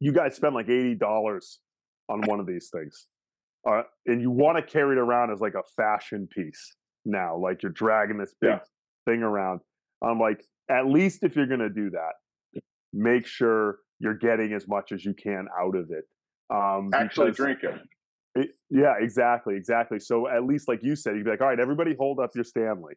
you 0.00 0.12
guys 0.12 0.36
spend 0.36 0.54
like 0.54 0.68
eighty 0.68 0.94
dollars 0.94 1.60
on 2.08 2.22
one 2.22 2.40
of 2.40 2.46
these 2.46 2.68
things, 2.72 3.06
uh, 3.68 3.82
and 4.06 4.20
you 4.20 4.30
want 4.30 4.56
to 4.58 4.62
carry 4.62 4.96
it 4.96 4.98
around 4.98 5.32
as 5.32 5.40
like 5.40 5.54
a 5.54 5.62
fashion 5.76 6.28
piece 6.30 6.76
now. 7.04 7.36
Like 7.36 7.62
you're 7.62 7.72
dragging 7.72 8.18
this 8.18 8.34
big 8.40 8.50
yeah. 8.50 8.58
thing 9.06 9.22
around. 9.22 9.60
I'm 10.02 10.18
like, 10.18 10.42
at 10.70 10.86
least 10.86 11.22
if 11.22 11.36
you're 11.36 11.46
going 11.46 11.60
to 11.60 11.70
do 11.70 11.90
that, 11.90 12.12
make 12.92 13.26
sure 13.26 13.78
you're 13.98 14.18
getting 14.18 14.52
as 14.52 14.68
much 14.68 14.92
as 14.92 15.04
you 15.04 15.14
can 15.14 15.46
out 15.58 15.76
of 15.76 15.90
it. 15.90 16.04
Um, 16.54 16.90
Actually, 16.94 17.32
drink 17.32 17.60
it. 17.62 17.74
it. 18.34 18.48
Yeah, 18.70 18.94
exactly, 19.00 19.56
exactly. 19.56 19.98
So 19.98 20.28
at 20.28 20.44
least, 20.44 20.68
like 20.68 20.80
you 20.82 20.96
said, 20.96 21.16
you'd 21.16 21.24
be 21.24 21.30
like, 21.30 21.40
all 21.40 21.48
right, 21.48 21.60
everybody, 21.60 21.94
hold 21.98 22.20
up 22.20 22.30
your 22.34 22.44
Stanley. 22.44 22.94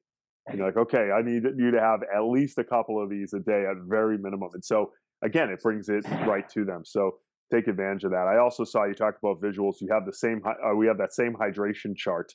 And 0.47 0.58
you're 0.58 0.67
like, 0.67 0.78
okay, 0.78 1.12
I 1.12 1.21
need 1.21 1.43
you 1.58 1.71
to 1.71 1.80
have 1.80 2.02
at 2.04 2.23
least 2.23 2.58
a 2.58 2.63
couple 2.63 3.02
of 3.02 3.10
these 3.10 3.34
a 3.34 3.39
day 3.39 3.65
at 3.69 3.78
very 3.88 4.17
minimum. 4.17 4.49
And 4.54 4.65
so 4.65 4.91
again, 5.23 5.49
it 5.49 5.62
brings 5.62 5.89
it 5.89 6.06
right 6.25 6.47
to 6.49 6.65
them. 6.65 6.84
So 6.86 7.17
take 7.54 7.67
advantage 7.67 8.04
of 8.04 8.12
that. 8.12 8.28
I 8.28 8.39
also 8.39 8.63
saw 8.63 8.86
you 8.86 8.93
talk 8.93 9.15
about 9.21 9.41
visuals. 9.41 9.75
You 9.82 9.89
have 9.91 10.06
the 10.06 10.13
same. 10.13 10.41
Uh, 10.45 10.75
we 10.75 10.88
have 10.88 10.97
that 10.97 11.13
same 11.13 11.34
hydration 11.34 11.95
chart 11.95 12.34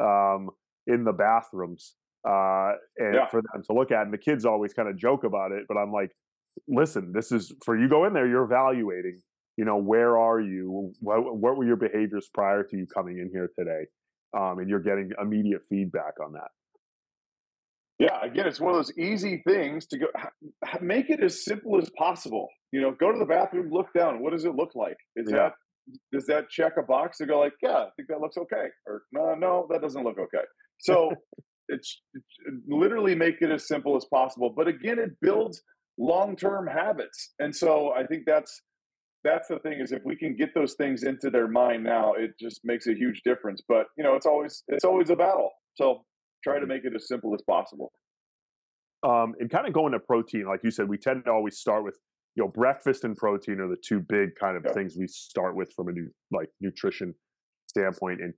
um, 0.00 0.50
in 0.86 1.04
the 1.04 1.12
bathrooms 1.12 1.94
uh, 2.28 2.72
and 2.98 3.14
yeah. 3.14 3.26
for 3.26 3.42
them 3.42 3.62
to 3.64 3.72
look 3.72 3.90
at. 3.90 4.02
And 4.02 4.12
the 4.12 4.18
kids 4.18 4.44
always 4.44 4.72
kind 4.72 4.88
of 4.88 4.96
joke 4.96 5.24
about 5.24 5.52
it, 5.52 5.64
but 5.68 5.76
I'm 5.76 5.92
like, 5.92 6.12
listen, 6.68 7.12
this 7.12 7.32
is 7.32 7.52
for 7.64 7.78
you 7.78 7.88
go 7.88 8.04
in 8.04 8.12
there, 8.12 8.26
you're 8.26 8.44
evaluating. 8.44 9.20
You 9.56 9.64
know, 9.64 9.78
where 9.78 10.18
are 10.18 10.40
you? 10.40 10.92
What, 11.00 11.36
what 11.36 11.56
were 11.56 11.64
your 11.64 11.76
behaviors 11.76 12.28
prior 12.32 12.62
to 12.62 12.76
you 12.76 12.86
coming 12.86 13.18
in 13.18 13.30
here 13.30 13.50
today? 13.58 13.86
Um, 14.36 14.58
and 14.58 14.68
you're 14.68 14.80
getting 14.80 15.12
immediate 15.20 15.62
feedback 15.70 16.14
on 16.22 16.34
that. 16.34 16.48
Yeah, 17.98 18.22
again, 18.22 18.46
it's 18.46 18.60
one 18.60 18.72
of 18.72 18.76
those 18.76 18.92
easy 18.98 19.42
things 19.46 19.86
to 19.86 19.98
go 19.98 20.06
make 20.82 21.08
it 21.08 21.22
as 21.22 21.44
simple 21.44 21.78
as 21.78 21.90
possible. 21.96 22.48
You 22.70 22.82
know, 22.82 22.90
go 22.90 23.10
to 23.10 23.18
the 23.18 23.24
bathroom, 23.24 23.70
look 23.70 23.86
down. 23.94 24.22
What 24.22 24.32
does 24.32 24.44
it 24.44 24.54
look 24.54 24.72
like? 24.74 24.98
Is 25.16 25.30
yeah. 25.30 25.36
that 25.36 25.52
does 26.12 26.26
that 26.26 26.50
check 26.50 26.72
a 26.78 26.82
box 26.82 27.18
to 27.18 27.26
go 27.26 27.38
like, 27.38 27.54
yeah, 27.62 27.78
I 27.78 27.88
think 27.96 28.08
that 28.08 28.20
looks 28.20 28.36
okay, 28.36 28.66
or 28.86 29.02
no, 29.12 29.34
no, 29.34 29.66
that 29.70 29.80
doesn't 29.80 30.02
look 30.02 30.18
okay. 30.18 30.44
So 30.78 31.10
it's, 31.68 32.02
it's 32.14 32.40
literally 32.68 33.14
make 33.14 33.36
it 33.40 33.50
as 33.50 33.66
simple 33.68 33.96
as 33.96 34.04
possible. 34.12 34.52
But 34.54 34.68
again, 34.68 34.98
it 34.98 35.10
builds 35.20 35.62
long-term 35.98 36.66
habits, 36.66 37.34
and 37.38 37.54
so 37.54 37.92
I 37.96 38.06
think 38.06 38.24
that's 38.26 38.62
that's 39.24 39.48
the 39.48 39.58
thing 39.58 39.80
is 39.80 39.92
if 39.92 40.02
we 40.04 40.16
can 40.16 40.36
get 40.36 40.54
those 40.54 40.74
things 40.74 41.02
into 41.02 41.30
their 41.30 41.48
mind 41.48 41.82
now, 41.82 42.12
it 42.14 42.30
just 42.40 42.60
makes 42.64 42.86
a 42.86 42.94
huge 42.94 43.22
difference. 43.24 43.62
But 43.68 43.86
you 43.98 44.04
know, 44.04 44.14
it's 44.14 44.26
always 44.26 44.62
it's 44.68 44.84
always 44.84 45.10
a 45.10 45.16
battle. 45.16 45.50
So 45.74 46.04
try 46.44 46.60
to 46.60 46.66
make 46.66 46.84
it 46.84 46.94
as 46.94 47.08
simple 47.08 47.34
as 47.34 47.42
possible. 47.48 47.92
Um, 49.02 49.34
and 49.38 49.50
kind 49.50 49.66
of 49.66 49.72
going 49.72 49.92
to 49.92 49.98
protein, 49.98 50.46
like 50.46 50.60
you 50.62 50.70
said, 50.70 50.88
we 50.88 50.96
tend 50.96 51.24
to 51.26 51.30
always 51.30 51.58
start 51.58 51.84
with 51.84 51.98
you 52.34 52.44
know 52.44 52.48
breakfast 52.48 53.04
and 53.04 53.16
protein 53.16 53.60
are 53.60 53.68
the 53.68 53.76
two 53.76 54.00
big 54.00 54.30
kind 54.40 54.56
of 54.56 54.62
yeah. 54.64 54.72
things 54.72 54.96
we 54.98 55.06
start 55.08 55.56
with 55.56 55.72
from 55.74 55.88
a 55.88 55.92
new 55.92 56.08
like 56.30 56.48
nutrition 56.60 57.14
standpoint. 57.66 58.20
And 58.20 58.34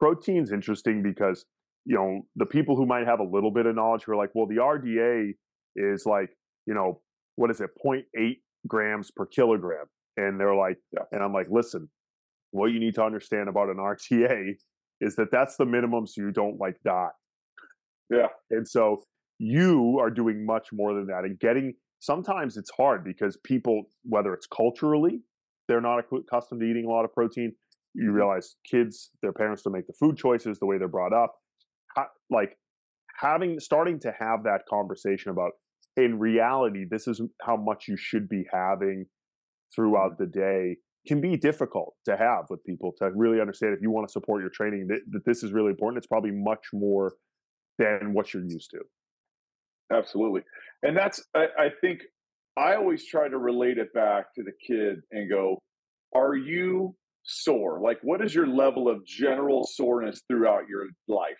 protein's 0.00 0.52
interesting 0.52 1.02
because 1.02 1.44
you 1.84 1.96
know 1.96 2.22
the 2.36 2.46
people 2.46 2.76
who 2.76 2.86
might 2.86 3.06
have 3.06 3.20
a 3.20 3.24
little 3.24 3.52
bit 3.52 3.66
of 3.66 3.74
knowledge 3.76 4.02
who 4.04 4.12
are 4.12 4.16
like, 4.16 4.30
well, 4.34 4.46
the 4.46 4.56
RDA 4.56 5.32
is 5.76 6.04
like 6.04 6.30
you 6.66 6.74
know 6.74 7.00
what 7.36 7.50
is 7.50 7.60
it 7.60 7.70
0.8 7.84 8.04
grams 8.66 9.10
per 9.10 9.26
kilogram 9.26 9.86
and 10.16 10.38
they're 10.38 10.54
like 10.54 10.78
yeah. 10.92 11.04
and 11.12 11.22
i'm 11.22 11.32
like 11.32 11.48
listen 11.50 11.88
what 12.50 12.66
you 12.66 12.78
need 12.78 12.94
to 12.94 13.02
understand 13.02 13.48
about 13.48 13.70
an 13.70 13.78
RDA 13.78 14.52
is 15.00 15.16
that 15.16 15.30
that's 15.32 15.56
the 15.56 15.64
minimum 15.64 16.06
so 16.06 16.20
you 16.20 16.30
don't 16.30 16.58
like 16.58 16.76
die 16.84 17.08
yeah 18.10 18.28
and 18.50 18.66
so 18.68 19.02
you 19.38 19.98
are 20.00 20.10
doing 20.10 20.44
much 20.44 20.68
more 20.72 20.94
than 20.94 21.06
that 21.06 21.24
and 21.24 21.38
getting 21.40 21.74
sometimes 22.00 22.56
it's 22.56 22.70
hard 22.76 23.04
because 23.04 23.36
people 23.38 23.84
whether 24.04 24.34
it's 24.34 24.46
culturally 24.46 25.20
they're 25.68 25.80
not 25.80 25.98
accustomed 25.98 26.60
to 26.60 26.66
eating 26.66 26.84
a 26.84 26.88
lot 26.88 27.04
of 27.04 27.12
protein 27.12 27.52
you 27.94 28.04
mm-hmm. 28.04 28.12
realize 28.12 28.56
kids 28.70 29.10
their 29.22 29.32
parents 29.32 29.62
don't 29.62 29.72
make 29.72 29.86
the 29.86 29.92
food 29.94 30.16
choices 30.16 30.58
the 30.58 30.66
way 30.66 30.78
they're 30.78 30.88
brought 30.88 31.12
up 31.12 31.34
like 32.30 32.56
having 33.18 33.60
starting 33.60 33.98
to 34.00 34.12
have 34.18 34.44
that 34.44 34.62
conversation 34.68 35.30
about 35.30 35.52
in 35.96 36.18
reality, 36.18 36.84
this 36.88 37.06
is 37.06 37.20
how 37.42 37.56
much 37.56 37.88
you 37.88 37.96
should 37.96 38.28
be 38.28 38.44
having 38.52 39.06
throughout 39.74 40.12
mm-hmm. 40.12 40.24
the 40.24 40.30
day 40.30 40.76
can 41.06 41.20
be 41.20 41.36
difficult 41.36 41.94
to 42.04 42.16
have 42.16 42.44
with 42.48 42.64
people 42.64 42.92
to 42.96 43.10
really 43.14 43.40
understand 43.40 43.74
if 43.74 43.82
you 43.82 43.90
want 43.90 44.06
to 44.06 44.12
support 44.12 44.40
your 44.40 44.50
training 44.50 44.86
that, 44.88 45.00
that 45.10 45.24
this 45.26 45.42
is 45.42 45.52
really 45.52 45.70
important. 45.70 45.98
It's 45.98 46.06
probably 46.06 46.30
much 46.30 46.66
more 46.72 47.14
than 47.78 48.12
what 48.12 48.32
you're 48.32 48.44
used 48.44 48.70
to. 48.70 48.80
Absolutely. 49.92 50.42
And 50.82 50.96
that's, 50.96 51.22
I, 51.34 51.46
I 51.58 51.68
think 51.80 52.02
I 52.56 52.76
always 52.76 53.06
try 53.06 53.28
to 53.28 53.38
relate 53.38 53.78
it 53.78 53.92
back 53.92 54.26
to 54.36 54.42
the 54.42 54.52
kid 54.66 55.00
and 55.10 55.28
go, 55.28 55.58
are 56.14 56.36
you 56.36 56.94
sore? 57.24 57.80
Like, 57.82 57.98
what 58.02 58.24
is 58.24 58.34
your 58.34 58.46
level 58.46 58.88
of 58.88 59.04
general 59.04 59.66
soreness 59.70 60.22
throughout 60.28 60.68
your 60.68 60.86
life? 61.08 61.38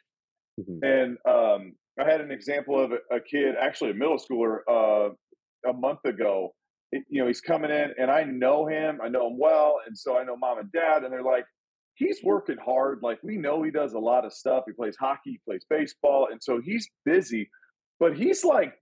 Mm-hmm. 0.60 0.78
And 0.82 1.18
um, 1.28 1.72
I 2.00 2.10
had 2.10 2.20
an 2.20 2.30
example 2.30 2.82
of 2.82 2.92
a, 2.92 3.20
kid, 3.20 3.54
actually 3.60 3.90
a 3.90 3.94
middle 3.94 4.18
schooler, 4.18 4.58
uh, 4.68 5.10
a 5.68 5.72
month 5.72 6.04
ago. 6.04 6.54
It, 6.90 7.04
you 7.08 7.20
know, 7.22 7.26
he's 7.26 7.40
coming 7.40 7.70
in, 7.70 7.92
and 7.98 8.10
I 8.10 8.24
know 8.24 8.66
him. 8.66 8.98
I 9.02 9.08
know 9.08 9.28
him 9.28 9.38
well, 9.38 9.76
and 9.86 9.96
so 9.96 10.18
I 10.18 10.24
know 10.24 10.36
mom 10.36 10.58
and 10.58 10.72
dad, 10.72 11.04
and 11.04 11.12
they're 11.12 11.22
like, 11.22 11.44
he's 11.94 12.18
working 12.22 12.56
hard. 12.64 13.00
Like 13.02 13.18
we 13.22 13.36
know 13.36 13.62
he 13.62 13.70
does 13.70 13.92
a 13.92 13.98
lot 13.98 14.24
of 14.24 14.32
stuff. 14.32 14.64
He 14.66 14.72
plays 14.72 14.96
hockey, 14.98 15.32
he 15.32 15.40
plays 15.46 15.64
baseball, 15.68 16.28
and 16.30 16.42
so 16.42 16.60
he's 16.62 16.88
busy. 17.04 17.50
But 18.00 18.16
he's 18.16 18.44
like 18.44 18.74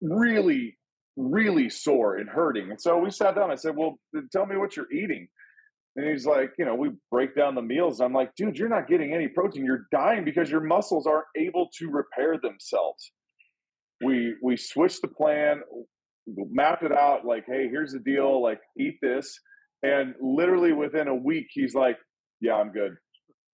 really, 0.00 0.78
really 1.16 1.70
sore 1.70 2.16
and 2.16 2.28
hurting. 2.28 2.70
And 2.70 2.80
so 2.80 2.98
we 2.98 3.10
sat 3.10 3.34
down. 3.34 3.50
I 3.50 3.56
said, 3.56 3.76
"Well, 3.76 3.98
tell 4.32 4.46
me 4.46 4.56
what 4.56 4.76
you're 4.76 4.92
eating." 4.92 5.28
And 5.98 6.08
he's 6.08 6.26
like, 6.26 6.52
you 6.56 6.64
know, 6.64 6.76
we 6.76 6.90
break 7.10 7.34
down 7.34 7.56
the 7.56 7.62
meals. 7.62 8.00
I'm 8.00 8.12
like, 8.12 8.32
dude, 8.36 8.56
you're 8.56 8.68
not 8.68 8.86
getting 8.86 9.12
any 9.12 9.26
protein. 9.26 9.64
You're 9.64 9.88
dying 9.90 10.24
because 10.24 10.48
your 10.48 10.60
muscles 10.60 11.08
aren't 11.08 11.26
able 11.36 11.70
to 11.76 11.90
repair 11.90 12.38
themselves. 12.40 13.10
We 14.04 14.36
we 14.40 14.56
switched 14.56 15.02
the 15.02 15.08
plan, 15.08 15.60
mapped 16.28 16.84
it 16.84 16.92
out. 16.92 17.24
Like, 17.24 17.46
hey, 17.48 17.68
here's 17.68 17.94
the 17.94 17.98
deal. 17.98 18.40
Like, 18.40 18.60
eat 18.78 18.98
this. 19.02 19.40
And 19.82 20.14
literally 20.22 20.72
within 20.72 21.08
a 21.08 21.14
week, 21.16 21.48
he's 21.50 21.74
like, 21.74 21.98
yeah, 22.40 22.54
I'm 22.54 22.70
good. 22.70 22.94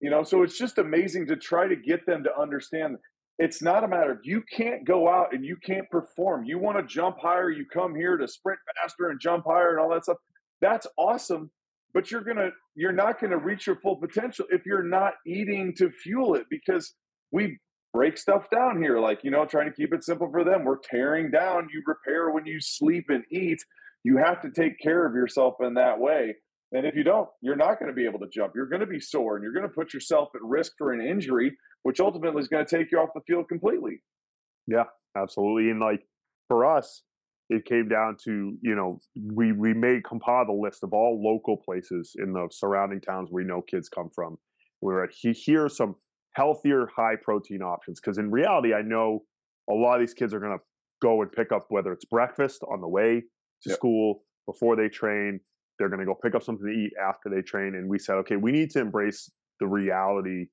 You 0.02 0.10
know, 0.10 0.24
so 0.24 0.44
it's 0.44 0.58
just 0.58 0.80
amazing 0.80 1.28
to 1.28 1.38
try 1.38 1.70
to 1.70 1.78
get 1.78 2.06
them 2.06 2.26
to 2.26 2.38
understand 2.38 2.98
it's 3.40 3.62
not 3.62 3.86
a 3.86 3.88
matter 3.88 4.12
of 4.12 4.20
you 4.26 4.44
can't 4.54 4.86
go 4.86 5.08
out 5.08 5.34
and 5.34 5.46
you 5.46 5.56
can't 5.66 5.90
perform. 5.90 6.44
You 6.44 6.60
want 6.60 6.78
to 6.78 6.94
jump 6.94 7.20
higher, 7.22 7.50
you 7.50 7.66
come 7.74 7.96
here 7.96 8.18
to 8.18 8.28
sprint 8.28 8.60
faster 8.76 9.12
and 9.12 9.20
jump 9.22 9.46
higher 9.48 9.72
and 9.72 9.80
all 9.80 9.90
that 9.92 10.04
stuff. 10.04 10.18
That's 10.60 10.88
awesome 10.98 11.50
but 11.94 12.12
you're 12.12 12.22
gonna 12.22 12.50
you're 12.76 12.92
not 12.92 13.20
gonna 13.20 13.38
reach 13.38 13.68
your 13.68 13.76
full 13.78 13.96
potential 13.96 14.46
if 14.50 14.66
you're 14.66 14.84
not 14.84 15.14
eating 15.26 15.74
to 15.78 15.92
fuel 15.92 16.36
it 16.36 16.46
because 16.50 16.96
we 17.32 17.58
break 17.94 18.18
stuff 18.18 18.50
down 18.50 18.82
here 18.82 19.00
like 19.00 19.24
you 19.24 19.32
know 19.32 19.46
trying 19.46 19.70
to 19.70 19.76
keep 19.76 19.94
it 19.94 20.04
simple 20.04 20.30
for 20.32 20.44
them. 20.44 20.66
We're 20.66 20.78
tearing 20.78 21.32
down 21.32 21.68
you 21.72 21.82
repair 21.86 22.32
when 22.32 22.46
you 22.46 22.60
sleep 22.60 23.06
and 23.10 23.24
eat. 23.32 23.60
You 24.04 24.18
have 24.18 24.42
to 24.42 24.50
take 24.50 24.80
care 24.80 25.06
of 25.06 25.14
yourself 25.14 25.56
in 25.62 25.76
that 25.76 26.00
way. 26.00 26.36
And 26.72 26.86
if 26.86 26.96
you 26.96 27.04
don't 27.04 27.30
you're 27.42 27.56
not 27.56 27.80
going 27.80 27.92
to 27.92 27.96
be 27.96 28.06
able 28.06 28.20
to 28.20 28.28
jump. 28.34 28.54
You're 28.56 28.68
going 28.68 28.82
to 28.82 28.88
be 28.88 29.00
sore 29.00 29.36
and 29.36 29.44
you're 29.44 29.54
going 29.54 29.68
to 29.68 29.74
put 29.74 29.94
yourself 29.94 30.30
at 30.36 30.42
risk 30.42 30.74
for 30.78 30.92
an 30.92 31.06
injury 31.06 31.56
which 31.84 32.00
ultimately 32.00 32.42
is 32.42 32.48
going 32.48 32.66
to 32.66 32.78
take 32.78 32.92
you 32.92 32.98
off 32.98 33.10
the 33.14 33.22
field 33.28 33.48
completely. 33.48 34.02
Yeah 34.68 34.86
absolutely. 35.16 35.70
And 35.70 35.80
like 35.80 36.02
for 36.48 36.66
us 36.66 37.04
it 37.54 37.66
came 37.66 37.88
down 37.88 38.18
to 38.24 38.58
you 38.62 38.76
know 38.76 39.00
we 39.34 39.52
we 39.52 39.74
made 39.74 40.04
compile 40.04 40.46
the 40.46 40.54
list 40.54 40.84
of 40.84 40.94
all 40.94 41.22
local 41.24 41.58
places 41.58 42.16
in 42.18 42.34
the 42.34 42.48
surrounding 42.52 43.02
towns 43.02 43.30
we 43.32 43.44
know 43.44 43.62
kids 43.62 43.90
come 43.90 44.10
from. 44.14 44.38
We 44.82 44.94
are 44.94 45.04
at 45.04 45.12
here 45.14 45.66
are 45.66 45.70
some 45.70 45.96
healthier 46.34 46.90
high 46.96 47.16
protein 47.22 47.62
options 47.62 48.00
because 48.00 48.18
in 48.18 48.32
reality 48.32 48.74
I 48.74 48.82
know 48.82 49.24
a 49.70 49.74
lot 49.74 49.96
of 49.96 50.00
these 50.02 50.14
kids 50.14 50.34
are 50.34 50.40
going 50.40 50.58
to 50.58 50.64
go 51.02 51.22
and 51.22 51.32
pick 51.32 51.52
up 51.52 51.66
whether 51.70 51.94
it's 51.94 52.06
breakfast 52.06 52.64
on 52.72 52.82
the 52.82 52.88
way 52.88 53.22
to 53.64 53.70
yep. 53.70 53.78
school 53.78 54.24
before 54.46 54.76
they 54.76 54.90
train. 54.90 55.40
They're 55.78 55.90
going 55.90 56.00
to 56.00 56.06
go 56.06 56.16
pick 56.16 56.36
up 56.36 56.44
something 56.44 56.66
to 56.66 56.72
eat 56.72 56.92
after 57.02 57.30
they 57.30 57.42
train, 57.42 57.76
and 57.76 57.90
we 57.90 57.98
said, 57.98 58.16
okay, 58.18 58.36
we 58.36 58.52
need 58.52 58.70
to 58.72 58.80
embrace 58.80 59.32
the 59.60 59.68
reality 59.68 60.46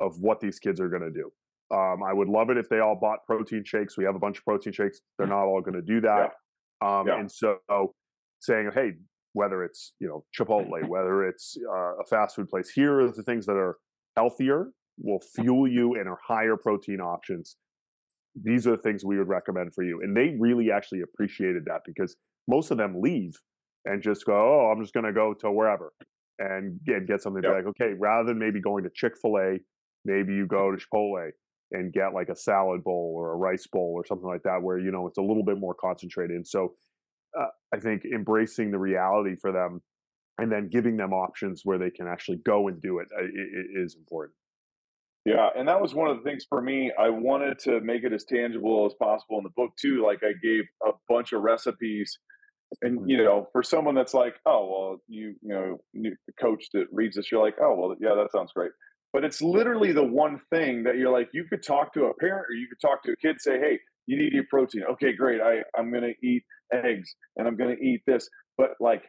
of 0.00 0.20
what 0.20 0.40
these 0.40 0.58
kids 0.58 0.80
are 0.80 0.88
going 0.88 1.02
to 1.02 1.10
do. 1.10 1.30
Um, 1.74 2.02
I 2.06 2.12
would 2.12 2.28
love 2.28 2.50
it 2.50 2.58
if 2.58 2.68
they 2.68 2.80
all 2.80 2.96
bought 3.00 3.24
protein 3.26 3.64
shakes. 3.64 3.96
We 3.96 4.04
have 4.04 4.14
a 4.14 4.18
bunch 4.18 4.38
of 4.38 4.44
protein 4.44 4.72
shakes. 4.72 5.00
They're 5.18 5.26
not 5.26 5.44
all 5.46 5.60
going 5.62 5.74
to 5.74 5.82
do 5.82 6.00
that. 6.02 6.32
Um, 6.80 7.06
yeah. 7.06 7.20
And 7.20 7.30
so 7.30 7.58
saying, 8.40 8.70
hey, 8.74 8.92
whether 9.32 9.64
it's 9.64 9.94
you 10.00 10.08
know 10.08 10.24
Chipotle, 10.36 10.88
whether 10.88 11.26
it's 11.26 11.56
uh, 11.68 11.96
a 11.98 12.04
fast 12.08 12.36
food 12.36 12.48
place, 12.48 12.70
here 12.70 13.00
are 13.00 13.10
the 13.10 13.22
things 13.22 13.46
that 13.46 13.56
are 13.56 13.76
healthier, 14.16 14.70
will 14.98 15.20
fuel 15.20 15.68
you, 15.68 15.94
and 15.94 16.08
are 16.08 16.18
higher 16.26 16.56
protein 16.56 17.00
options. 17.00 17.56
These 18.42 18.66
are 18.66 18.72
the 18.72 18.82
things 18.82 19.04
we 19.04 19.16
would 19.16 19.28
recommend 19.28 19.74
for 19.74 19.82
you. 19.82 20.02
And 20.02 20.14
they 20.14 20.36
really 20.38 20.70
actually 20.70 21.00
appreciated 21.00 21.64
that 21.66 21.80
because 21.86 22.16
most 22.46 22.70
of 22.70 22.76
them 22.76 23.00
leave 23.00 23.34
and 23.86 24.02
just 24.02 24.26
go, 24.26 24.34
oh, 24.34 24.70
I'm 24.70 24.82
just 24.82 24.92
going 24.92 25.06
to 25.06 25.12
go 25.12 25.32
to 25.40 25.50
wherever 25.50 25.92
and 26.38 26.78
get, 26.84 27.06
get 27.06 27.22
something 27.22 27.42
yep. 27.42 27.52
like, 27.52 27.66
okay, 27.66 27.94
rather 27.98 28.28
than 28.28 28.38
maybe 28.38 28.60
going 28.60 28.84
to 28.84 28.90
Chick 28.94 29.14
fil 29.20 29.38
A, 29.38 29.58
maybe 30.04 30.34
you 30.34 30.46
go 30.46 30.70
to 30.70 30.76
Chipotle 30.76 31.30
and 31.72 31.92
get 31.92 32.14
like 32.14 32.28
a 32.28 32.36
salad 32.36 32.84
bowl 32.84 33.14
or 33.16 33.32
a 33.32 33.36
rice 33.36 33.66
bowl 33.66 33.92
or 33.94 34.06
something 34.06 34.28
like 34.28 34.42
that 34.44 34.62
where 34.62 34.78
you 34.78 34.90
know 34.90 35.06
it's 35.06 35.18
a 35.18 35.22
little 35.22 35.44
bit 35.44 35.58
more 35.58 35.74
concentrated 35.74 36.36
and 36.36 36.46
so 36.46 36.72
uh, 37.38 37.46
i 37.74 37.78
think 37.78 38.02
embracing 38.04 38.70
the 38.70 38.78
reality 38.78 39.34
for 39.36 39.52
them 39.52 39.80
and 40.38 40.52
then 40.52 40.68
giving 40.68 40.96
them 40.96 41.12
options 41.12 41.62
where 41.64 41.78
they 41.78 41.90
can 41.90 42.06
actually 42.06 42.38
go 42.44 42.68
and 42.68 42.80
do 42.82 42.98
it, 42.98 43.08
uh, 43.18 43.24
is 43.74 43.96
important 43.96 44.34
yeah 45.24 45.48
and 45.56 45.66
that 45.66 45.80
was 45.80 45.94
one 45.94 46.08
of 46.08 46.16
the 46.16 46.22
things 46.22 46.46
for 46.48 46.62
me 46.62 46.92
i 46.98 47.08
wanted 47.08 47.58
to 47.58 47.80
make 47.80 48.04
it 48.04 48.12
as 48.12 48.24
tangible 48.24 48.86
as 48.86 48.94
possible 49.00 49.38
in 49.38 49.44
the 49.44 49.50
book 49.56 49.70
too 49.80 50.04
like 50.04 50.20
i 50.22 50.32
gave 50.42 50.64
a 50.86 50.90
bunch 51.08 51.32
of 51.32 51.42
recipes 51.42 52.18
and 52.82 53.00
mm-hmm. 53.00 53.10
you 53.10 53.16
know 53.16 53.48
for 53.52 53.62
someone 53.62 53.94
that's 53.94 54.14
like 54.14 54.36
oh 54.46 54.68
well 54.70 54.96
you 55.08 55.34
you 55.42 55.78
know 55.92 56.10
coach 56.40 56.66
that 56.72 56.86
reads 56.92 57.16
this 57.16 57.30
you're 57.30 57.42
like 57.42 57.56
oh 57.60 57.74
well 57.76 57.96
yeah 58.00 58.14
that 58.14 58.30
sounds 58.32 58.52
great 58.52 58.70
but 59.12 59.24
it's 59.24 59.40
literally 59.40 59.92
the 59.92 60.04
one 60.04 60.40
thing 60.50 60.82
that 60.84 60.96
you're 60.96 61.12
like, 61.12 61.28
you 61.32 61.44
could 61.44 61.62
talk 61.62 61.92
to 61.94 62.04
a 62.06 62.14
parent 62.14 62.46
or 62.50 62.54
you 62.54 62.68
could 62.68 62.80
talk 62.80 63.02
to 63.04 63.12
a 63.12 63.16
kid, 63.16 63.36
say, 63.40 63.58
hey, 63.58 63.78
you 64.06 64.18
need 64.18 64.32
your 64.32 64.44
protein. 64.50 64.82
Okay, 64.92 65.12
great. 65.12 65.40
I, 65.40 65.62
I'm 65.78 65.90
going 65.90 66.02
to 66.02 66.26
eat 66.26 66.44
eggs 66.72 67.14
and 67.36 67.48
I'm 67.48 67.56
going 67.56 67.76
to 67.76 67.82
eat 67.82 68.02
this. 68.06 68.28
But 68.58 68.70
like, 68.80 69.02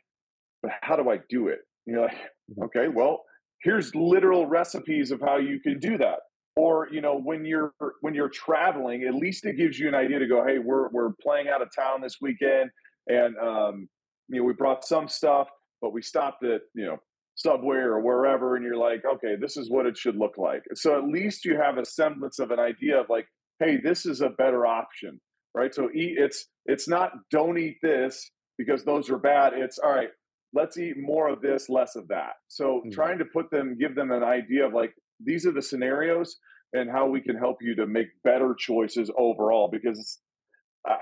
but 0.61 0.71
how 0.81 0.95
do 0.95 1.09
I 1.09 1.19
do 1.29 1.47
it? 1.47 1.59
And 1.85 1.95
you're 1.95 2.03
like, 2.03 2.15
mm-hmm. 2.15 2.63
okay, 2.63 2.87
well, 2.87 3.23
here's 3.61 3.93
literal 3.95 4.45
recipes 4.45 5.11
of 5.11 5.21
how 5.21 5.37
you 5.37 5.59
can 5.59 5.79
do 5.79 5.97
that. 5.97 6.19
Or, 6.55 6.87
you 6.91 7.01
know, 7.01 7.19
when 7.19 7.45
you're 7.45 7.73
when 8.01 8.15
you're 8.15 8.29
traveling, 8.29 9.03
at 9.03 9.13
least 9.13 9.45
it 9.45 9.57
gives 9.57 9.77
you 9.77 9.87
an 9.87 9.93
idea 9.93 10.17
to 10.17 10.25
go, 10.25 10.43
hey, 10.43 10.57
we're 10.57 10.89
we're 10.89 11.11
playing 11.21 11.49
out 11.49 11.61
of 11.61 11.67
town 11.75 12.01
this 12.01 12.15
weekend 12.19 12.71
and 13.07 13.37
um, 13.37 13.87
you 14.27 14.39
know, 14.39 14.43
we 14.43 14.53
brought 14.53 14.85
some 14.85 15.07
stuff, 15.07 15.47
but 15.81 15.93
we 15.93 16.01
stopped 16.01 16.43
at, 16.43 16.61
you 16.73 16.85
know, 16.85 16.97
Subway 17.37 17.77
or 17.77 18.01
wherever, 18.01 18.55
and 18.55 18.65
you're 18.65 18.77
like, 18.77 19.03
okay, 19.05 19.35
this 19.39 19.57
is 19.57 19.69
what 19.69 19.85
it 19.85 19.95
should 19.95 20.17
look 20.17 20.37
like. 20.37 20.63
So 20.73 20.97
at 20.97 21.07
least 21.07 21.45
you 21.45 21.55
have 21.55 21.77
a 21.77 21.85
semblance 21.85 22.39
of 22.39 22.49
an 22.49 22.59
idea 22.59 22.99
of 22.99 23.05
like, 23.09 23.27
hey, 23.59 23.77
this 23.81 24.07
is 24.07 24.21
a 24.21 24.29
better 24.29 24.65
option, 24.65 25.21
right? 25.55 25.73
So 25.73 25.89
eat. 25.93 26.15
It's 26.17 26.47
it's 26.65 26.87
not 26.87 27.11
don't 27.31 27.59
eat 27.59 27.77
this 27.83 28.31
because 28.57 28.83
those 28.83 29.09
are 29.11 29.19
bad. 29.19 29.53
It's 29.55 29.77
all 29.77 29.91
right. 29.91 30.09
Let's 30.53 30.77
eat 30.79 30.95
more 30.97 31.29
of 31.29 31.41
this, 31.41 31.69
less 31.69 31.95
of 31.95 32.07
that. 32.07 32.33
So 32.47 32.79
mm-hmm. 32.79 32.89
trying 32.91 33.19
to 33.19 33.25
put 33.25 33.51
them, 33.51 33.77
give 33.79 33.93
them 33.93 34.11
an 34.11 34.23
idea 34.23 34.65
of 34.65 34.73
like 34.73 34.93
these 35.23 35.45
are 35.45 35.51
the 35.51 35.61
scenarios 35.61 36.37
and 36.73 36.89
how 36.89 37.07
we 37.07 37.21
can 37.21 37.37
help 37.37 37.57
you 37.61 37.75
to 37.75 37.85
make 37.85 38.07
better 38.23 38.55
choices 38.57 39.11
overall. 39.15 39.69
Because 39.71 40.19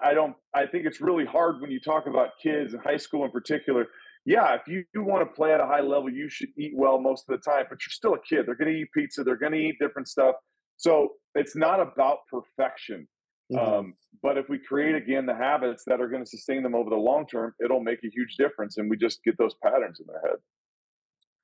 I 0.04 0.14
don't. 0.14 0.36
I 0.54 0.66
think 0.66 0.86
it's 0.86 1.00
really 1.00 1.26
hard 1.26 1.62
when 1.62 1.72
you 1.72 1.80
talk 1.80 2.08
about 2.08 2.30
kids 2.44 2.74
in 2.74 2.82
high 2.82 2.98
school 2.98 3.24
in 3.24 3.32
particular 3.32 3.88
yeah, 4.26 4.56
if 4.56 4.68
you, 4.68 4.84
you 4.94 5.04
want 5.04 5.22
to 5.22 5.36
play 5.36 5.54
at 5.54 5.60
a 5.60 5.66
high 5.66 5.82
level, 5.82 6.10
you 6.10 6.30
should 6.30 6.50
eat 6.58 6.74
well 6.76 7.00
most 7.00 7.26
of 7.30 7.38
the 7.40 7.52
time, 7.52 7.66
but 7.70 7.78
you're 7.86 7.92
still 7.92 8.16
a 8.16 8.20
kid. 8.20 8.48
They're 8.48 8.56
going 8.56 8.74
to 8.74 8.80
eat 8.80 8.92
pizza, 8.92 9.24
they're 9.24 9.38
going 9.38 9.52
to 9.52 9.60
eat 9.60 9.78
different 9.80 10.08
stuff. 10.08 10.36
So 10.78 11.14
it's 11.36 11.56
not 11.56 11.80
about 11.80 12.20
perfection. 12.30 13.08
Mm-hmm. 13.54 13.74
Um, 13.74 13.94
but 14.24 14.38
if 14.38 14.50
we 14.50 14.58
create 14.58 14.96
again 14.96 15.28
the 15.28 15.36
habits 15.36 15.84
that 15.86 16.02
are 16.02 16.08
going 16.08 16.24
to 16.24 16.30
sustain 16.30 16.64
them 16.64 16.74
over 16.74 16.90
the 16.90 16.96
long 16.96 17.28
term, 17.28 17.54
it'll 17.64 17.80
make 17.80 18.00
a 18.04 18.10
huge 18.10 18.36
difference. 18.38 18.78
And 18.78 18.90
we 18.90 18.98
just 18.98 19.24
get 19.24 19.38
those 19.38 19.54
patterns 19.64 20.00
in 20.00 20.08
their 20.08 20.22
head. 20.22 20.40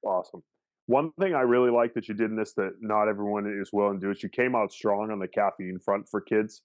Awesome. 0.03 0.41
One 0.88 1.11
thing 1.19 1.36
I 1.36 1.41
really 1.41 1.69
like 1.69 1.93
that 1.93 2.07
you 2.07 2.15
did 2.15 2.32
in 2.32 2.36
this 2.36 2.53
that 2.53 2.73
not 2.82 3.07
everyone 3.07 3.45
is 3.61 3.69
willing 3.71 3.99
to 3.99 4.07
do 4.07 4.11
is 4.11 4.23
you 4.23 4.29
came 4.29 4.55
out 4.55 4.73
strong 4.73 5.11
on 5.11 5.19
the 5.19 5.27
caffeine 5.27 5.79
front 5.79 6.09
for 6.09 6.19
kids 6.19 6.63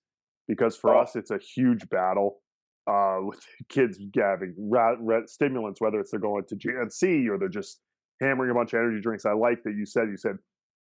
because 0.49 0.77
for 0.77 0.95
oh. 0.95 1.03
us 1.03 1.15
it's 1.15 1.31
a 1.31 1.39
huge 1.39 1.89
battle 1.91 2.39
uh, 2.87 3.19
with 3.21 3.41
kids 3.69 3.99
having 4.17 4.55
rat, 4.59 4.97
rat 5.01 5.29
stimulants, 5.29 5.81
whether 5.81 6.01
it's 6.01 6.11
they're 6.11 6.21
going 6.21 6.45
to 6.49 6.57
GNC 6.57 7.29
or 7.29 7.39
they're 7.39 7.49
just 7.49 7.81
hammering 8.21 8.51
a 8.51 8.55
bunch 8.55 8.73
of 8.73 8.79
energy 8.79 9.01
drinks. 9.01 9.27
I 9.27 9.33
like 9.33 9.63
that 9.65 9.75
you 9.77 9.87
said 9.87 10.09
you 10.09 10.17
said 10.17 10.37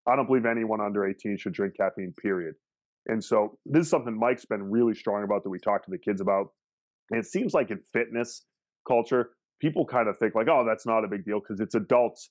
I 0.08 0.14
don't 0.14 0.26
believe 0.26 0.46
anyone 0.46 0.80
under 0.80 1.06
18 1.06 1.36
should 1.36 1.52
drink 1.52 1.74
caffeine. 1.76 2.12
Period. 2.22 2.54
And 3.06 3.22
so 3.22 3.58
this 3.64 3.84
is 3.84 3.90
something 3.90 4.18
Mike's 4.18 4.44
been 4.44 4.70
really 4.70 4.94
strong 4.94 5.24
about 5.24 5.42
that 5.44 5.50
we 5.50 5.58
talk 5.58 5.84
to 5.84 5.90
the 5.90 5.98
kids 5.98 6.20
about. 6.20 6.48
And 7.10 7.20
it 7.20 7.26
seems 7.26 7.54
like 7.54 7.70
in 7.70 7.80
fitness 7.92 8.44
culture, 8.86 9.30
people 9.60 9.84
kind 9.84 10.08
of 10.08 10.18
think 10.18 10.34
like, 10.34 10.48
oh, 10.48 10.64
that's 10.66 10.86
not 10.86 11.04
a 11.04 11.08
big 11.08 11.24
deal 11.24 11.40
because 11.40 11.60
it's 11.60 11.74
adults 11.74 12.30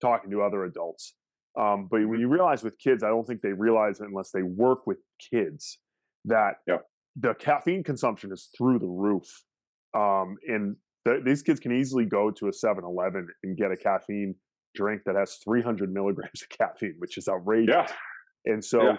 talking 0.00 0.30
to 0.30 0.42
other 0.42 0.64
adults. 0.64 1.14
Um, 1.58 1.88
but 1.90 2.00
when 2.00 2.08
mm-hmm. 2.08 2.20
you 2.20 2.28
realize 2.28 2.62
with 2.64 2.78
kids, 2.78 3.04
I 3.04 3.08
don't 3.08 3.26
think 3.26 3.40
they 3.40 3.52
realize 3.52 4.00
it 4.00 4.08
unless 4.08 4.30
they 4.30 4.42
work 4.42 4.86
with 4.86 4.98
kids 5.30 5.78
that 6.24 6.54
yeah. 6.66 6.78
The 7.16 7.34
caffeine 7.34 7.84
consumption 7.84 8.32
is 8.32 8.48
through 8.56 8.78
the 8.78 8.86
roof. 8.86 9.44
Um, 9.96 10.36
and 10.48 10.76
th- 11.06 11.24
these 11.24 11.42
kids 11.42 11.60
can 11.60 11.72
easily 11.72 12.04
go 12.04 12.30
to 12.30 12.48
a 12.48 12.52
7 12.52 12.82
Eleven 12.84 13.28
and 13.42 13.56
get 13.56 13.70
a 13.70 13.76
caffeine 13.76 14.34
drink 14.74 15.02
that 15.06 15.14
has 15.14 15.38
300 15.44 15.92
milligrams 15.92 16.42
of 16.42 16.48
caffeine, 16.48 16.96
which 16.98 17.16
is 17.16 17.28
outrageous. 17.28 17.74
Yeah. 17.74 18.52
And 18.52 18.64
so 18.64 18.82
yeah 18.82 18.96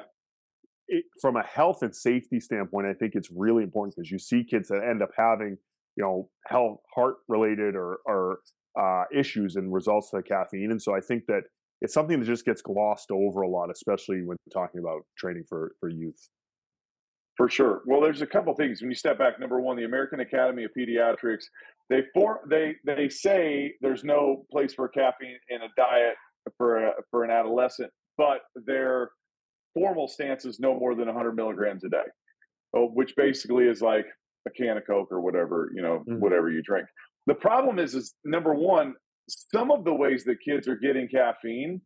it, 0.88 1.06
from 1.22 1.36
a 1.36 1.44
health 1.44 1.82
and 1.82 1.96
safety 1.96 2.40
standpoint, 2.40 2.88
I 2.88 2.94
think 2.94 3.14
it's 3.16 3.30
really 3.36 3.64
important 3.64 3.96
because 3.96 4.12
you 4.12 4.20
see 4.20 4.44
kids 4.44 4.70
that 4.70 4.84
end 4.88 5.02
up 5.02 5.10
having, 5.18 5.58
you 5.96 6.04
know, 6.04 6.30
health, 6.48 6.80
heart 6.94 7.16
related 7.28 7.76
or, 7.76 8.00
or 8.06 8.40
uh, 8.80 9.04
issues 9.14 9.56
and 9.56 9.74
results 9.74 10.12
to 10.12 10.22
caffeine. 10.22 10.72
And 10.72 10.82
so 10.82 10.96
I 10.96 11.00
think 11.00 11.26
that 11.28 11.44
it's 11.82 11.94
something 11.94 12.20
that 12.20 12.26
just 12.26 12.46
gets 12.46 12.62
glossed 12.62 13.12
over 13.12 13.42
a 13.42 13.50
lot, 13.50 13.70
especially 13.72 14.22
when 14.26 14.38
talking 14.52 14.80
about 14.80 15.02
training 15.18 15.44
for, 15.48 15.76
for 15.80 15.90
youth. 15.90 16.30
For 17.38 17.50
sure. 17.50 17.82
Well, 17.86 18.00
there's 18.00 18.22
a 18.22 18.28
couple 18.28 18.54
things 18.56 18.82
when 18.82 18.90
you 18.90 18.96
step 18.96 19.18
back. 19.18 19.40
Number 19.40 19.60
one, 19.60 19.76
the 19.76 19.84
American 19.84 20.22
Academy 20.22 20.64
of 20.64 20.72
Pediatrics 20.78 21.44
they 21.90 22.04
for 22.14 22.42
they 22.50 22.76
they 22.84 23.10
say 23.10 23.74
there's 23.82 24.04
no 24.04 24.46
place 24.52 24.74
for 24.74 24.88
caffeine 24.88 25.38
in 25.50 25.62
a 25.62 25.68
diet 25.78 26.16
for 26.58 26.88
a, 26.88 26.92
for 27.12 27.24
an 27.24 27.32
adolescent, 27.32 27.92
but 28.18 28.42
they're 28.66 29.12
formal 29.74 30.08
stance 30.08 30.46
is 30.46 30.60
no 30.60 30.78
more 30.80 30.96
than 30.96 31.08
100 31.08 31.36
milligrams 31.36 31.84
a 31.84 31.90
day, 31.90 32.04
oh, 32.76 32.88
which 32.88 33.14
basically 33.16 33.66
is 33.66 33.82
like 33.82 34.06
a 34.48 34.52
can 34.52 34.78
of 34.78 34.88
Coke 34.88 35.12
or 35.12 35.22
whatever, 35.22 35.72
you 35.76 35.82
know, 35.82 36.04
mm-hmm. 36.08 36.20
whatever 36.20 36.50
you 36.50 36.62
drink. 36.62 36.88
The 37.28 37.36
problem 37.36 37.78
is, 37.78 37.94
is 37.94 38.14
number 38.24 38.54
one, 38.54 38.94
some 39.28 39.72
of 39.72 39.84
the 39.84 39.94
ways 39.94 40.24
that 40.26 40.38
kids 40.40 40.68
are 40.68 40.78
getting 40.78 41.08
caffeine, 41.08 41.82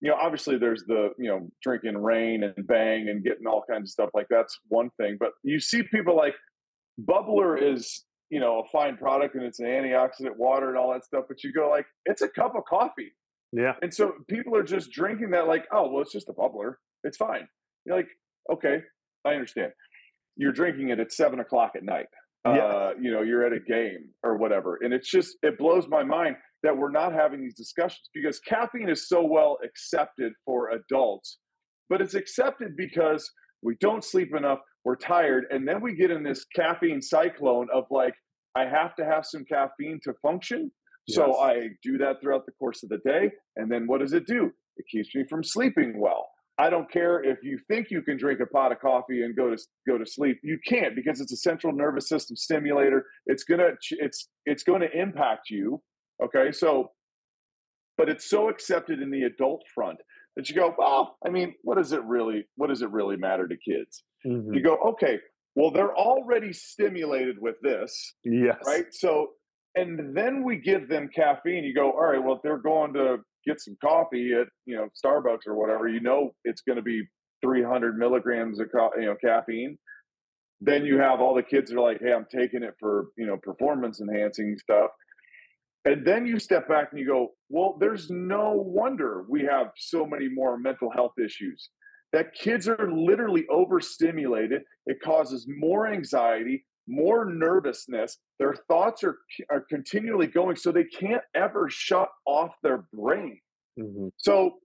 you 0.00 0.10
know, 0.10 0.16
obviously 0.20 0.58
there's 0.58 0.84
the, 0.86 1.10
you 1.18 1.28
know, 1.28 1.48
drinking 1.62 1.96
Reign 1.96 2.42
and 2.42 2.66
bang 2.66 3.08
and 3.08 3.24
getting 3.24 3.46
all 3.46 3.64
kinds 3.68 3.88
of 3.88 3.90
stuff 3.90 4.10
like 4.14 4.26
that's 4.28 4.58
one 4.68 4.90
thing. 5.00 5.16
But 5.18 5.30
you 5.42 5.60
see 5.60 5.82
people 5.82 6.16
like 6.16 6.34
Bubbl'r 7.00 7.56
is, 7.60 8.04
you 8.30 8.40
know, 8.40 8.60
a 8.60 8.68
fine 8.68 8.96
product 8.96 9.34
and 9.34 9.44
it's 9.44 9.60
an 9.60 9.66
antioxidant 9.66 10.36
water 10.36 10.68
and 10.68 10.76
all 10.76 10.92
that 10.92 11.04
stuff. 11.04 11.24
But 11.28 11.42
you 11.42 11.52
go 11.52 11.70
like, 11.70 11.86
it's 12.04 12.22
a 12.22 12.28
cup 12.28 12.54
of 12.56 12.64
coffee. 12.68 13.12
Yeah. 13.52 13.74
And 13.82 13.94
so 13.94 14.12
people 14.28 14.56
are 14.56 14.64
just 14.64 14.90
drinking 14.90 15.30
that 15.30 15.46
like, 15.46 15.64
oh, 15.72 15.90
well, 15.90 16.02
it's 16.02 16.12
just 16.12 16.28
a 16.28 16.32
Bubbl'r. 16.32 16.74
It's 17.04 17.16
fine. 17.16 17.46
You're 17.86 17.96
like, 17.96 18.08
okay, 18.52 18.78
I 19.24 19.34
understand. 19.34 19.72
You're 20.36 20.52
drinking 20.52 20.88
it 20.88 20.98
at 20.98 21.12
seven 21.12 21.40
o'clock 21.40 21.72
at 21.76 21.84
night. 21.84 22.06
Yeah. 22.44 22.52
Uh, 22.52 22.90
you 23.00 23.10
know, 23.10 23.22
you're 23.22 23.46
at 23.46 23.52
a 23.52 23.60
game 23.60 24.10
or 24.22 24.36
whatever. 24.36 24.78
And 24.82 24.92
it's 24.92 25.10
just, 25.10 25.36
it 25.42 25.56
blows 25.56 25.86
my 25.88 26.02
mind 26.02 26.36
that 26.64 26.76
we're 26.76 26.90
not 26.90 27.12
having 27.12 27.40
these 27.40 27.54
discussions 27.54 28.08
because 28.12 28.40
caffeine 28.40 28.88
is 28.88 29.06
so 29.06 29.24
well 29.24 29.58
accepted 29.64 30.32
for 30.44 30.70
adults, 30.70 31.38
but 31.88 32.00
it's 32.00 32.14
accepted 32.14 32.76
because 32.76 33.30
we 33.62 33.76
don't 33.80 34.02
sleep 34.02 34.34
enough, 34.34 34.58
we're 34.84 34.96
tired, 34.96 35.44
and 35.50 35.68
then 35.68 35.80
we 35.80 35.94
get 35.94 36.10
in 36.10 36.24
this 36.24 36.44
caffeine 36.56 37.00
cyclone 37.00 37.68
of 37.72 37.84
like, 37.90 38.14
I 38.56 38.64
have 38.64 38.96
to 38.96 39.04
have 39.04 39.24
some 39.24 39.44
caffeine 39.44 40.00
to 40.04 40.14
function. 40.22 40.72
Yes. 41.06 41.16
So 41.16 41.38
I 41.38 41.68
do 41.82 41.98
that 41.98 42.20
throughout 42.20 42.46
the 42.46 42.52
course 42.52 42.82
of 42.82 42.88
the 42.88 42.98
day. 43.04 43.30
And 43.56 43.70
then 43.70 43.86
what 43.86 44.00
does 44.00 44.12
it 44.12 44.26
do? 44.26 44.50
It 44.76 44.86
keeps 44.90 45.14
me 45.14 45.24
from 45.28 45.44
sleeping 45.44 46.00
well. 46.00 46.28
I 46.56 46.70
don't 46.70 46.90
care 46.90 47.22
if 47.22 47.38
you 47.42 47.58
think 47.68 47.90
you 47.90 48.00
can 48.00 48.16
drink 48.16 48.40
a 48.40 48.46
pot 48.46 48.70
of 48.70 48.78
coffee 48.80 49.22
and 49.22 49.34
go 49.34 49.50
to 49.50 49.60
go 49.88 49.98
to 49.98 50.06
sleep. 50.06 50.38
You 50.42 50.58
can't 50.66 50.94
because 50.94 51.20
it's 51.20 51.32
a 51.32 51.36
central 51.36 51.72
nervous 51.72 52.08
system 52.08 52.36
stimulator. 52.36 53.06
It's 53.26 53.42
gonna 53.42 53.70
it's 53.90 54.28
it's 54.46 54.62
going 54.62 54.80
to 54.82 54.90
impact 54.96 55.50
you. 55.50 55.82
Okay, 56.22 56.52
so 56.52 56.92
but 57.96 58.08
it's 58.08 58.28
so 58.28 58.48
accepted 58.48 59.00
in 59.00 59.10
the 59.10 59.22
adult 59.22 59.62
front 59.74 59.98
that 60.36 60.48
you 60.48 60.56
go, 60.56 60.74
well, 60.76 61.16
I 61.24 61.30
mean, 61.30 61.54
what 61.62 61.78
does 61.78 61.92
it 61.92 62.02
really 62.04 62.46
what 62.56 62.68
does 62.68 62.82
it 62.82 62.90
really 62.90 63.16
matter 63.16 63.46
to 63.46 63.56
kids? 63.56 64.04
Mm-hmm. 64.26 64.54
You 64.54 64.62
go, 64.62 64.76
okay, 64.88 65.18
well, 65.54 65.70
they're 65.70 65.94
already 65.94 66.52
stimulated 66.52 67.36
with 67.40 67.56
this. 67.62 68.14
Yes. 68.24 68.58
Right. 68.66 68.86
So 68.90 69.28
and 69.76 70.16
then 70.16 70.44
we 70.44 70.56
give 70.56 70.88
them 70.88 71.08
caffeine. 71.14 71.64
You 71.64 71.74
go, 71.74 71.90
all 71.90 72.12
right, 72.12 72.22
well, 72.22 72.36
if 72.36 72.42
they're 72.42 72.58
going 72.58 72.92
to 72.94 73.18
get 73.46 73.60
some 73.60 73.76
coffee 73.82 74.32
at 74.32 74.46
you 74.66 74.76
know 74.76 74.88
Starbucks 75.04 75.46
or 75.46 75.54
whatever, 75.54 75.88
you 75.88 76.00
know 76.00 76.30
it's 76.44 76.62
going 76.62 76.76
to 76.76 76.82
be 76.82 77.02
300 77.44 77.98
milligrams 77.98 78.60
of 78.60 78.68
co- 78.72 78.92
you 78.98 79.06
know 79.06 79.16
caffeine. 79.22 79.76
Then 80.60 80.84
you 80.84 80.98
have 80.98 81.20
all 81.20 81.34
the 81.34 81.42
kids 81.42 81.70
that 81.70 81.76
are 81.76 81.82
like, 81.82 82.00
"Hey, 82.00 82.12
I'm 82.12 82.26
taking 82.30 82.62
it 82.62 82.74
for 82.78 83.08
you 83.16 83.26
know 83.26 83.36
performance 83.36 84.00
enhancing 84.00 84.56
stuff," 84.58 84.90
and 85.84 86.06
then 86.06 86.26
you 86.26 86.38
step 86.38 86.68
back 86.68 86.88
and 86.90 87.00
you 87.00 87.06
go, 87.06 87.34
"Well, 87.48 87.76
there's 87.78 88.10
no 88.10 88.52
wonder 88.52 89.24
we 89.28 89.42
have 89.42 89.72
so 89.76 90.06
many 90.06 90.28
more 90.28 90.58
mental 90.58 90.90
health 90.90 91.18
issues." 91.22 91.70
That 92.12 92.34
kids 92.34 92.68
are 92.68 92.92
literally 92.92 93.44
overstimulated. 93.50 94.62
It 94.86 95.00
causes 95.02 95.46
more 95.48 95.88
anxiety, 95.88 96.64
more 96.86 97.24
nervousness. 97.24 98.18
Their 98.38 98.54
thoughts 98.68 99.02
are, 99.02 99.18
are 99.50 99.62
continually 99.62 100.28
going, 100.28 100.56
so 100.56 100.70
they 100.70 100.84
can't 100.84 101.22
ever 101.34 101.68
shut 101.68 102.08
off 102.24 102.52
their 102.62 102.86
brain. 102.92 103.40
Mm-hmm. 103.78 104.08
So 104.18 104.58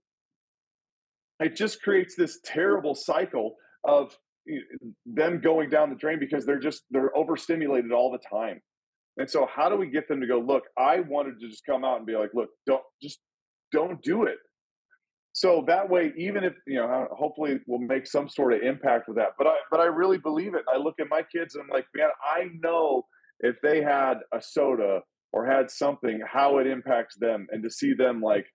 it 1.40 1.56
just 1.56 1.82
creates 1.82 2.14
this 2.14 2.38
terrible 2.44 2.94
cycle 2.94 3.56
of 3.84 4.16
them 5.06 5.40
going 5.40 5.70
down 5.70 5.90
the 5.90 5.96
drain 5.96 6.18
because 6.18 6.44
they're 6.46 6.58
just 6.58 6.82
they're 6.90 7.16
overstimulated 7.16 7.92
all 7.92 8.10
the 8.10 8.18
time. 8.18 8.60
And 9.20 9.30
so 9.30 9.46
how 9.54 9.68
do 9.68 9.76
we 9.76 9.88
get 9.88 10.08
them 10.08 10.20
to 10.20 10.26
go, 10.26 10.40
look, 10.40 10.64
I 10.76 11.00
wanted 11.00 11.38
to 11.40 11.48
just 11.48 11.64
come 11.64 11.84
out 11.84 11.98
and 11.98 12.06
be 12.06 12.16
like, 12.16 12.30
look, 12.34 12.48
don't 12.66 12.82
just 13.00 13.20
don't 13.70 14.02
do 14.02 14.24
it 14.24 14.38
so 15.32 15.64
that 15.68 15.88
way 15.88 16.12
even 16.18 16.42
if 16.42 16.54
you 16.66 16.76
know 16.76 17.06
hopefully 17.12 17.60
we'll 17.66 17.80
make 17.80 18.06
some 18.06 18.28
sort 18.28 18.52
of 18.52 18.62
impact 18.62 19.06
with 19.06 19.16
that. 19.16 19.30
But 19.38 19.46
i 19.46 19.54
but 19.70 19.80
i 19.80 19.84
really 19.84 20.18
believe 20.18 20.54
it. 20.54 20.64
I 20.72 20.76
look 20.76 20.94
at 21.00 21.08
my 21.08 21.22
kids 21.22 21.54
and 21.54 21.64
i'm 21.64 21.70
like 21.70 21.86
man 21.94 22.08
i 22.24 22.46
know 22.60 23.04
if 23.40 23.56
they 23.62 23.80
had 23.80 24.14
a 24.34 24.42
soda 24.42 25.00
or 25.32 25.46
had 25.46 25.70
something 25.70 26.20
how 26.26 26.58
it 26.58 26.66
impacts 26.66 27.16
them. 27.18 27.46
And 27.50 27.62
to 27.62 27.70
see 27.70 27.94
them 27.94 28.20
like 28.20 28.46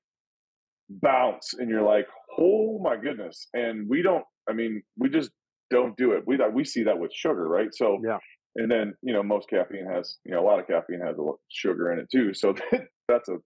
bounce 0.89 1.53
and 1.57 1.69
you're 1.69 1.81
like 1.81 2.07
oh 2.37 2.79
my 2.83 2.97
goodness. 2.97 3.47
And 3.53 3.87
we 3.89 4.01
don't 4.01 4.25
i 4.49 4.53
mean 4.53 4.83
we 4.97 5.09
just 5.09 5.31
don't 5.71 5.95
do 5.97 6.11
it. 6.11 6.23
We 6.27 6.37
we 6.53 6.65
see 6.65 6.83
that 6.83 6.99
with 6.99 7.11
sugar 7.13 7.47
right? 7.47 7.69
So 7.73 7.99
yeah 8.05 8.17
and 8.55 8.71
then 8.71 8.93
you 9.01 9.13
know 9.13 9.23
most 9.23 9.49
caffeine 9.49 9.85
has 9.85 10.17
you 10.25 10.31
know 10.31 10.41
a 10.41 10.45
lot 10.45 10.59
of 10.59 10.67
caffeine 10.67 11.01
has 11.01 11.17
a 11.17 11.21
lot 11.21 11.33
of 11.33 11.39
sugar 11.49 11.91
in 11.91 11.99
it 11.99 12.09
too 12.11 12.33
so 12.33 12.53
that's 13.07 13.29
a 13.29 13.37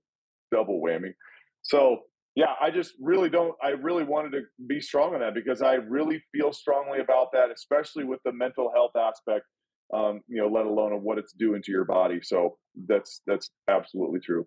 double 0.52 0.82
whammy 0.82 1.12
so 1.62 2.00
yeah, 2.36 2.54
I 2.62 2.72
just 2.72 2.94
really 3.02 3.30
don't. 3.30 3.54
I 3.62 3.70
really 3.70 4.04
wanted 4.04 4.32
to 4.32 4.44
be 4.68 4.80
strong 4.80 5.14
on 5.14 5.20
that 5.20 5.34
because 5.34 5.62
I 5.62 5.74
really 5.74 6.24
feel 6.32 6.54
strongly 6.54 7.00
about 7.00 7.34
that, 7.34 7.52
especially 7.54 8.06
with 8.06 8.20
the 8.24 8.32
mental 8.32 8.72
health 8.74 8.96
aspect. 8.96 9.46
Um, 9.94 10.22
you 10.28 10.40
know, 10.40 10.48
let 10.48 10.66
alone 10.66 10.94
of 10.94 11.02
what 11.02 11.18
it's 11.18 11.34
doing 11.34 11.62
to 11.64 11.72
your 11.72 11.84
body. 11.84 12.20
So 12.24 12.58
that's 12.88 13.22
that's 13.28 13.50
absolutely 13.68 14.20
true. 14.20 14.46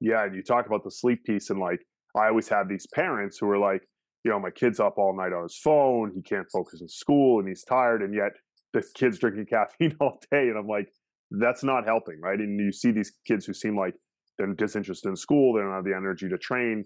Yeah, 0.00 0.24
and 0.24 0.34
you 0.34 0.42
talk 0.42 0.66
about 0.66 0.82
the 0.82 0.90
sleep 0.90 1.24
piece, 1.24 1.50
and 1.50 1.60
like 1.60 1.80
I 2.16 2.28
always 2.28 2.48
have 2.48 2.68
these 2.68 2.86
parents 2.94 3.36
who 3.38 3.50
are 3.50 3.58
like, 3.58 3.82
you 4.24 4.30
know, 4.30 4.38
my 4.38 4.50
kid's 4.50 4.80
up 4.80 4.94
all 4.96 5.14
night 5.14 5.34
on 5.34 5.42
his 5.42 5.58
phone, 5.62 6.12
he 6.14 6.22
can't 6.22 6.46
focus 6.50 6.80
in 6.80 6.88
school, 6.88 7.40
and 7.40 7.48
he's 7.48 7.64
tired, 7.64 8.00
and 8.00 8.14
yet 8.14 8.32
the 8.72 8.82
kid's 8.94 9.18
drinking 9.18 9.46
caffeine 9.46 9.96
all 10.00 10.20
day, 10.30 10.48
and 10.48 10.58
I'm 10.58 10.66
like, 10.66 10.88
that's 11.30 11.62
not 11.62 11.84
helping, 11.84 12.20
right? 12.20 12.38
And 12.38 12.58
you 12.58 12.72
see 12.72 12.90
these 12.90 13.12
kids 13.26 13.44
who 13.44 13.52
seem 13.52 13.76
like 13.76 13.94
they're 14.38 14.46
disinterested 14.46 15.10
in 15.10 15.16
school. 15.16 15.54
They 15.54 15.60
don't 15.60 15.72
have 15.72 15.84
the 15.84 15.94
energy 15.94 16.28
to 16.28 16.38
train. 16.38 16.84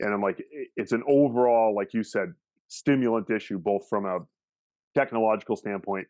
And 0.00 0.12
I'm 0.12 0.20
like, 0.20 0.42
it's 0.76 0.92
an 0.92 1.04
overall, 1.08 1.74
like 1.74 1.94
you 1.94 2.02
said, 2.02 2.32
stimulant 2.68 3.30
issue, 3.30 3.58
both 3.58 3.86
from 3.88 4.06
a 4.06 4.18
technological 4.96 5.56
standpoint 5.56 6.06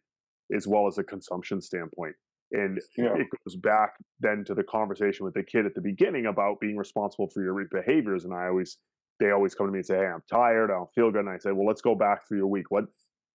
as 0.55 0.67
well 0.67 0.87
as 0.87 0.99
a 0.99 1.05
consumption 1.05 1.61
standpoint. 1.61 2.15
And 2.53 2.81
yeah. 2.97 3.15
it 3.17 3.27
goes 3.45 3.57
back 3.57 3.95
then 4.21 4.45
to 4.47 4.55
the 4.55 4.63
conversation 4.63 5.25
with 5.25 5.35
the 5.35 5.43
kid 5.43 5.67
at 5.67 5.75
the 5.75 5.81
beginning 5.81 6.27
about 6.27 6.61
being 6.61 6.77
responsible 6.77 7.29
for 7.29 7.43
your 7.43 7.65
behaviors. 7.71 8.25
And 8.25 8.33
I 8.33 8.47
always, 8.47 8.79
they 9.19 9.31
always 9.31 9.55
come 9.55 9.67
to 9.67 9.73
me 9.73 9.79
and 9.79 9.87
say, 9.87 9.97
Hey, 9.97 10.07
I'm 10.07 10.23
tired. 10.31 10.71
I 10.71 10.75
don't 10.75 10.93
feel 10.95 11.11
good. 11.11 11.21
And 11.21 11.31
I 11.31 11.39
say, 11.39 11.51
Well, 11.53 11.67
let's 11.67 11.81
go 11.81 11.95
back 11.95 12.29
through 12.29 12.39
your 12.39 12.47
week. 12.47 12.71
What 12.71 12.85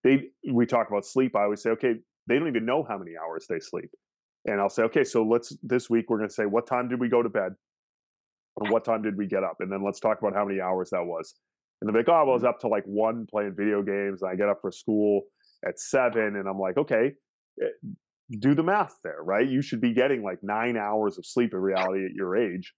they, 0.04 0.28
we 0.50 0.66
talk 0.66 0.88
about 0.88 1.04
sleep. 1.04 1.36
I 1.36 1.44
always 1.44 1.62
say, 1.62 1.70
Okay, 1.70 1.94
they 2.26 2.38
don't 2.38 2.48
even 2.48 2.64
know 2.64 2.84
how 2.88 2.98
many 2.98 3.12
hours 3.22 3.46
they 3.48 3.60
sleep. 3.60 3.90
And 4.46 4.60
I'll 4.60 4.70
say, 4.70 4.82
Okay, 4.84 5.04
so 5.04 5.22
let's, 5.22 5.56
this 5.62 5.90
week, 5.90 6.06
we're 6.08 6.18
going 6.18 6.28
to 6.28 6.34
say, 6.34 6.46
What 6.46 6.66
time 6.66 6.88
did 6.88 7.00
we 7.00 7.08
go 7.08 7.22
to 7.22 7.28
bed? 7.28 7.52
And 8.58 8.70
what 8.70 8.84
time 8.84 9.02
did 9.02 9.16
we 9.16 9.26
get 9.26 9.44
up? 9.44 9.56
And 9.60 9.70
then 9.70 9.84
let's 9.84 10.00
talk 10.00 10.18
about 10.20 10.34
how 10.34 10.44
many 10.44 10.60
hours 10.60 10.90
that 10.90 11.04
was. 11.04 11.34
And 11.80 11.88
they're 11.88 12.00
like, 12.00 12.08
Oh, 12.08 12.24
well, 12.24 12.30
I 12.30 12.34
was 12.34 12.44
up 12.44 12.60
to 12.60 12.68
like 12.68 12.84
one 12.84 13.26
playing 13.30 13.54
video 13.56 13.82
games. 13.82 14.22
And 14.22 14.30
I 14.30 14.36
get 14.36 14.48
up 14.48 14.58
for 14.60 14.72
school 14.72 15.22
at 15.66 15.78
seven. 15.78 16.36
And 16.36 16.48
I'm 16.48 16.58
like, 16.58 16.76
Okay, 16.76 17.12
eh, 17.62 17.88
do 18.38 18.54
the 18.54 18.62
math 18.62 18.96
there, 19.02 19.22
right? 19.22 19.48
You 19.48 19.62
should 19.62 19.80
be 19.80 19.92
getting 19.92 20.22
like 20.22 20.38
nine 20.42 20.76
hours 20.76 21.18
of 21.18 21.26
sleep 21.26 21.52
in 21.52 21.60
reality 21.60 22.04
at 22.04 22.12
your 22.12 22.36
age. 22.36 22.72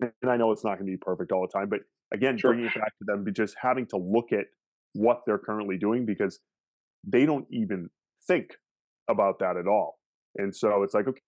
And 0.00 0.30
I 0.30 0.36
know 0.36 0.52
it's 0.52 0.64
not 0.64 0.78
going 0.78 0.86
to 0.86 0.92
be 0.92 0.98
perfect 1.00 1.32
all 1.32 1.42
the 1.42 1.58
time, 1.58 1.68
but 1.68 1.80
again, 2.12 2.38
sure. 2.38 2.50
bringing 2.52 2.66
it 2.66 2.74
back 2.74 2.92
to 2.98 3.04
them, 3.04 3.24
just 3.34 3.56
having 3.60 3.86
to 3.86 3.96
look 3.96 4.32
at 4.32 4.46
what 4.94 5.22
they're 5.26 5.38
currently 5.38 5.76
doing 5.76 6.06
because 6.06 6.40
they 7.10 7.26
don't 7.26 7.46
even 7.50 7.88
think 8.26 8.50
about 9.08 9.38
that 9.40 9.56
at 9.56 9.66
all. 9.66 9.98
And 10.36 10.54
so 10.54 10.82
it's 10.82 10.94
like, 10.94 11.08
okay, 11.08 11.20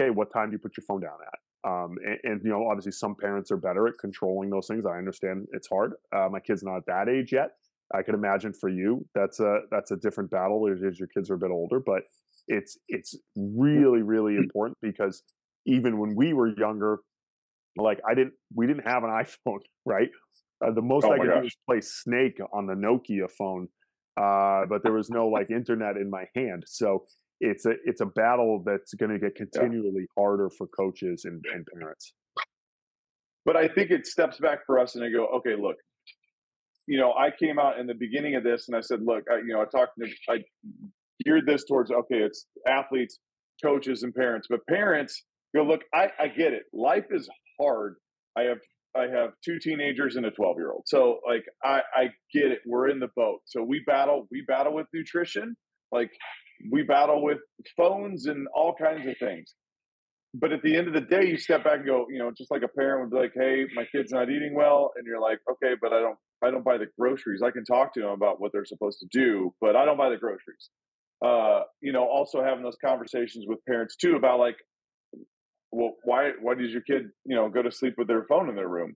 okay 0.00 0.10
what 0.10 0.32
time 0.32 0.50
do 0.50 0.52
you 0.52 0.58
put 0.58 0.76
your 0.76 0.84
phone 0.86 1.00
down 1.00 1.18
at? 1.26 1.38
Um, 1.64 1.96
and, 2.04 2.18
and, 2.24 2.40
you 2.44 2.50
know, 2.50 2.66
obviously 2.68 2.92
some 2.92 3.14
parents 3.14 3.50
are 3.52 3.56
better 3.56 3.86
at 3.86 3.94
controlling 4.00 4.50
those 4.50 4.66
things. 4.66 4.84
I 4.84 4.98
understand 4.98 5.46
it's 5.52 5.68
hard. 5.68 5.94
Uh, 6.14 6.28
my 6.30 6.40
kid's 6.40 6.62
not 6.62 6.76
at 6.78 6.86
that 6.86 7.08
age 7.08 7.32
yet. 7.32 7.50
I 7.94 8.02
could 8.02 8.14
imagine 8.14 8.52
for 8.52 8.68
you 8.68 9.06
that's 9.14 9.38
a 9.40 9.60
that's 9.70 9.90
a 9.90 9.96
different 9.96 10.30
battle 10.30 10.66
as 10.70 10.98
your 10.98 11.08
kids 11.08 11.30
are 11.30 11.34
a 11.34 11.38
bit 11.38 11.50
older, 11.50 11.78
but 11.78 12.02
it's 12.48 12.78
it's 12.88 13.14
really 13.36 14.02
really 14.02 14.36
important 14.36 14.78
because 14.80 15.22
even 15.66 15.98
when 15.98 16.14
we 16.16 16.32
were 16.32 16.48
younger, 16.58 17.00
like 17.76 18.00
I 18.08 18.14
didn't 18.14 18.32
we 18.54 18.66
didn't 18.66 18.88
have 18.88 19.04
an 19.04 19.10
iPhone, 19.46 19.60
right? 19.84 20.08
Uh, 20.64 20.72
the 20.72 20.82
most 20.82 21.04
oh 21.04 21.12
I 21.12 21.18
could 21.18 21.28
gosh. 21.28 21.38
do 21.38 21.42
was 21.42 21.56
play 21.68 21.80
Snake 21.80 22.38
on 22.52 22.66
the 22.66 22.74
Nokia 22.74 23.30
phone, 23.30 23.68
uh, 24.20 24.66
but 24.68 24.82
there 24.82 24.92
was 24.92 25.10
no 25.10 25.28
like 25.28 25.50
internet 25.50 25.96
in 25.96 26.10
my 26.10 26.24
hand. 26.34 26.64
So 26.66 27.04
it's 27.40 27.66
a 27.66 27.72
it's 27.84 28.00
a 28.00 28.06
battle 28.06 28.62
that's 28.64 28.94
going 28.94 29.10
to 29.10 29.18
get 29.18 29.34
continually 29.34 29.92
yeah. 30.00 30.14
harder 30.16 30.50
for 30.50 30.66
coaches 30.68 31.24
and, 31.24 31.44
and 31.52 31.66
parents. 31.66 32.14
But 33.44 33.56
I 33.56 33.68
think 33.68 33.90
it 33.90 34.06
steps 34.06 34.38
back 34.38 34.60
for 34.66 34.78
us, 34.78 34.94
and 34.94 35.04
I 35.04 35.10
go, 35.10 35.26
okay, 35.38 35.56
look, 35.60 35.76
you 36.86 36.98
know, 36.98 37.12
I 37.12 37.30
came 37.30 37.58
out 37.58 37.78
in 37.78 37.86
the 37.86 37.94
beginning 37.94 38.36
of 38.36 38.44
this, 38.44 38.68
and 38.68 38.76
I 38.76 38.80
said, 38.80 39.00
look, 39.02 39.24
I, 39.30 39.38
you 39.38 39.48
know, 39.48 39.60
I 39.60 39.64
talked, 39.64 39.98
to, 39.98 40.08
I 40.28 40.38
geared 41.24 41.46
this 41.46 41.64
towards 41.64 41.90
okay, 41.90 42.18
it's 42.18 42.46
athletes, 42.68 43.18
coaches, 43.62 44.04
and 44.04 44.14
parents. 44.14 44.46
But 44.48 44.60
parents 44.68 45.24
go, 45.56 45.64
look, 45.64 45.82
I, 45.92 46.10
I 46.20 46.28
get 46.28 46.52
it. 46.52 46.64
Life 46.72 47.06
is 47.10 47.28
hard. 47.60 47.96
I 48.36 48.42
have 48.42 48.58
I 48.96 49.02
have 49.02 49.30
two 49.44 49.58
teenagers 49.58 50.16
and 50.16 50.26
a 50.26 50.30
12 50.30 50.56
year 50.58 50.72
old. 50.72 50.84
So 50.86 51.20
like 51.26 51.44
I, 51.64 51.80
I 51.94 52.02
get 52.32 52.52
it. 52.52 52.60
We're 52.66 52.88
in 52.88 53.00
the 53.00 53.08
boat. 53.16 53.40
So 53.46 53.62
we 53.62 53.82
battle, 53.86 54.28
we 54.30 54.42
battle 54.46 54.74
with 54.74 54.86
nutrition, 54.92 55.56
like 55.90 56.10
we 56.70 56.82
battle 56.82 57.22
with 57.22 57.38
phones 57.76 58.26
and 58.26 58.46
all 58.54 58.74
kinds 58.74 59.06
of 59.06 59.16
things. 59.18 59.54
But 60.34 60.52
at 60.52 60.62
the 60.62 60.76
end 60.76 60.88
of 60.88 60.94
the 60.94 61.00
day, 61.00 61.26
you 61.26 61.36
step 61.36 61.64
back 61.64 61.76
and 61.76 61.86
go, 61.86 62.06
you 62.08 62.18
know, 62.18 62.30
just 62.36 62.50
like 62.50 62.62
a 62.62 62.68
parent 62.68 63.02
would 63.02 63.10
be 63.10 63.22
like, 63.22 63.32
Hey, 63.34 63.66
my 63.74 63.84
kid's 63.92 64.12
not 64.12 64.30
eating 64.30 64.54
well. 64.54 64.92
And 64.96 65.06
you're 65.06 65.20
like, 65.20 65.40
okay, 65.50 65.74
but 65.80 65.92
I 65.92 66.00
don't, 66.00 66.16
I 66.42 66.50
don't 66.50 66.64
buy 66.64 66.78
the 66.78 66.86
groceries. 66.98 67.42
I 67.42 67.50
can 67.50 67.64
talk 67.64 67.92
to 67.94 68.00
them 68.00 68.10
about 68.10 68.40
what 68.40 68.52
they're 68.52 68.64
supposed 68.64 68.98
to 69.00 69.06
do, 69.10 69.54
but 69.60 69.76
I 69.76 69.84
don't 69.84 69.98
buy 69.98 70.10
the 70.10 70.16
groceries 70.16 70.70
uh, 71.22 71.60
you 71.80 71.92
know, 71.92 72.04
also 72.04 72.42
having 72.42 72.64
those 72.64 72.76
conversations 72.84 73.44
with 73.46 73.64
parents 73.64 73.96
too 73.96 74.16
about 74.16 74.40
like, 74.40 74.56
well, 75.72 75.94
why 76.04 76.32
why 76.40 76.54
does 76.54 76.70
your 76.70 76.82
kid, 76.82 77.10
you 77.24 77.34
know, 77.34 77.48
go 77.48 77.62
to 77.62 77.72
sleep 77.72 77.94
with 77.96 78.06
their 78.06 78.24
phone 78.24 78.48
in 78.48 78.54
their 78.54 78.68
room? 78.68 78.94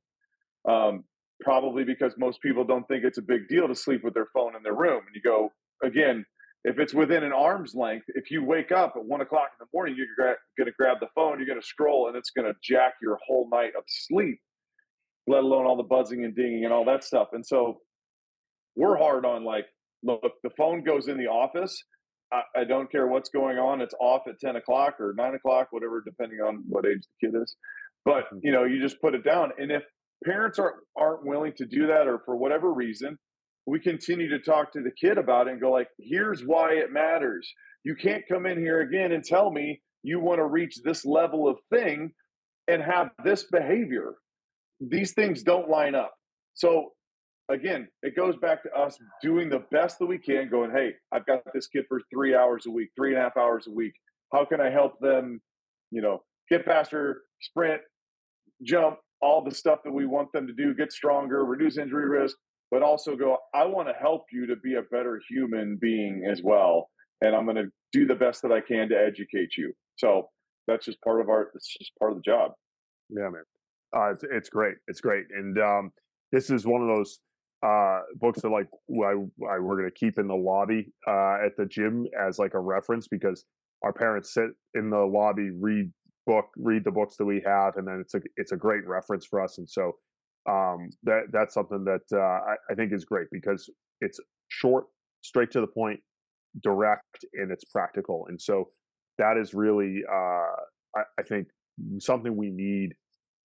Um, 0.68 1.04
probably 1.40 1.84
because 1.84 2.14
most 2.18 2.40
people 2.40 2.64
don't 2.64 2.86
think 2.88 3.04
it's 3.04 3.18
a 3.18 3.22
big 3.22 3.48
deal 3.48 3.66
to 3.68 3.74
sleep 3.74 4.04
with 4.04 4.14
their 4.14 4.28
phone 4.34 4.54
in 4.54 4.62
their 4.62 4.74
room. 4.74 5.02
And 5.06 5.14
you 5.14 5.22
go 5.22 5.50
again, 5.82 6.24
if 6.64 6.78
it's 6.78 6.94
within 6.94 7.22
an 7.22 7.32
arm's 7.32 7.74
length, 7.74 8.06
if 8.08 8.30
you 8.30 8.44
wake 8.44 8.72
up 8.72 8.94
at 8.96 9.04
one 9.04 9.20
o'clock 9.20 9.50
in 9.58 9.64
the 9.64 9.68
morning, 9.72 9.94
you're 9.96 10.06
gra- 10.16 10.36
going 10.58 10.66
to 10.66 10.74
grab 10.78 10.98
the 11.00 11.08
phone, 11.14 11.38
you're 11.38 11.46
going 11.46 11.60
to 11.60 11.66
scroll, 11.66 12.08
and 12.08 12.16
it's 12.16 12.30
going 12.30 12.46
to 12.46 12.58
jack 12.62 12.94
your 13.00 13.18
whole 13.26 13.48
night 13.50 13.72
of 13.76 13.84
sleep. 13.86 14.38
Let 15.26 15.44
alone 15.44 15.66
all 15.66 15.76
the 15.76 15.82
buzzing 15.82 16.24
and 16.24 16.34
dinging 16.34 16.64
and 16.64 16.72
all 16.72 16.84
that 16.84 17.04
stuff. 17.04 17.28
And 17.32 17.44
so 17.44 17.80
we're 18.76 18.96
hard 18.96 19.24
on 19.24 19.44
like, 19.44 19.66
look, 20.02 20.20
the 20.42 20.50
phone 20.56 20.84
goes 20.84 21.08
in 21.08 21.18
the 21.18 21.26
office 21.26 21.82
I, 22.32 22.42
I, 22.60 22.64
don't 22.64 22.90
care 22.90 23.06
what's 23.06 23.28
going 23.28 23.58
on. 23.58 23.80
It's 23.80 23.94
off 24.00 24.22
at 24.26 24.40
10 24.40 24.56
o'clock 24.56 25.00
or 25.00 25.14
nine 25.16 25.34
o'clock, 25.34 25.68
whatever, 25.70 26.02
depending 26.04 26.40
on 26.40 26.64
what 26.68 26.86
age 26.86 27.02
the 27.20 27.28
kid 27.28 27.40
is. 27.40 27.56
But, 28.04 28.24
mm-hmm. 28.24 28.38
you 28.42 28.52
know, 28.52 28.64
you 28.64 28.80
just 28.80 29.00
put 29.00 29.14
it 29.14 29.24
down. 29.24 29.52
And 29.58 29.70
if 29.70 29.82
parents 30.24 30.58
aren't, 30.58 30.76
aren't 30.96 31.26
willing 31.26 31.52
to 31.58 31.66
do 31.66 31.86
that 31.86 32.06
or 32.06 32.20
for 32.24 32.36
whatever 32.36 32.72
reason, 32.72 33.18
we 33.66 33.80
continue 33.80 34.28
to 34.28 34.38
talk 34.38 34.72
to 34.72 34.82
the 34.82 34.92
kid 34.92 35.18
about 35.18 35.48
it 35.48 35.52
and 35.52 35.60
go 35.60 35.70
like, 35.72 35.88
here's 35.98 36.42
why 36.42 36.72
it 36.72 36.92
matters. 36.92 37.52
You 37.84 37.94
can't 37.94 38.24
come 38.30 38.46
in 38.46 38.58
here 38.58 38.80
again 38.80 39.12
and 39.12 39.24
tell 39.24 39.50
me 39.50 39.80
you 40.02 40.20
want 40.20 40.38
to 40.38 40.46
reach 40.46 40.80
this 40.84 41.04
level 41.04 41.48
of 41.48 41.58
thing 41.72 42.12
and 42.68 42.82
have 42.82 43.10
this 43.24 43.44
behavior. 43.44 44.14
These 44.80 45.12
things 45.14 45.42
don't 45.42 45.68
line 45.68 45.94
up. 45.94 46.14
So 46.54 46.92
again, 47.48 47.88
it 48.02 48.16
goes 48.16 48.36
back 48.36 48.62
to 48.64 48.72
us 48.72 48.98
doing 49.22 49.48
the 49.48 49.64
best 49.70 49.98
that 49.98 50.06
we 50.06 50.18
can, 50.18 50.48
going, 50.48 50.70
hey, 50.70 50.94
I've 51.12 51.26
got 51.26 51.42
this 51.54 51.66
kid 51.66 51.84
for 51.88 52.00
three 52.12 52.34
hours 52.34 52.66
a 52.66 52.70
week, 52.70 52.90
three 52.96 53.10
and 53.10 53.18
a 53.18 53.22
half 53.22 53.36
hours 53.36 53.66
a 53.66 53.70
week. 53.70 53.94
How 54.32 54.44
can 54.44 54.60
I 54.60 54.70
help 54.70 54.98
them, 55.00 55.40
you 55.90 56.02
know, 56.02 56.22
get 56.50 56.64
faster, 56.64 57.22
sprint, 57.40 57.80
jump, 58.62 58.98
all 59.22 59.42
the 59.42 59.54
stuff 59.54 59.80
that 59.84 59.92
we 59.92 60.06
want 60.06 60.32
them 60.32 60.46
to 60.46 60.52
do, 60.52 60.74
get 60.74 60.92
stronger, 60.92 61.44
reduce 61.44 61.78
injury 61.78 62.08
risk, 62.08 62.36
but 62.70 62.82
also 62.82 63.16
go, 63.16 63.38
I 63.54 63.64
want 63.64 63.88
to 63.88 63.94
help 63.94 64.24
you 64.32 64.46
to 64.46 64.56
be 64.56 64.74
a 64.74 64.82
better 64.82 65.20
human 65.28 65.78
being 65.80 66.28
as 66.30 66.42
well. 66.42 66.90
And 67.22 67.34
I'm 67.34 67.44
going 67.44 67.56
to 67.56 67.70
do 67.92 68.06
the 68.06 68.14
best 68.14 68.42
that 68.42 68.52
I 68.52 68.60
can 68.60 68.88
to 68.88 68.96
educate 68.96 69.56
you. 69.56 69.72
So 69.96 70.28
that's 70.66 70.84
just 70.84 71.00
part 71.02 71.20
of 71.20 71.28
our, 71.28 71.50
it's 71.54 71.72
just 71.78 71.92
part 71.98 72.10
of 72.10 72.18
the 72.18 72.22
job. 72.22 72.52
Yeah, 73.08 73.28
man. 73.30 73.44
Uh, 73.96 74.10
it's, 74.10 74.24
it's 74.30 74.48
great. 74.48 74.74
It's 74.88 75.00
great. 75.00 75.26
And 75.30 75.58
um, 75.58 75.92
this 76.32 76.50
is 76.50 76.66
one 76.66 76.82
of 76.82 76.94
those 76.94 77.20
uh, 77.62 78.00
books 78.16 78.42
that 78.42 78.50
like 78.50 78.68
I, 78.90 79.12
I 79.12 79.58
we're 79.58 79.76
gonna 79.76 79.90
keep 79.90 80.18
in 80.18 80.28
the 80.28 80.34
lobby 80.34 80.92
uh, 81.06 81.38
at 81.44 81.56
the 81.56 81.66
gym 81.66 82.06
as 82.18 82.38
like 82.38 82.54
a 82.54 82.60
reference 82.60 83.08
because 83.08 83.44
our 83.82 83.92
parents 83.92 84.32
sit 84.32 84.50
in 84.74 84.90
the 84.90 84.98
lobby, 84.98 85.50
read 85.50 85.92
book, 86.26 86.46
read 86.56 86.84
the 86.84 86.90
books 86.90 87.16
that 87.16 87.24
we 87.24 87.42
have, 87.46 87.76
and 87.76 87.86
then 87.86 88.00
it's 88.00 88.14
a 88.14 88.20
it's 88.36 88.52
a 88.52 88.56
great 88.56 88.86
reference 88.86 89.26
for 89.26 89.40
us. 89.42 89.58
And 89.58 89.68
so 89.68 89.92
um, 90.48 90.90
that 91.04 91.24
that's 91.32 91.54
something 91.54 91.84
that 91.84 92.02
uh, 92.12 92.18
I, 92.18 92.54
I 92.70 92.74
think 92.74 92.92
is 92.92 93.04
great 93.04 93.28
because 93.32 93.70
it's 94.00 94.20
short, 94.48 94.84
straight 95.22 95.50
to 95.52 95.60
the 95.60 95.66
point, 95.66 96.00
direct, 96.62 97.24
and 97.34 97.50
it's 97.50 97.64
practical. 97.64 98.26
And 98.28 98.40
so 98.40 98.68
that 99.18 99.36
is 99.36 99.54
really 99.54 100.02
uh, 100.10 100.96
I, 100.96 101.02
I 101.18 101.22
think 101.26 101.48
something 101.98 102.36
we 102.36 102.50
need 102.50 102.90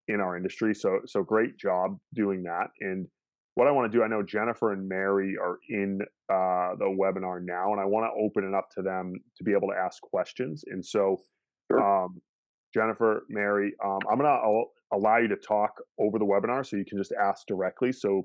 in 0.08 0.20
our 0.20 0.36
industry. 0.36 0.74
So 0.76 1.00
so 1.06 1.24
great 1.24 1.58
job 1.58 1.98
doing 2.14 2.44
that 2.44 2.68
and 2.82 3.08
what 3.56 3.68
I 3.68 3.72
want 3.72 3.92
to 3.92 3.98
do, 3.98 4.04
I 4.04 4.08
know 4.08 4.24
Jennifer 4.24 4.72
and 4.72 4.88
Mary 4.88 5.36
are 5.42 5.60
in 5.70 6.00
uh, 6.30 6.76
the 6.78 6.86
webinar 6.86 7.44
now, 7.44 7.72
and 7.72 7.82
I 7.82 7.86
want 7.86 8.06
to 8.06 8.24
open 8.24 8.48
it 8.48 8.56
up 8.56 8.70
to 8.76 8.82
them 8.82 9.14
to 9.38 9.44
be 9.44 9.52
able 9.52 9.68
to 9.70 9.76
ask 9.78 10.02
questions. 10.02 10.64
And 10.68 10.86
so, 10.86 11.18
um, 11.74 12.22
Jennifer, 12.74 13.26
Mary, 13.30 13.74
um, 13.84 14.00
I'm 14.10 14.18
going 14.18 14.30
to 14.30 14.96
allow 14.96 15.18
you 15.18 15.28
to 15.28 15.36
talk 15.36 15.82
over 16.00 16.18
the 16.18 16.26
webinar 16.26 16.66
so 16.66 16.78
you 16.78 16.86
can 16.86 16.98
just 16.98 17.12
ask 17.12 17.46
directly. 17.48 17.92
So, 17.92 18.24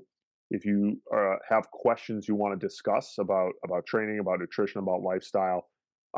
if 0.49 0.63
you 0.63 1.01
uh, 1.13 1.35
have 1.49 1.69
questions 1.71 2.25
you 2.29 2.35
want 2.35 2.57
to 2.57 2.65
discuss 2.65 3.15
about 3.19 3.51
about 3.65 3.85
training, 3.85 4.19
about 4.19 4.39
nutrition, 4.39 4.79
about 4.79 5.01
lifestyle, 5.01 5.67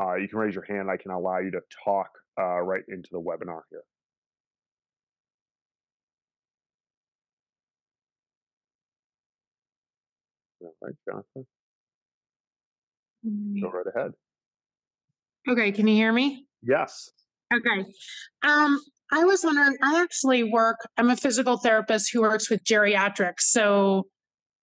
uh, 0.00 0.14
you 0.14 0.28
can 0.28 0.38
raise 0.38 0.54
your 0.54 0.64
hand. 0.64 0.88
I 0.88 0.96
can 0.96 1.10
allow 1.10 1.38
you 1.38 1.50
to 1.50 1.60
talk 1.84 2.10
uh, 2.40 2.60
right 2.60 2.82
into 2.88 3.08
the 3.10 3.20
webinar 3.20 3.62
here. 3.70 3.82
Right, 10.82 10.94
Jonathan? 11.08 11.46
Go 13.24 13.30
mm. 13.30 13.72
right 13.72 13.86
ahead. 13.94 14.12
Okay, 15.48 15.72
can 15.72 15.88
you 15.88 15.94
hear 15.94 16.12
me? 16.12 16.46
Yes. 16.62 17.10
Okay. 17.52 17.84
Um, 18.42 18.80
I 19.12 19.24
was 19.24 19.42
wondering, 19.42 19.76
I 19.82 20.02
actually 20.02 20.44
work, 20.44 20.76
I'm 20.96 21.10
a 21.10 21.16
physical 21.16 21.56
therapist 21.56 22.12
who 22.12 22.22
works 22.22 22.48
with 22.48 22.64
geriatrics, 22.64 23.40
so 23.40 24.06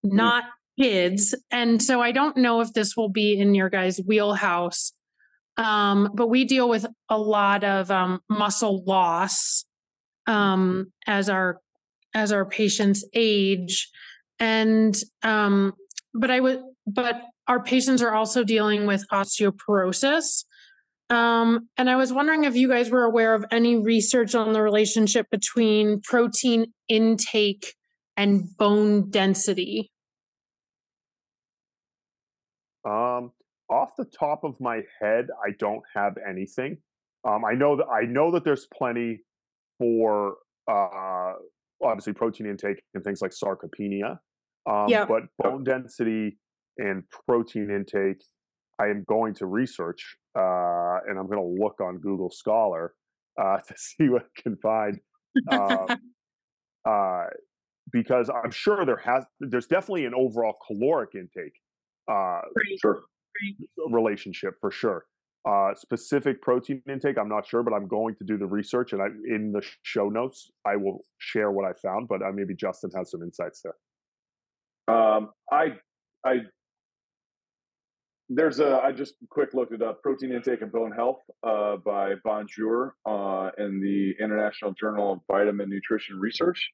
mm. 0.06 0.14
not 0.14 0.44
mm. 0.44 0.84
kids. 0.84 1.36
And 1.52 1.82
so 1.82 2.02
I 2.02 2.12
don't 2.12 2.38
know 2.38 2.62
if 2.62 2.74
this 2.74 2.96
will 2.96 3.10
be 3.10 3.38
in 3.40 3.56
your 3.56 3.70
guys' 3.70 4.00
wheelhouse. 4.06 4.94
Um, 5.58 6.12
but 6.14 6.28
we 6.28 6.46
deal 6.46 6.70
with 6.70 6.86
a 7.10 7.18
lot 7.18 7.64
of 7.64 7.90
um, 7.90 8.22
muscle 8.30 8.84
loss 8.86 9.66
um, 10.28 10.92
as 11.08 11.30
our 11.30 11.60
as 12.14 12.32
our 12.32 12.46
patients 12.46 13.04
age 13.14 13.90
and 14.40 14.96
um, 15.24 15.74
but 16.14 16.32
I 16.32 16.40
would, 16.40 16.62
but 16.86 17.22
our 17.48 17.62
patients 17.62 18.02
are 18.02 18.14
also 18.14 18.44
dealing 18.44 18.86
with 18.86 19.06
osteoporosis. 19.12 20.44
Um, 21.10 21.70
and 21.78 21.90
I 21.90 21.96
was 21.96 22.12
wondering 22.12 22.44
if 22.44 22.56
you 22.56 22.68
guys 22.68 22.90
were 22.90 23.04
aware 23.04 23.34
of 23.34 23.46
any 23.52 23.78
research 23.78 24.36
on 24.36 24.52
the 24.52 24.62
relationship 24.62 25.28
between 25.32 26.02
protein 26.02 26.74
intake 26.90 27.76
and 28.18 28.46
bone 28.58 29.10
density. 29.10 29.92
Um, 32.86 33.32
off 33.70 33.92
the 33.98 34.06
top 34.06 34.44
of 34.44 34.60
my 34.60 34.82
head, 35.02 35.28
I 35.46 35.52
don't 35.58 35.84
have 35.96 36.16
anything. 36.28 36.78
Um, 37.26 37.44
I 37.46 37.54
know 37.54 37.78
that 37.78 37.86
I 37.86 38.06
know 38.06 38.32
that 38.32 38.44
there's 38.44 38.68
plenty 38.74 39.22
for 39.78 40.36
uh, 40.70 41.34
obviously 41.84 42.14
protein 42.14 42.48
intake 42.48 42.82
and 42.94 43.04
things 43.04 43.22
like 43.22 43.32
sarcopenia. 43.32 44.20
Um, 44.68 44.86
Yeah. 44.90 45.06
But 45.06 45.24
bone 45.38 45.64
density 45.64 46.38
and 46.78 47.04
protein 47.28 47.70
intake, 47.72 48.24
I 48.80 48.88
am 48.88 49.04
going 49.08 49.34
to 49.36 49.46
research 49.46 50.18
uh, 50.38 51.00
and 51.08 51.18
I'm 51.18 51.28
going 51.28 51.40
to 51.40 51.64
look 51.64 51.82
on 51.82 51.98
Google 51.98 52.30
Scholar 52.30 52.94
uh, 53.42 53.58
to 53.68 53.74
see 53.78 54.10
what 54.10 54.24
I 54.24 54.42
can 54.42 54.58
find. 54.58 55.00
Um, 55.52 55.88
uh, 56.86 57.26
because 57.92 58.30
I'm 58.30 58.52
sure 58.52 58.86
there 58.86 58.98
has, 58.98 59.24
there's 59.40 59.68
definitely 59.68 60.06
an 60.06 60.14
overall 60.14 60.56
caloric 60.68 61.16
intake 61.16 61.54
uh, 62.10 62.42
Right, 62.42 62.80
Sure. 62.82 63.02
relationship 63.90 64.56
for 64.60 64.72
sure. 64.72 65.06
Uh, 65.48 65.74
specific 65.76 66.42
protein 66.42 66.82
intake, 66.90 67.18
I'm 67.18 67.30
not 67.30 67.48
sure, 67.48 67.64
but 67.64 67.74
I'm 67.74 67.88
going 67.88 68.16
to 68.16 68.26
do 68.26 68.38
the 68.38 68.46
research, 68.46 68.92
and 68.92 69.02
I 69.02 69.06
in 69.34 69.54
the 69.54 69.62
show 69.84 70.10
notes 70.10 70.52
I 70.66 70.76
will 70.76 71.06
share 71.20 71.52
what 71.52 71.64
I 71.64 71.72
found. 71.72 72.10
But 72.10 72.22
uh, 72.22 72.32
maybe 72.34 72.54
Justin 72.54 72.90
has 72.98 73.12
some 73.12 73.22
insights 73.22 73.62
there. 73.62 73.76
Um, 74.88 75.32
I, 75.52 75.74
I, 76.26 76.42
there's 78.30 78.60
a, 78.60 78.82
I 78.84 78.92
just 78.92 79.16
quick 79.30 79.54
looked 79.54 79.74
it 79.74 79.82
up, 79.82 80.02
Protein 80.02 80.32
Intake 80.32 80.62
and 80.62 80.72
Bone 80.72 80.92
Health 80.92 81.20
uh, 81.44 81.78
by 81.78 82.14
Bonjour 82.24 82.96
uh, 83.06 83.52
in 83.58 83.82
the 83.82 84.14
International 84.24 84.74
Journal 84.74 85.14
of 85.14 85.20
Vitamin 85.30 85.70
Nutrition 85.70 86.20
Research. 86.20 86.72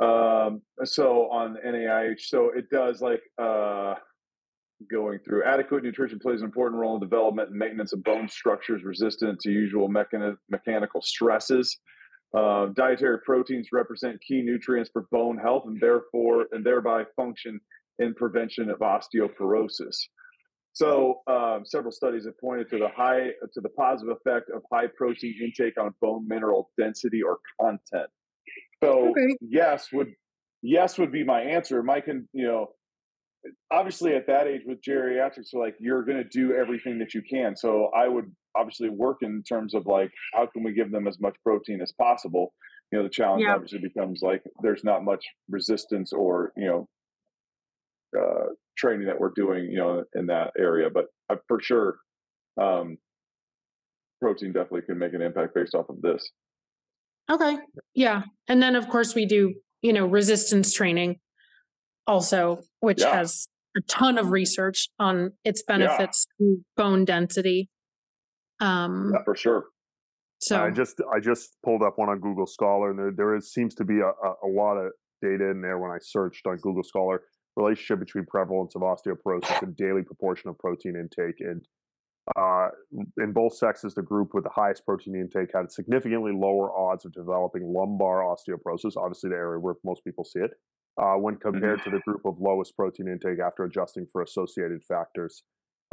Um, 0.00 0.62
so 0.84 1.30
on 1.30 1.56
NIH, 1.66 2.20
so 2.20 2.50
it 2.54 2.70
does 2.70 3.00
like 3.00 3.22
uh, 3.36 3.94
going 4.90 5.18
through 5.24 5.44
adequate 5.44 5.82
nutrition 5.82 6.18
plays 6.18 6.40
an 6.40 6.46
important 6.46 6.80
role 6.80 6.94
in 6.94 7.00
development 7.00 7.50
and 7.50 7.58
maintenance 7.58 7.92
of 7.92 8.04
bone 8.04 8.28
structures 8.28 8.84
resistant 8.84 9.40
to 9.40 9.50
usual 9.50 9.88
mechani- 9.88 10.36
mechanical 10.48 11.02
stresses. 11.02 11.76
Uh, 12.36 12.66
dietary 12.76 13.18
proteins 13.24 13.68
represent 13.72 14.20
key 14.20 14.42
nutrients 14.42 14.90
for 14.92 15.06
bone 15.10 15.38
health 15.38 15.64
and 15.66 15.80
therefore 15.80 16.46
and 16.52 16.64
thereby 16.64 17.02
function 17.16 17.58
in 17.98 18.14
prevention 18.14 18.68
of 18.70 18.78
osteoporosis. 18.80 19.96
So, 20.74 21.22
um, 21.26 21.62
several 21.64 21.90
studies 21.90 22.26
have 22.26 22.38
pointed 22.38 22.68
to 22.70 22.78
the 22.78 22.88
high 22.94 23.30
to 23.52 23.60
the 23.60 23.70
positive 23.70 24.14
effect 24.16 24.50
of 24.54 24.62
high 24.72 24.86
protein 24.96 25.34
intake 25.42 25.80
on 25.80 25.94
bone 26.00 26.26
mineral 26.28 26.70
density 26.78 27.22
or 27.22 27.38
content. 27.60 28.10
So, 28.84 29.08
Okay. 29.10 29.36
yes 29.40 29.88
would 29.92 30.12
yes 30.62 30.98
would 30.98 31.10
be 31.10 31.24
my 31.24 31.40
answer. 31.40 31.82
Mike, 31.82 32.04
can 32.04 32.28
you 32.32 32.46
know, 32.46 32.68
obviously 33.72 34.14
at 34.14 34.26
that 34.26 34.46
age 34.46 34.62
with 34.66 34.80
geriatrics, 34.82 35.54
like 35.54 35.76
you're 35.80 36.04
going 36.04 36.18
to 36.18 36.28
do 36.28 36.54
everything 36.54 36.98
that 36.98 37.14
you 37.14 37.22
can. 37.22 37.56
So, 37.56 37.86
I 37.96 38.06
would 38.06 38.30
obviously 38.58 38.88
work 38.88 39.18
in 39.22 39.42
terms 39.42 39.74
of 39.74 39.86
like 39.86 40.10
how 40.34 40.46
can 40.46 40.62
we 40.62 40.72
give 40.72 40.90
them 40.90 41.06
as 41.06 41.18
much 41.20 41.36
protein 41.44 41.80
as 41.80 41.92
possible. 41.92 42.52
You 42.90 42.98
know, 42.98 43.04
the 43.04 43.10
challenge 43.10 43.42
Yeah. 43.44 43.54
obviously 43.54 43.78
becomes 43.80 44.20
like 44.22 44.42
there's 44.62 44.82
not 44.84 45.04
much 45.04 45.24
resistance 45.48 46.12
or 46.12 46.52
you 46.56 46.66
know 46.66 46.88
uh, 48.18 48.46
training 48.76 49.06
that 49.06 49.20
we're 49.20 49.32
doing, 49.36 49.64
you 49.64 49.78
know, 49.78 50.04
in 50.14 50.26
that 50.26 50.52
area. 50.58 50.88
But 50.90 51.06
uh, 51.28 51.36
for 51.46 51.60
sure, 51.60 51.98
um, 52.60 52.96
protein 54.20 54.52
definitely 54.52 54.82
can 54.82 54.98
make 54.98 55.12
an 55.14 55.22
impact 55.22 55.54
based 55.54 55.74
off 55.74 55.88
of 55.88 56.00
this. 56.00 56.28
Okay, 57.30 57.58
yeah. 57.94 58.22
And 58.48 58.62
then, 58.62 58.74
of 58.74 58.88
course, 58.88 59.14
we 59.14 59.26
do, 59.26 59.54
you 59.82 59.92
know, 59.92 60.06
resistance 60.06 60.72
training 60.72 61.16
also, 62.06 62.62
which 62.80 63.00
Yeah. 63.02 63.14
has 63.16 63.48
a 63.76 63.82
ton 63.82 64.16
of 64.16 64.30
research 64.30 64.88
on 64.98 65.32
its 65.44 65.62
benefits 65.62 66.26
to 66.38 66.64
bone 66.76 67.04
density. 67.04 67.68
Um, 68.60 69.12
Yeah, 69.14 69.22
for 69.24 69.36
sure. 69.36 69.66
so 70.40 70.62
I 70.62 70.70
just 70.70 71.00
I 71.12 71.20
just 71.20 71.56
pulled 71.64 71.82
up 71.82 71.94
one 71.96 72.08
on 72.08 72.20
Google 72.20 72.46
Scholar, 72.46 72.90
and 72.90 72.98
there 72.98 73.12
there 73.16 73.36
is 73.36 73.52
seems 73.52 73.74
to 73.76 73.84
be 73.84 74.00
a, 74.00 74.10
a, 74.10 74.48
lot 74.48 74.76
of 74.76 74.92
data 75.22 75.50
in 75.50 75.60
there 75.60 75.78
when 75.78 75.90
I 75.90 75.98
searched 76.00 76.46
on 76.46 76.56
Google 76.58 76.84
Scholar 76.84 77.22
relationship 77.56 77.98
between 77.98 78.24
prevalence 78.26 78.74
of 78.76 78.82
osteoporosis 78.82 79.62
and 79.62 79.76
daily 79.76 80.02
proportion 80.02 80.48
of 80.48 80.58
protein 80.58 80.94
intake. 80.96 81.40
And 81.40 81.66
uh, 82.36 82.68
in 83.18 83.32
both 83.32 83.54
sexes, 83.54 83.94
the 83.94 84.02
group 84.02 84.30
with 84.32 84.44
the 84.44 84.50
highest 84.50 84.84
protein 84.84 85.16
intake 85.16 85.50
had 85.54 85.72
significantly 85.72 86.32
lower 86.32 86.70
odds 86.76 87.04
of 87.04 87.12
developing 87.12 87.72
lumbar 87.74 88.22
osteoporosis, 88.22 88.96
obviously 88.96 89.30
the 89.30 89.36
area 89.36 89.58
where 89.58 89.74
most 89.84 90.04
people 90.04 90.24
see 90.24 90.40
it, 90.40 90.52
uh, 91.00 91.14
when 91.14 91.36
compared 91.36 91.82
to 91.84 91.90
the 91.90 92.00
group 92.00 92.20
of 92.24 92.36
lowest 92.38 92.76
protein 92.76 93.08
intake 93.08 93.38
after 93.44 93.64
adjusting 93.64 94.06
for 94.12 94.22
associated 94.22 94.82
factors. 94.86 95.42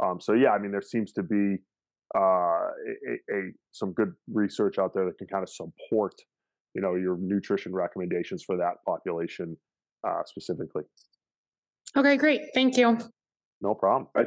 Um, 0.02 0.20
so 0.20 0.34
yeah, 0.34 0.50
I 0.50 0.58
mean, 0.58 0.72
there 0.72 0.82
seems 0.82 1.12
to 1.12 1.22
be 1.22 1.58
uh, 2.14 2.18
a, 2.18 2.70
a, 3.08 3.36
a 3.36 3.42
some 3.72 3.92
good 3.92 4.12
research 4.32 4.78
out 4.78 4.94
there 4.94 5.04
that 5.06 5.18
can 5.18 5.26
kind 5.26 5.42
of 5.42 5.48
support, 5.48 6.14
you 6.74 6.80
know, 6.80 6.94
your 6.94 7.16
nutrition 7.18 7.74
recommendations 7.74 8.42
for 8.44 8.56
that 8.56 8.74
population 8.86 9.56
uh, 10.06 10.22
specifically. 10.24 10.84
okay, 11.96 12.16
great. 12.16 12.42
Thank 12.54 12.76
you. 12.76 12.98
No 13.60 13.74
problem. 13.74 14.08
I, 14.16 14.24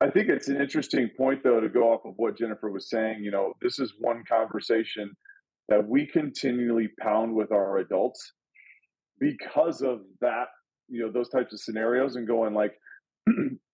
I 0.00 0.10
think 0.10 0.28
it's 0.28 0.48
an 0.48 0.60
interesting 0.60 1.10
point, 1.16 1.42
though, 1.42 1.60
to 1.60 1.68
go 1.68 1.92
off 1.92 2.04
of 2.04 2.14
what 2.16 2.38
Jennifer 2.38 2.70
was 2.70 2.88
saying. 2.88 3.22
You 3.22 3.30
know, 3.30 3.52
this 3.60 3.78
is 3.78 3.94
one 3.98 4.22
conversation 4.28 5.10
that 5.68 5.86
we 5.86 6.06
continually 6.06 6.88
pound 7.00 7.34
with 7.34 7.52
our 7.52 7.78
adults 7.78 8.32
because 9.20 9.82
of 9.82 10.00
that, 10.20 10.46
you 10.88 11.04
know, 11.04 11.12
those 11.12 11.28
types 11.28 11.52
of 11.52 11.60
scenarios 11.60 12.16
and 12.16 12.26
going 12.26 12.54
like, 12.54 12.72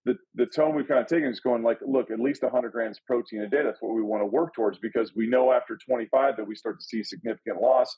the, 0.04 0.14
the 0.34 0.46
tone 0.46 0.74
we've 0.74 0.88
kind 0.88 1.00
of 1.00 1.06
taken 1.06 1.28
is 1.30 1.40
going 1.40 1.62
like, 1.62 1.78
look, 1.86 2.10
at 2.10 2.20
least 2.20 2.42
100 2.42 2.72
grams 2.72 3.00
protein 3.06 3.40
a 3.40 3.48
day. 3.48 3.62
That's 3.64 3.80
what 3.80 3.94
we 3.94 4.02
want 4.02 4.22
to 4.22 4.26
work 4.26 4.54
towards 4.54 4.78
because 4.78 5.12
we 5.16 5.26
know 5.26 5.52
after 5.52 5.78
25 5.78 6.36
that 6.36 6.46
we 6.46 6.54
start 6.54 6.78
to 6.78 6.84
see 6.84 7.02
significant 7.02 7.60
loss 7.60 7.96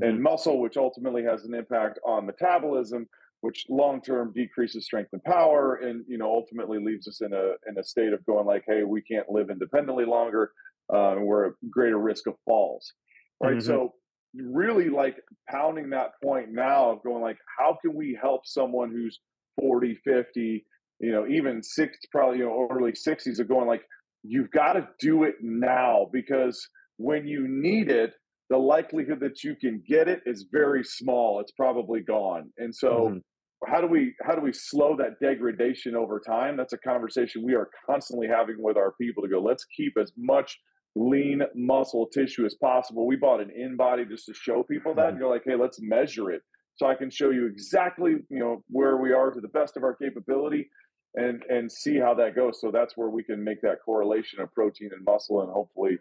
in 0.00 0.22
muscle, 0.22 0.60
which 0.60 0.76
ultimately 0.76 1.22
has 1.22 1.44
an 1.44 1.54
impact 1.54 1.98
on 2.06 2.24
metabolism, 2.24 3.06
which 3.42 3.66
long 3.68 4.00
term 4.00 4.32
decreases 4.34 4.86
strength 4.86 5.10
and 5.12 5.22
power, 5.24 5.74
and 5.74 6.04
you 6.08 6.16
know 6.16 6.32
ultimately 6.32 6.78
leaves 6.82 7.06
us 7.06 7.20
in 7.20 7.34
a 7.34 7.52
in 7.68 7.76
a 7.78 7.84
state 7.84 8.12
of 8.12 8.24
going 8.24 8.46
like, 8.46 8.64
hey, 8.66 8.84
we 8.84 9.02
can't 9.02 9.28
live 9.28 9.50
independently 9.50 10.06
longer, 10.06 10.52
uh, 10.94 11.12
and 11.12 11.26
we're 11.26 11.48
at 11.48 11.52
greater 11.70 11.98
risk 11.98 12.26
of 12.26 12.34
falls, 12.46 12.94
right? 13.42 13.56
Mhm. 13.56 13.62
So 13.62 13.94
really 14.34 14.88
like 14.88 15.16
pounding 15.50 15.90
that 15.90 16.12
point 16.24 16.50
now 16.50 16.90
of 16.90 17.02
going 17.02 17.20
like, 17.20 17.36
how 17.58 17.76
can 17.82 17.94
we 17.94 18.18
help 18.18 18.46
someone 18.46 18.90
who's 18.90 19.20
40, 19.60 19.96
50, 19.96 20.64
you 21.02 21.12
know, 21.12 21.26
even 21.26 21.62
six, 21.62 21.98
probably 22.10 22.38
you 22.38 22.44
know 22.44 22.68
early 22.70 22.92
60s 22.92 23.38
of 23.38 23.48
going 23.48 23.66
like, 23.66 23.82
you've 24.22 24.50
got 24.52 24.74
to 24.74 24.88
do 25.00 25.24
it 25.24 25.34
now 25.42 26.08
because 26.12 26.66
when 26.96 27.26
you 27.26 27.46
need 27.48 27.90
it 27.90 28.14
the 28.50 28.58
likelihood 28.58 29.18
that 29.20 29.42
you 29.42 29.56
can 29.56 29.82
get 29.88 30.08
it 30.08 30.20
is 30.26 30.46
very 30.52 30.84
small. 30.84 31.40
It's 31.40 31.52
probably 31.52 32.00
gone. 32.00 32.52
And 32.58 32.74
so 32.74 33.08
Mhm. 33.08 33.22
how 33.66 33.80
do 33.80 33.86
we 33.86 34.14
how 34.22 34.34
do 34.34 34.42
we 34.42 34.52
slow 34.52 34.94
that 34.96 35.18
degradation 35.20 35.96
over 35.96 36.20
time? 36.20 36.56
That's 36.56 36.74
a 36.74 36.78
conversation 36.78 37.42
we 37.42 37.54
are 37.54 37.70
constantly 37.86 38.26
having 38.28 38.56
with 38.62 38.76
our 38.76 38.92
people 39.00 39.22
to 39.22 39.28
go 39.28 39.40
let's 39.40 39.64
keep 39.64 39.96
as 39.96 40.12
much 40.18 40.60
lean 40.94 41.42
muscle 41.54 42.06
tissue 42.08 42.44
as 42.44 42.54
possible. 42.56 43.06
We 43.06 43.16
bought 43.16 43.40
an 43.40 43.50
InBody 43.58 44.06
just 44.06 44.26
to 44.26 44.34
show 44.34 44.62
people 44.62 44.94
that 44.96 45.10
and 45.10 45.18
go 45.18 45.30
like 45.30 45.44
hey 45.46 45.56
let's 45.56 45.80
measure 45.80 46.30
it. 46.30 46.42
So 46.76 46.86
i 46.86 46.94
can 46.94 47.10
show 47.10 47.30
you 47.30 47.46
exactly 47.46 48.12
you 48.28 48.38
know 48.38 48.62
where 48.68 48.98
we 48.98 49.12
are 49.12 49.30
to 49.30 49.40
the 49.40 49.48
best 49.48 49.76
of 49.78 49.82
our 49.82 49.94
capability 49.94 50.68
and 51.14 51.42
and 51.44 51.70
see 51.70 51.98
how 51.98 52.14
that 52.14 52.34
goes 52.34 52.60
so 52.60 52.70
that's 52.70 52.96
where 52.96 53.10
we 53.10 53.22
can 53.22 53.42
make 53.42 53.60
that 53.60 53.78
correlation 53.84 54.40
of 54.40 54.52
protein 54.54 54.90
and 54.94 55.04
muscle 55.04 55.42
and 55.42 55.52
hopefully 55.52 55.98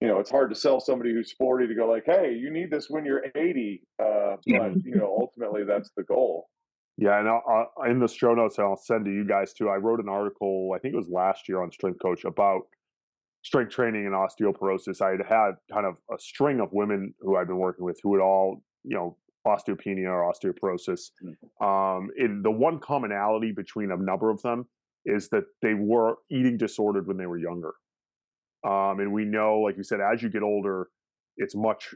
you 0.00 0.08
know, 0.08 0.18
it's 0.18 0.30
hard 0.30 0.50
to 0.50 0.56
sell 0.56 0.80
somebody 0.80 1.12
who's 1.12 1.32
40 1.32 1.66
to 1.66 1.74
go 1.74 1.86
like, 1.86 2.04
hey, 2.06 2.34
you 2.34 2.50
need 2.50 2.70
this 2.70 2.88
when 2.88 3.04
you're 3.04 3.24
80. 3.34 3.82
Uh, 3.98 4.36
but, 4.46 4.82
you 4.82 4.96
know, 4.96 5.16
ultimately 5.20 5.64
that's 5.64 5.90
the 5.96 6.02
goal. 6.02 6.48
Yeah, 6.96 7.18
and 7.18 7.28
I'll, 7.28 7.42
I'll, 7.76 7.90
in 7.90 7.98
the 7.98 8.08
show 8.08 8.34
notes, 8.34 8.58
I'll 8.58 8.76
send 8.76 9.04
to 9.04 9.10
you 9.10 9.26
guys 9.26 9.52
too. 9.52 9.68
I 9.68 9.76
wrote 9.76 10.00
an 10.00 10.08
article, 10.08 10.72
I 10.74 10.78
think 10.78 10.94
it 10.94 10.96
was 10.96 11.08
last 11.08 11.48
year 11.48 11.62
on 11.62 11.70
Strength 11.70 12.00
Coach 12.00 12.24
about 12.24 12.62
strength 13.42 13.72
training 13.72 14.06
and 14.06 14.14
osteoporosis. 14.14 15.00
I 15.00 15.12
had 15.12 15.26
had 15.26 15.50
kind 15.72 15.86
of 15.86 15.96
a 16.12 16.18
string 16.18 16.60
of 16.60 16.72
women 16.72 17.14
who 17.20 17.36
I've 17.36 17.46
been 17.46 17.56
working 17.56 17.84
with 17.84 17.98
who 18.02 18.14
had 18.14 18.22
all, 18.22 18.62
you 18.84 18.96
know, 18.96 19.16
osteopenia 19.46 20.08
or 20.08 20.30
osteoporosis. 20.32 21.10
Um, 21.60 22.10
and 22.16 22.44
the 22.44 22.50
one 22.50 22.78
commonality 22.78 23.52
between 23.52 23.90
a 23.90 23.96
number 23.96 24.30
of 24.30 24.42
them 24.42 24.66
is 25.04 25.28
that 25.30 25.44
they 25.62 25.74
were 25.74 26.16
eating 26.30 26.56
disordered 26.56 27.06
when 27.06 27.16
they 27.16 27.26
were 27.26 27.38
younger. 27.38 27.74
Um, 28.66 29.00
and 29.00 29.12
we 29.12 29.24
know, 29.24 29.60
like 29.60 29.76
you 29.76 29.82
said, 29.82 30.00
as 30.00 30.22
you 30.22 30.28
get 30.28 30.42
older, 30.42 30.88
it's 31.36 31.54
much 31.54 31.94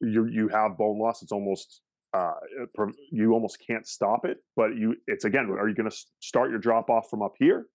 you 0.00 0.26
you 0.26 0.48
have 0.48 0.76
bone 0.76 0.98
loss. 0.98 1.22
It's 1.22 1.32
almost 1.32 1.80
uh, 2.12 2.32
you 3.10 3.32
almost 3.32 3.58
can't 3.66 3.86
stop 3.86 4.24
it. 4.24 4.38
But 4.56 4.76
you, 4.76 4.96
it's 5.06 5.24
again, 5.24 5.48
are 5.50 5.68
you 5.68 5.74
going 5.74 5.90
to 5.90 5.96
start 6.20 6.50
your 6.50 6.58
drop 6.58 6.90
off 6.90 7.08
from 7.10 7.22
up 7.22 7.34
here? 7.38 7.66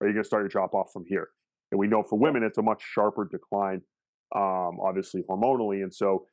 Or 0.00 0.06
are 0.06 0.08
you 0.08 0.14
going 0.14 0.24
to 0.24 0.26
start 0.26 0.42
your 0.42 0.48
drop 0.48 0.74
off 0.74 0.92
from 0.92 1.04
here? 1.06 1.28
And 1.70 1.78
we 1.78 1.86
know 1.86 2.02
for 2.02 2.18
women, 2.18 2.42
it's 2.42 2.58
a 2.58 2.62
much 2.62 2.82
sharper 2.82 3.28
decline, 3.30 3.82
um, 4.34 4.78
obviously 4.80 5.22
hormonally. 5.28 5.82
And 5.82 5.92
so 5.92 6.26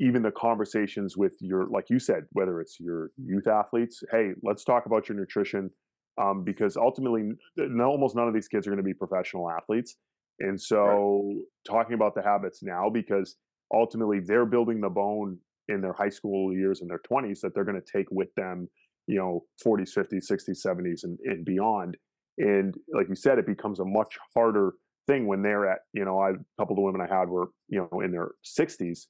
even 0.00 0.22
the 0.22 0.30
conversations 0.30 1.16
with 1.16 1.34
your, 1.40 1.66
like 1.68 1.90
you 1.90 1.98
said, 1.98 2.24
whether 2.32 2.60
it's 2.60 2.78
your 2.80 3.10
youth 3.16 3.46
athletes, 3.46 4.02
hey, 4.10 4.32
let's 4.42 4.64
talk 4.64 4.86
about 4.86 5.08
your 5.08 5.16
nutrition. 5.16 5.70
Um, 6.16 6.44
because 6.44 6.76
ultimately, 6.76 7.32
no, 7.56 7.86
almost 7.86 8.14
none 8.14 8.28
of 8.28 8.34
these 8.34 8.46
kids 8.46 8.66
are 8.66 8.70
going 8.70 8.78
to 8.78 8.84
be 8.84 8.94
professional 8.94 9.50
athletes. 9.50 9.96
And 10.38 10.60
so, 10.60 11.24
right. 11.26 11.36
talking 11.66 11.94
about 11.94 12.14
the 12.14 12.22
habits 12.22 12.62
now, 12.62 12.88
because 12.88 13.36
ultimately 13.72 14.20
they're 14.20 14.46
building 14.46 14.80
the 14.80 14.88
bone 14.88 15.38
in 15.68 15.80
their 15.80 15.92
high 15.92 16.08
school 16.08 16.52
years 16.52 16.80
and 16.80 16.90
their 16.90 17.00
20s 17.10 17.40
that 17.40 17.54
they're 17.54 17.64
going 17.64 17.80
to 17.80 17.92
take 17.92 18.06
with 18.10 18.28
them, 18.36 18.68
you 19.06 19.16
know, 19.16 19.44
40s, 19.64 19.96
50s, 19.96 20.30
60s, 20.30 20.64
70s, 20.64 21.04
and, 21.04 21.18
and 21.24 21.44
beyond. 21.44 21.96
And 22.38 22.74
like 22.92 23.08
you 23.08 23.14
said, 23.14 23.38
it 23.38 23.46
becomes 23.46 23.80
a 23.80 23.84
much 23.84 24.18
harder 24.34 24.74
thing 25.06 25.26
when 25.26 25.42
they're 25.42 25.70
at, 25.70 25.80
you 25.92 26.04
know, 26.04 26.18
I, 26.18 26.30
a 26.30 26.34
couple 26.58 26.74
of 26.74 26.76
the 26.76 26.82
women 26.82 27.00
I 27.00 27.12
had 27.12 27.28
were, 27.28 27.50
you 27.68 27.88
know, 27.90 28.00
in 28.00 28.10
their 28.10 28.32
60s. 28.58 29.06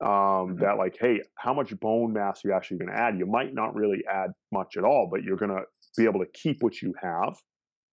Um, 0.00 0.08
mm-hmm. 0.08 0.60
That 0.60 0.78
like, 0.78 0.96
hey, 1.00 1.20
how 1.34 1.52
much 1.52 1.78
bone 1.80 2.12
mass 2.12 2.44
are 2.44 2.48
you 2.48 2.54
actually 2.54 2.78
going 2.78 2.90
to 2.90 2.96
add? 2.96 3.18
You 3.18 3.26
might 3.26 3.52
not 3.52 3.74
really 3.74 4.04
add 4.10 4.30
much 4.52 4.76
at 4.76 4.84
all, 4.84 5.08
but 5.10 5.24
you're 5.24 5.36
going 5.36 5.50
to 5.50 5.62
be 5.96 6.04
able 6.04 6.20
to 6.20 6.30
keep 6.32 6.62
what 6.62 6.80
you 6.80 6.94
have 7.02 7.36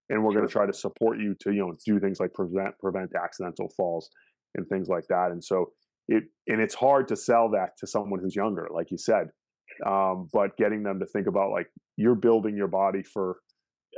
and 0.10 0.24
we're 0.24 0.32
sure. 0.32 0.41
going 0.41 0.47
to 0.47 0.51
try 0.51 0.66
to 0.66 0.74
support 0.74 1.20
you 1.20 1.36
to 1.41 1.51
you 1.51 1.60
know 1.60 1.74
do 1.86 1.99
things 1.99 2.20
like 2.20 2.34
prevent 2.34 2.78
prevent 2.80 3.12
accidental 3.16 3.70
falls 3.76 4.10
and 4.56 4.68
things 4.68 4.88
like 4.88 5.08
that 5.08 5.32
and 5.32 5.43
so 5.43 5.72
it 6.08 6.24
and 6.47 6.62
it's 6.62 6.76
hard 6.76 7.08
to 7.08 7.16
sell 7.16 7.49
that 7.49 7.78
to 7.78 7.88
someone 7.88 8.20
who's 8.20 8.36
younger 8.36 8.68
like 8.72 8.91
you 8.91 8.97
said 8.97 9.30
um, 9.86 10.30
but 10.32 10.56
getting 10.58 10.84
them 10.84 10.99
to 10.99 11.06
think 11.06 11.28
about 11.28 11.51
like 11.51 11.68
you're 11.97 12.16
building 12.16 12.56
your 12.56 12.68
body 12.68 13.03
for 13.03 13.38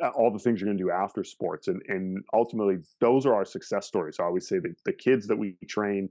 uh, 0.03 0.09
all 0.09 0.31
the 0.31 0.39
things 0.39 0.61
you're 0.61 0.67
going 0.67 0.77
to 0.77 0.83
do 0.83 0.91
after 0.91 1.23
sports 1.23 1.67
and 1.67 1.81
and 1.87 2.23
ultimately 2.33 2.77
those 3.01 3.25
are 3.25 3.35
our 3.35 3.45
success 3.45 3.85
stories 3.85 4.17
i 4.19 4.23
always 4.23 4.47
say 4.47 4.59
that 4.59 4.73
the 4.85 4.93
kids 4.93 5.27
that 5.27 5.37
we 5.37 5.55
train 5.67 6.09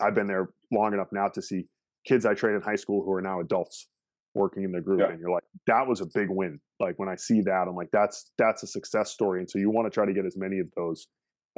i've 0.00 0.14
been 0.14 0.26
there 0.26 0.50
long 0.72 0.92
enough 0.92 1.08
now 1.12 1.28
to 1.28 1.42
see 1.42 1.66
kids 2.06 2.24
i 2.26 2.34
trained 2.34 2.56
in 2.56 2.62
high 2.62 2.76
school 2.76 3.02
who 3.04 3.12
are 3.12 3.22
now 3.22 3.40
adults 3.40 3.88
working 4.34 4.62
in 4.62 4.72
the 4.72 4.80
group 4.80 5.00
yeah. 5.00 5.08
and 5.10 5.20
you're 5.20 5.30
like 5.30 5.44
that 5.66 5.86
was 5.86 6.00
a 6.00 6.06
big 6.06 6.28
win. 6.30 6.60
Like 6.80 6.98
when 6.98 7.08
i 7.08 7.16
see 7.16 7.40
that 7.42 7.66
i'm 7.68 7.74
like 7.74 7.90
that's 7.92 8.30
that's 8.38 8.62
a 8.62 8.66
success 8.66 9.10
story. 9.10 9.40
And 9.40 9.50
so 9.50 9.58
you 9.58 9.70
want 9.70 9.86
to 9.86 9.90
try 9.90 10.06
to 10.06 10.12
get 10.12 10.24
as 10.24 10.36
many 10.36 10.58
of 10.58 10.68
those 10.76 11.08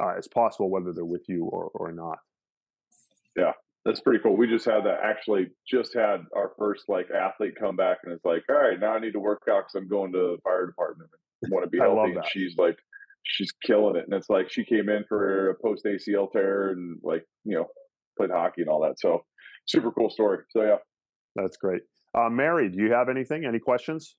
uh, 0.03 0.15
as 0.17 0.27
possible 0.29 0.71
whether 0.71 0.93
they're 0.93 1.05
with 1.05 1.29
you 1.29 1.45
or 1.45 1.71
or 1.75 1.93
not. 1.93 2.19
Yeah 3.37 3.53
that's 3.87 4.01
pretty 4.01 4.23
cool. 4.23 4.37
We 4.37 4.47
just 4.47 4.67
had 4.67 4.85
that 4.85 4.99
actually 5.03 5.49
just 5.67 5.95
had 5.95 6.27
our 6.37 6.53
first 6.59 6.85
like 6.89 7.09
athlete 7.11 7.55
come 7.59 7.77
back 7.77 7.99
and 8.05 8.13
it's 8.13 8.25
like 8.25 8.43
all 8.49 8.57
right 8.57 8.79
now 8.79 8.95
i 8.95 8.99
need 8.99 9.13
to 9.13 9.21
work 9.21 9.43
out 9.51 9.65
because 9.65 9.75
i'm 9.75 9.89
going 9.89 10.13
to 10.13 10.19
the 10.19 10.37
fire 10.45 10.67
department 10.67 11.11
and 11.43 11.53
want 11.53 11.65
to 11.65 11.71
be 11.71 11.79
healthy. 11.79 12.13
And 12.13 12.25
she's 12.31 12.57
like 12.59 12.79
she's 13.23 13.53
killing 13.65 13.97
it. 13.97 14.05
And 14.05 14.15
it's 14.15 14.29
like 14.29 14.51
she 14.51 14.65
came 14.65 14.89
in 14.89 15.05
for 15.05 15.51
a 15.51 15.55
post 15.55 15.85
acl 15.85 16.31
tear 16.31 16.71
and 16.71 16.99
like 17.03 17.25
you 17.45 17.57
know 17.57 17.67
played 18.21 18.31
hockey 18.31 18.61
and 18.63 18.71
all 18.71 18.81
that 18.81 18.99
so 18.99 19.25
super 19.67 19.91
cool 19.93 20.11
story 20.11 20.39
so 20.53 20.63
yeah 20.63 20.77
that's 21.37 21.57
great 21.57 21.83
uh, 22.13 22.29
Mary, 22.29 22.69
do 22.69 22.83
you 22.83 22.93
have 22.93 23.09
anything? 23.09 23.45
Any 23.45 23.61
questions? 23.61 24.17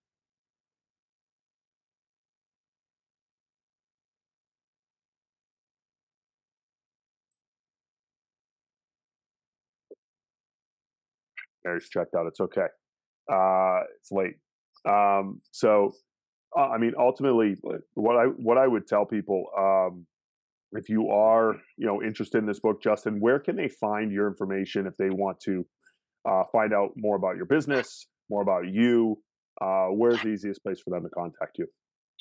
Mary's 11.65 11.89
checked 11.89 12.15
out. 12.15 12.25
It's 12.27 12.39
okay. 12.39 12.67
Uh, 13.31 13.81
it's 13.97 14.11
late. 14.11 14.35
Um, 14.87 15.41
so, 15.51 15.91
uh, 16.57 16.69
I 16.69 16.77
mean, 16.77 16.93
ultimately, 16.97 17.55
what 17.93 18.15
I 18.15 18.25
what 18.25 18.57
I 18.57 18.67
would 18.67 18.87
tell 18.87 19.05
people, 19.05 19.45
um, 19.55 20.07
if 20.73 20.89
you 20.89 21.09
are, 21.09 21.55
you 21.77 21.85
know, 21.85 22.01
interested 22.01 22.37
in 22.37 22.45
this 22.45 22.59
book, 22.59 22.81
Justin, 22.81 23.19
where 23.19 23.39
can 23.39 23.55
they 23.55 23.67
find 23.67 24.11
your 24.11 24.27
information 24.27 24.87
if 24.87 24.95
they 24.97 25.09
want 25.09 25.39
to 25.41 25.65
uh, 26.29 26.43
find 26.51 26.73
out 26.73 26.91
more 26.95 27.15
about 27.15 27.35
your 27.35 27.45
business, 27.45 28.07
more 28.29 28.41
about 28.41 28.67
you, 28.67 29.17
uh, 29.61 29.87
where's 29.87 30.21
the 30.21 30.29
easiest 30.29 30.63
place 30.63 30.79
for 30.81 30.91
them 30.91 31.03
to 31.03 31.09
contact 31.09 31.57
you? 31.57 31.67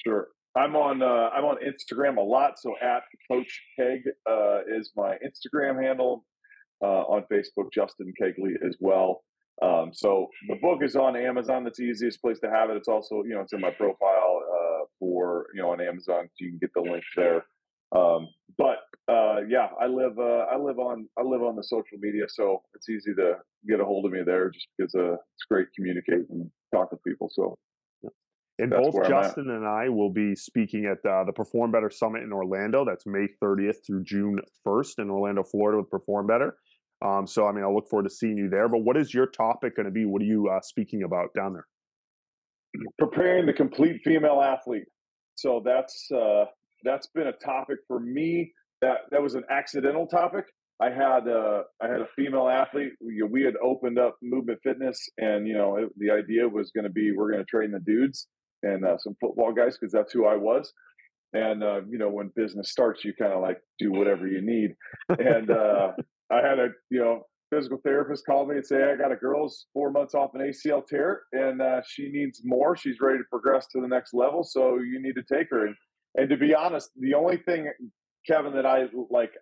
Sure. 0.05 0.29
I'm 0.57 0.75
on 0.75 1.01
uh, 1.01 1.31
I'm 1.33 1.45
on 1.45 1.57
Instagram 1.59 2.17
a 2.17 2.21
lot. 2.21 2.59
So 2.59 2.75
at 2.83 3.03
Coach 3.31 3.61
Keg 3.79 4.01
uh, 4.29 4.61
is 4.77 4.91
my 4.97 5.17
Instagram 5.25 5.81
handle. 5.83 6.25
Uh, 6.83 7.05
on 7.13 7.23
Facebook, 7.31 7.71
Justin 7.75 8.11
Kegley 8.19 8.55
as 8.67 8.75
well. 8.81 9.23
Um, 9.63 9.91
so 9.93 10.29
the 10.49 10.57
book 10.63 10.79
is 10.81 10.97
on 10.97 11.15
Amazon. 11.15 11.63
That's 11.63 11.77
the 11.77 11.85
easiest 11.85 12.23
place 12.23 12.41
to 12.41 12.49
have 12.49 12.71
it. 12.71 12.79
It's 12.79 12.89
also 12.89 13.23
you 13.25 13.35
know 13.35 13.43
it's 13.43 13.53
in 13.53 13.61
my 13.61 13.71
profile 13.71 14.41
uh, 14.51 14.85
for 14.99 15.49
you 15.55 15.61
know 15.61 15.73
on 15.73 15.83
Amazon. 15.83 16.31
You 16.39 16.49
can 16.49 16.59
get 16.59 16.71
the 16.75 16.81
link 16.81 17.05
there. 17.17 17.45
Um, 17.95 18.29
but 18.57 18.79
uh, 19.09 19.41
yeah, 19.49 19.69
I 19.81 19.87
live 19.87 20.19
uh, 20.19 20.47
I 20.53 20.57
live 20.57 20.79
on 20.79 21.09
I 21.19 21.23
live 21.23 21.43
on 21.43 21.57
the 21.57 21.65
social 21.65 21.99
media, 21.99 22.25
so 22.29 22.63
it's 22.75 22.89
easy 22.89 23.15
to 23.15 23.35
get 23.69 23.81
a 23.81 23.85
hold 23.85 24.07
of 24.07 24.13
me 24.13 24.21
there, 24.25 24.51
just 24.51 24.67
because 24.77 24.95
uh, 24.95 25.15
it's 25.15 25.45
great 25.51 25.67
to 25.67 25.71
communicate 25.77 26.29
and 26.31 26.51
talk 26.73 26.91
to 26.91 26.97
people. 27.07 27.29
So. 27.33 27.57
And 28.59 28.71
both 28.71 28.95
Justin 29.09 29.49
and 29.49 29.67
I 29.67 29.89
will 29.89 30.11
be 30.11 30.37
speaking 30.37 30.85
at 30.85 30.99
uh, 31.09 31.25
the 31.25 31.33
Perform 31.33 31.73
Better 31.73 31.89
Summit 31.89 32.23
in 32.23 32.31
Orlando. 32.31 32.85
That's 32.85 33.07
May 33.07 33.27
30th 33.43 33.77
through 33.87 34.05
June 34.05 34.39
1st 34.67 34.99
in 34.99 35.09
Orlando, 35.09 35.43
Florida 35.43 35.79
with 35.79 35.89
Perform 35.89 36.27
Better. 36.27 36.57
Um, 37.03 37.27
so, 37.27 37.47
I 37.47 37.53
mean, 37.53 37.65
I 37.65 37.69
look 37.69 37.89
forward 37.89 38.05
to 38.05 38.15
seeing 38.15 38.37
you 38.37 38.51
there. 38.51 38.69
But 38.69 38.81
what 38.81 38.99
is 38.99 39.15
your 39.15 39.27
topic 39.27 39.77
going 39.77 39.87
to 39.87 39.91
be? 39.91 40.05
What 40.05 40.21
are 40.21 40.27
you 40.27 40.49
uh, 40.49 40.61
speaking 40.61 41.05
about 41.05 41.33
down 41.35 41.55
there? 41.55 41.67
Preparing 42.99 43.47
the 43.47 43.55
complete 43.55 44.03
female 44.05 44.43
athlete. 44.43 44.85
So 45.37 45.63
that's 45.65 46.11
uh, 46.15 46.45
that's 46.85 47.09
been 47.09 47.29
a 47.29 47.33
topic 47.33 47.79
for 47.87 48.01
me. 48.01 48.53
That 48.83 48.99
that 49.11 49.23
was 49.23 49.35
an 49.35 49.45
accidental 49.51 50.07
topic. 50.07 50.47
I 50.81 50.89
had 50.89 51.29
uh, 51.29 51.63
I 51.83 51.89
had 51.89 52.01
a 52.01 52.09
female 52.17 52.49
athlete. 52.49 52.93
We, 53.01 53.23
we 53.23 53.43
had 53.43 53.55
opened 53.63 53.99
up 53.99 54.17
movement 54.23 54.61
fitness, 54.63 55.09
and 55.19 55.47
you 55.47 55.55
know 55.55 55.77
it, 55.77 55.91
the 55.99 56.11
idea 56.11 56.49
was 56.49 56.71
going 56.71 56.85
to 56.85 56.91
be 56.91 57.13
we're 57.13 57.31
going 57.31 57.45
to 57.45 57.51
train 57.51 57.71
the 57.71 57.81
dudes 57.81 58.29
and 58.63 58.85
uh, 58.85 58.97
some 58.99 59.15
football 59.21 59.53
guys 59.53 59.77
because 59.79 59.93
that's 59.93 60.13
who 60.13 60.27
I 60.27 60.37
was. 60.37 60.73
And 61.33 61.63
uh, 61.63 61.83
you 61.89 61.99
know 61.99 62.09
when 62.09 62.33
business 62.35 62.71
starts, 62.71 63.05
you 63.05 63.13
kind 63.13 63.33
of 63.33 63.43
like 63.43 63.59
do 63.79 63.93
whatever 63.93 64.27
you 64.27 64.41
need. 64.41 64.75
And 65.19 65.51
uh, 65.51 65.93
I 66.33 66.37
had 66.37 66.59
a 66.59 66.69
you 66.91 67.01
know 67.01 67.25
physical 67.51 67.79
therapist 67.85 68.25
call 68.25 68.47
me 68.47 68.57
and 68.57 68.65
say 68.65 68.83
I 68.83 68.97
got 68.97 69.13
a 69.13 69.17
girl's 69.17 69.67
four 69.75 69.91
months 69.91 70.15
off 70.15 70.35
an 70.35 70.41
ACL 70.41 70.87
tear, 70.87 71.23
and 71.33 71.61
uh, 71.61 71.83
she 71.87 72.09
needs 72.11 72.41
more. 72.45 72.75
She's 72.75 73.01
ready 73.01 73.19
to 73.19 73.25
progress 73.31 73.67
to 73.73 73.81
the 73.81 73.89
next 73.89 74.15
level, 74.15 74.45
so 74.45 74.79
you 74.79 75.01
need 75.03 75.15
to 75.17 75.23
take 75.23 75.51
her. 75.51 75.67
And 75.67 75.77
and 76.17 76.29
to 76.29 76.37
be 76.37 76.55
honest, 76.55 76.91
the 76.97 77.15
only 77.15 77.37
thing, 77.39 77.71
Kevin, 78.27 78.55
that 78.55 78.67
I 78.67 78.87
like, 79.11 79.33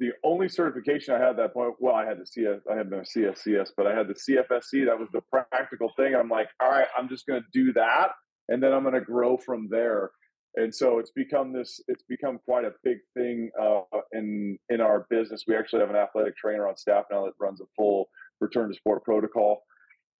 the 0.00 0.10
only 0.22 0.48
certification 0.48 1.14
I 1.14 1.18
had 1.18 1.30
at 1.30 1.36
that 1.38 1.54
point, 1.54 1.74
well, 1.80 1.94
I 1.94 2.04
had 2.06 2.18
the 2.20 2.26
CS, 2.26 2.60
I 2.70 2.76
had 2.76 2.90
the 2.90 2.96
CSCS, 2.96 3.70
but 3.76 3.86
I 3.86 3.96
had 3.96 4.06
the 4.06 4.14
CFSC. 4.14 4.86
That 4.86 4.98
was 4.98 5.08
the 5.12 5.22
practical 5.22 5.92
thing. 5.96 6.14
I'm 6.14 6.28
like, 6.28 6.48
all 6.60 6.70
right, 6.70 6.86
I'm 6.96 7.08
just 7.08 7.26
going 7.26 7.42
to 7.42 7.48
do 7.52 7.72
that, 7.72 8.10
and 8.48 8.62
then 8.62 8.72
I'm 8.72 8.82
going 8.82 8.94
to 8.94 9.00
grow 9.00 9.36
from 9.36 9.68
there. 9.70 10.10
And 10.54 10.74
so 10.74 10.98
it's 10.98 11.10
become 11.10 11.52
this. 11.52 11.80
It's 11.88 12.04
become 12.08 12.38
quite 12.44 12.64
a 12.64 12.72
big 12.82 12.98
thing 13.14 13.50
uh, 13.60 13.82
in 14.12 14.58
in 14.70 14.80
our 14.80 15.06
business. 15.10 15.44
We 15.46 15.56
actually 15.56 15.80
have 15.80 15.90
an 15.90 15.96
athletic 15.96 16.36
trainer 16.36 16.66
on 16.66 16.76
staff 16.76 17.04
now 17.10 17.24
that 17.26 17.34
runs 17.38 17.60
a 17.60 17.66
full 17.76 18.08
return 18.40 18.68
to 18.68 18.74
sport 18.74 19.04
protocol. 19.04 19.62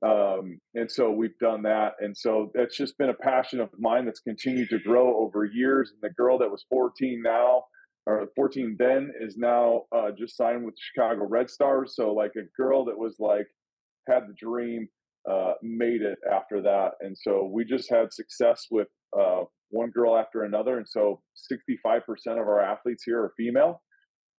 Um, 0.07 0.61
and 0.75 0.91
so 0.91 1.11
we've 1.11 1.37
done 1.41 1.63
that. 1.63 1.95
And 2.01 2.17
so 2.17 2.51
that's 2.55 2.77
just 2.77 2.97
been 2.99 3.11
a 3.11 3.15
passion 3.15 3.61
of 3.61 3.71
mine 3.79 4.05
that's 4.05 4.21
continued 4.21 4.69
to 4.71 4.79
grow 4.79 5.19
over 5.19 5.45
years. 5.45 5.91
And 5.91 6.09
the 6.09 6.15
girl 6.15 6.39
that 6.39 6.51
was 6.51 6.65
14 6.71 7.21
now, 7.23 7.65
or 8.07 8.29
14 8.37 8.77
then, 8.79 9.11
is 9.21 9.37
now 9.37 9.83
uh, 9.95 10.11
just 10.17 10.37
signed 10.37 10.65
with 10.65 10.75
the 10.75 10.81
Chicago 10.95 11.27
Red 11.29 11.51
Stars. 11.51 11.95
So, 11.97 12.13
like 12.13 12.33
a 12.37 12.47
girl 12.57 12.85
that 12.85 12.99
was 12.99 13.17
like, 13.19 13.47
had 14.09 14.23
the 14.29 14.35
dream, 14.39 14.89
uh, 15.31 15.53
made 15.63 16.03
it 16.03 16.19
after 16.33 16.63
that. 16.63 16.93
And 17.01 17.17
so 17.17 17.51
we 17.53 17.65
just 17.65 17.91
had 17.91 18.13
success 18.13 18.67
with 18.71 18.89
uh, 19.19 19.43
one 19.71 19.91
girl 19.91 20.17
after 20.17 20.45
another. 20.45 20.79
And 20.79 20.89
so 20.89 21.21
65% 21.53 22.01
of 22.33 22.39
our 22.39 22.61
athletes 22.61 23.05
here 23.05 23.21
are 23.21 23.33
female. 23.37 23.83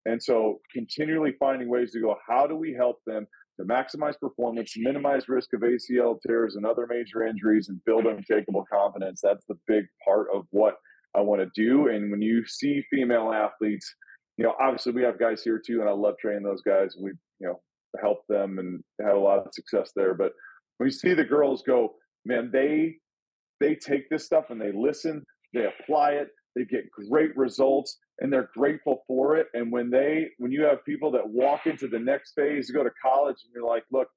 And 0.06 0.22
so 0.22 0.60
continually 0.74 1.34
finding 1.40 1.70
ways 1.70 1.92
to 1.92 2.02
go, 2.02 2.16
how 2.28 2.48
do 2.48 2.56
we 2.56 2.74
help 2.74 2.98
them 3.06 3.28
to 3.60 3.66
maximize 3.66 4.18
performance, 4.20 4.74
minimize 4.78 5.28
risk 5.28 5.54
of 5.54 5.62
ACL 5.62 6.18
tears 6.26 6.56
and 6.56 6.66
other 6.66 6.88
major 6.90 7.26
injuries, 7.26 7.68
and 7.70 7.84
build 7.86 8.06
unshakable 8.06 8.66
confidence. 8.72 9.20
That's 9.22 9.44
the 9.50 9.58
big 9.68 9.86
part 10.06 10.28
of 10.34 10.46
what 10.52 10.76
I 11.16 11.22
want 11.22 11.42
to 11.42 11.50
do. 11.62 11.90
And 11.90 12.10
when 12.10 12.22
you 12.22 12.46
see 12.46 12.84
female 12.90 13.34
athletes, 13.34 13.94
you 14.38 14.46
know, 14.46 14.56
obviously 14.62 14.94
we 14.94 15.04
have 15.04 15.20
guys 15.20 15.44
here 15.44 15.62
too, 15.64 15.82
and 15.82 15.90
I 15.90 15.94
love 15.94 16.16
training 16.20 16.44
those 16.44 16.62
guys. 16.62 16.96
We, 16.98 17.12
you 17.40 17.48
know, 17.48 17.62
help 18.02 18.20
them 18.30 18.60
and 18.60 18.82
had 19.02 19.16
a 19.16 19.20
lot 19.20 19.40
of 19.40 19.54
success 19.54 19.92
there. 19.96 20.14
But 20.14 20.32
when 20.78 20.88
you 20.88 20.92
see 20.92 21.14
the 21.14 21.26
girls 21.26 21.64
go, 21.66 21.96
man, 22.26 22.50
they 22.54 22.96
they 23.60 23.76
take 23.76 24.10
this 24.10 24.26
stuff 24.26 24.46
and 24.52 24.62
they 24.62 24.72
listen, 24.72 25.26
they 25.54 25.66
apply 25.66 26.12
it, 26.12 26.30
they 26.56 26.64
get 26.64 26.90
great 27.10 27.36
results, 27.36 27.98
and 28.20 28.32
they're 28.32 28.50
grateful 28.56 29.04
for 29.08 29.38
it. 29.38 29.48
And 29.54 29.72
when 29.72 29.90
they, 29.90 30.30
when 30.38 30.52
you 30.52 30.64
have 30.64 30.84
people 30.86 31.12
that 31.12 31.28
walk 31.28 31.68
into 31.68 31.88
the 31.88 32.00
next 32.00 32.34
phase, 32.34 32.70
go 32.72 32.84
to 32.84 32.92
college, 33.02 33.38
and 33.44 33.52
you're 33.54 33.68
like, 33.68 33.84
look, 33.92 34.08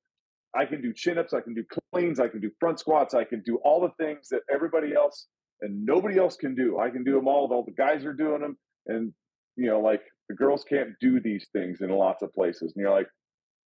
I 0.55 0.65
can 0.67 0.83
do 0.83 0.93
chin 0.93 1.19
ups, 1.19 1.33
I 1.33 1.41
can 1.41 1.55
do 1.55 1.65
cleans, 1.93 2.21
I 2.21 2.29
can 2.29 2.41
do 2.41 2.51
front 2.61 2.79
squats, 2.81 3.15
I 3.15 3.25
can 3.25 3.43
do 3.43 3.57
all 3.65 3.81
the 3.81 4.05
things 4.05 4.29
that 4.31 4.41
everybody 4.53 4.95
else 4.95 5.29
and 5.63 5.87
nobody 5.87 6.19
else 6.19 6.37
can 6.37 6.55
do. 6.55 6.79
I 6.79 6.91
can 6.91 7.05
do 7.05 7.15
them 7.15 7.27
all. 7.27 7.51
All 7.53 7.65
the 7.65 7.73
guys 7.73 8.05
are 8.05 8.13
doing 8.13 8.43
them, 8.43 8.59
and 8.87 9.13
you 9.57 9.69
know, 9.69 9.81
like 9.81 10.03
the 10.29 10.35
girls 10.35 10.65
can't 10.69 10.91
do 11.01 11.21
these 11.21 11.47
things 11.53 11.81
in 11.81 11.89
lots 11.91 12.23
of 12.23 12.33
places. 12.35 12.73
And 12.75 12.83
you're 12.83 12.91
like, 12.91 13.07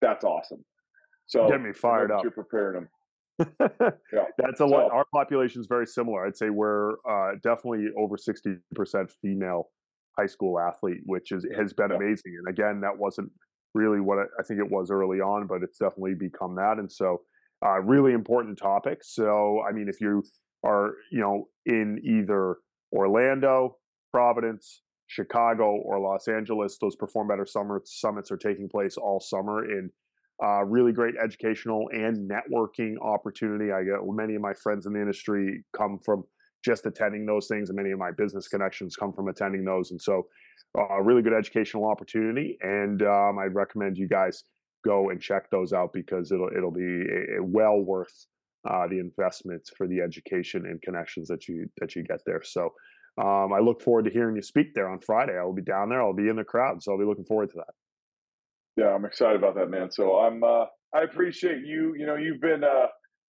that's 0.02 0.24
awesome. 0.24 0.64
So 1.28 1.50
Get 1.50 1.62
me 1.62 1.74
fired 1.74 2.12
up. 2.12 2.22
You're 2.22 2.32
preparing 2.32 2.88
them. 3.40 3.50
yeah. 4.14 4.24
That's 4.38 4.60
a 4.60 4.66
lot. 4.66 4.90
So- 4.90 4.96
Our 4.96 5.06
population 5.14 5.62
is 5.62 5.68
very 5.68 5.88
similar. 5.88 6.26
I'd 6.26 6.38
say 6.38 6.50
we're 6.50 6.94
uh, 7.10 7.34
definitely 7.44 7.88
over 7.98 8.18
60% 8.18 8.60
female 9.22 9.70
high 10.18 10.26
school 10.26 10.60
athlete, 10.60 11.02
which 11.06 11.32
is 11.32 11.46
has 11.56 11.74
been 11.74 11.92
Yeah. 11.92 11.98
amazing. 11.98 12.36
And 12.38 12.48
again, 12.48 12.82
that 12.82 12.98
wasn't 12.98 13.32
really 13.74 14.00
what 14.00 14.20
I, 14.20 14.24
I 14.40 14.44
think 14.44 14.60
it 14.60 14.70
was 14.72 14.90
early 14.92 15.20
on, 15.20 15.48
but 15.48 15.62
it's 15.64 15.78
definitely 15.78 16.16
become 16.16 16.56
that. 16.56 16.80
And 16.80 16.92
so, 16.92 17.22
uh, 17.66 17.80
really 17.82 18.14
important 18.14 18.58
topic. 18.58 19.00
So, 19.04 19.62
I 19.68 19.72
mean, 19.72 19.88
if 19.90 20.00
you 20.02 20.24
are, 20.64 20.96
you 21.12 21.20
know, 21.20 21.50
in 21.66 22.00
either 22.04 22.58
Orlando, 22.94 23.78
Providence, 24.12 24.82
Chicago, 25.08 25.76
or 25.76 26.00
Los 26.00 26.28
Angeles, 26.28 26.78
those 26.80 26.96
Perform 26.96 27.28
Better 27.28 27.46
Summer 27.46 27.82
Summits 27.86 28.32
are 28.32 28.38
taking 28.38 28.70
place 28.70 28.98
all 28.98 29.20
summer 29.20 29.66
in 29.70 29.92
uh, 30.44 30.64
really 30.66 30.92
great 30.92 31.16
educational 31.24 31.88
and 31.94 32.30
networking 32.30 32.96
opportunity. 33.02 33.72
I 33.72 33.84
get 33.84 34.00
many 34.04 34.36
of 34.36 34.42
my 34.42 34.54
friends 34.54 34.86
in 34.86 34.94
the 34.94 35.00
industry 35.00 35.64
come 35.76 36.00
from 36.04 36.24
just 36.66 36.86
attending 36.86 37.26
those 37.26 37.48
things, 37.48 37.70
and 37.70 37.78
many 37.78 37.92
of 37.92 38.00
my 38.00 38.12
business 38.12 38.48
connections 38.48 38.96
come 38.96 39.14
from 39.14 39.28
attending 39.28 39.64
those. 39.64 39.92
And 39.92 40.02
so, 40.02 40.28
uh, 40.78 41.00
really 41.02 41.22
good 41.22 41.34
educational 41.34 41.86
opportunity. 41.86 42.58
And 42.62 43.02
um, 43.04 43.38
I'd 43.40 43.54
recommend 43.54 43.98
you 43.98 44.08
guys 44.08 44.44
go 44.84 45.10
and 45.12 45.22
check 45.22 45.50
those 45.52 45.72
out 45.72 45.92
because 45.94 46.32
it'll 46.32 46.50
it'll 46.58 46.72
be 46.72 46.82
a, 46.82 47.40
a 47.40 47.44
well 47.44 47.80
worth 47.80 48.26
uh, 48.70 48.88
the 48.88 49.00
investment 49.00 49.62
for 49.78 49.88
the 49.88 50.02
education 50.02 50.66
and 50.66 50.82
connections 50.82 51.28
that 51.28 51.48
you 51.48 51.68
that 51.80 51.96
you 51.96 52.04
get 52.04 52.20
there. 52.26 52.42
So. 52.44 52.74
Um, 53.18 53.54
I 53.54 53.60
look 53.60 53.82
forward 53.82 54.04
to 54.04 54.12
hearing 54.12 54.36
you 54.36 54.42
speak 54.42 54.74
there 54.74 54.90
on 54.90 55.00
Friday. 55.00 55.38
I 55.40 55.44
will 55.46 55.54
be 55.54 55.62
down 55.62 55.88
there. 55.88 56.02
I'll 56.02 56.12
be 56.14 56.28
in 56.28 56.36
the 56.36 56.44
crowd, 56.44 56.84
so 56.84 56.92
I'll 56.92 57.00
be 57.00 57.06
looking 57.06 57.24
forward 57.24 57.50
to 57.52 57.60
that. 57.60 57.74
Yeah, 58.76 58.94
I'm 58.94 59.06
excited 59.06 59.38
about 59.38 59.56
that, 59.56 59.70
man. 59.70 59.90
So 59.90 60.20
I'm, 60.20 60.44
uh, 60.44 60.66
I 60.94 61.04
appreciate 61.04 61.64
you. 61.66 61.96
You 61.98 62.08
know, 62.08 62.16
you've 62.16 62.42
been, 62.42 62.66
uh, 62.66 62.88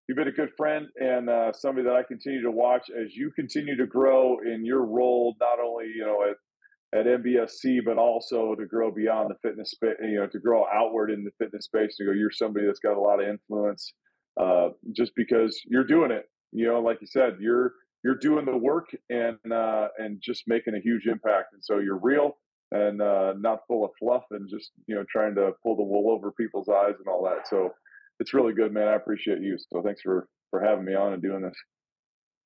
you've 0.09 0.17
been 0.17 0.29
a 0.29 0.33
good 0.33 0.51
friend 0.57 0.89
and 0.97 1.29
uh, 1.29 1.53
somebody 1.53 1.87
that 1.87 1.97
I 1.97 2.03
continue 2.03 2.43
to 2.43 2.51
watch 2.51 2.89
as 2.91 3.15
you 3.15 3.31
continue 3.35 3.77
to 3.77 3.87
grow 3.87 4.39
in 4.41 4.65
your 4.65 4.85
role, 4.85 5.35
not 5.41 5.59
only 5.61 5.87
you 5.95 6.05
know 6.05 6.23
at 6.29 6.37
at 6.99 7.07
MBSC, 7.07 7.79
but 7.85 7.99
also 7.99 8.55
to 8.55 8.65
grow 8.65 8.91
beyond 8.93 9.31
the 9.31 9.49
fitness 9.49 9.73
space. 9.73 9.97
You 10.01 10.21
know, 10.21 10.27
to 10.27 10.39
grow 10.39 10.65
outward 10.73 11.11
in 11.11 11.25
the 11.25 11.33
fitness 11.39 11.65
space. 11.65 11.97
To 11.97 12.05
go, 12.05 12.13
you're 12.13 12.31
somebody 12.31 12.67
that's 12.67 12.81
got 12.81 12.97
a 12.97 13.01
lot 13.01 13.21
of 13.21 13.29
influence, 13.29 13.93
uh, 14.41 14.69
just 14.95 15.13
because 15.17 15.61
you're 15.67 15.85
doing 15.85 16.11
it. 16.11 16.27
You 16.53 16.67
know, 16.67 16.81
like 16.81 16.99
you 17.01 17.07
said, 17.07 17.39
you're 17.41 17.73
you're 18.05 18.19
doing 18.19 18.45
the 18.45 18.57
work 18.57 18.87
and 19.11 19.39
uh, 19.53 19.89
and 19.99 20.21
just 20.23 20.45
making 20.47 20.75
a 20.75 20.81
huge 20.81 21.07
impact. 21.07 21.53
And 21.53 21.63
so 21.65 21.79
you're 21.79 21.99
real 22.01 22.37
and 22.73 23.01
uh, 23.01 23.35
not 23.39 23.61
full 23.69 23.85
of 23.85 23.91
fluff 23.99 24.25
and 24.31 24.49
just 24.49 24.71
you 24.87 24.95
know 24.95 25.05
trying 25.11 25.35
to 25.35 25.53
pull 25.63 25.77
the 25.77 25.83
wool 25.83 26.13
over 26.15 26.33
people's 26.33 26.69
eyes 26.69 26.95
and 26.99 27.09
all 27.09 27.25
that. 27.25 27.49
So 27.49 27.71
it's 28.21 28.35
really 28.35 28.53
good, 28.53 28.73
man. 28.73 28.89
I 28.89 28.95
appreciate 28.95 29.41
you. 29.41 29.57
So 29.73 29.83
thanks 29.83 30.03
for 30.03 30.29
for 30.51 30.61
having 30.61 30.85
me 30.85 30.95
on 30.95 31.13
and 31.13 31.23
doing 31.23 31.43
this. 31.43 31.55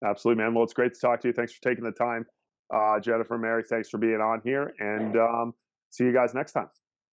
Absolutely, 0.04 0.42
man. 0.42 0.54
Well, 0.54 0.64
it's 0.64 0.72
great 0.72 0.94
to 0.94 1.00
talk 1.00 1.20
to 1.20 1.28
you. 1.28 1.34
Thanks 1.34 1.52
for 1.52 1.60
taking 1.68 1.84
the 1.84 1.92
time. 1.92 2.24
Uh, 2.72 2.98
Jennifer, 3.00 3.36
Mary, 3.36 3.62
thanks 3.68 3.88
for 3.88 3.98
being 3.98 4.20
on 4.20 4.40
here. 4.44 4.72
And 4.78 5.16
um, 5.16 5.52
see 5.90 6.04
you 6.04 6.12
guys 6.12 6.34
next 6.34 6.52
time. 6.52 6.68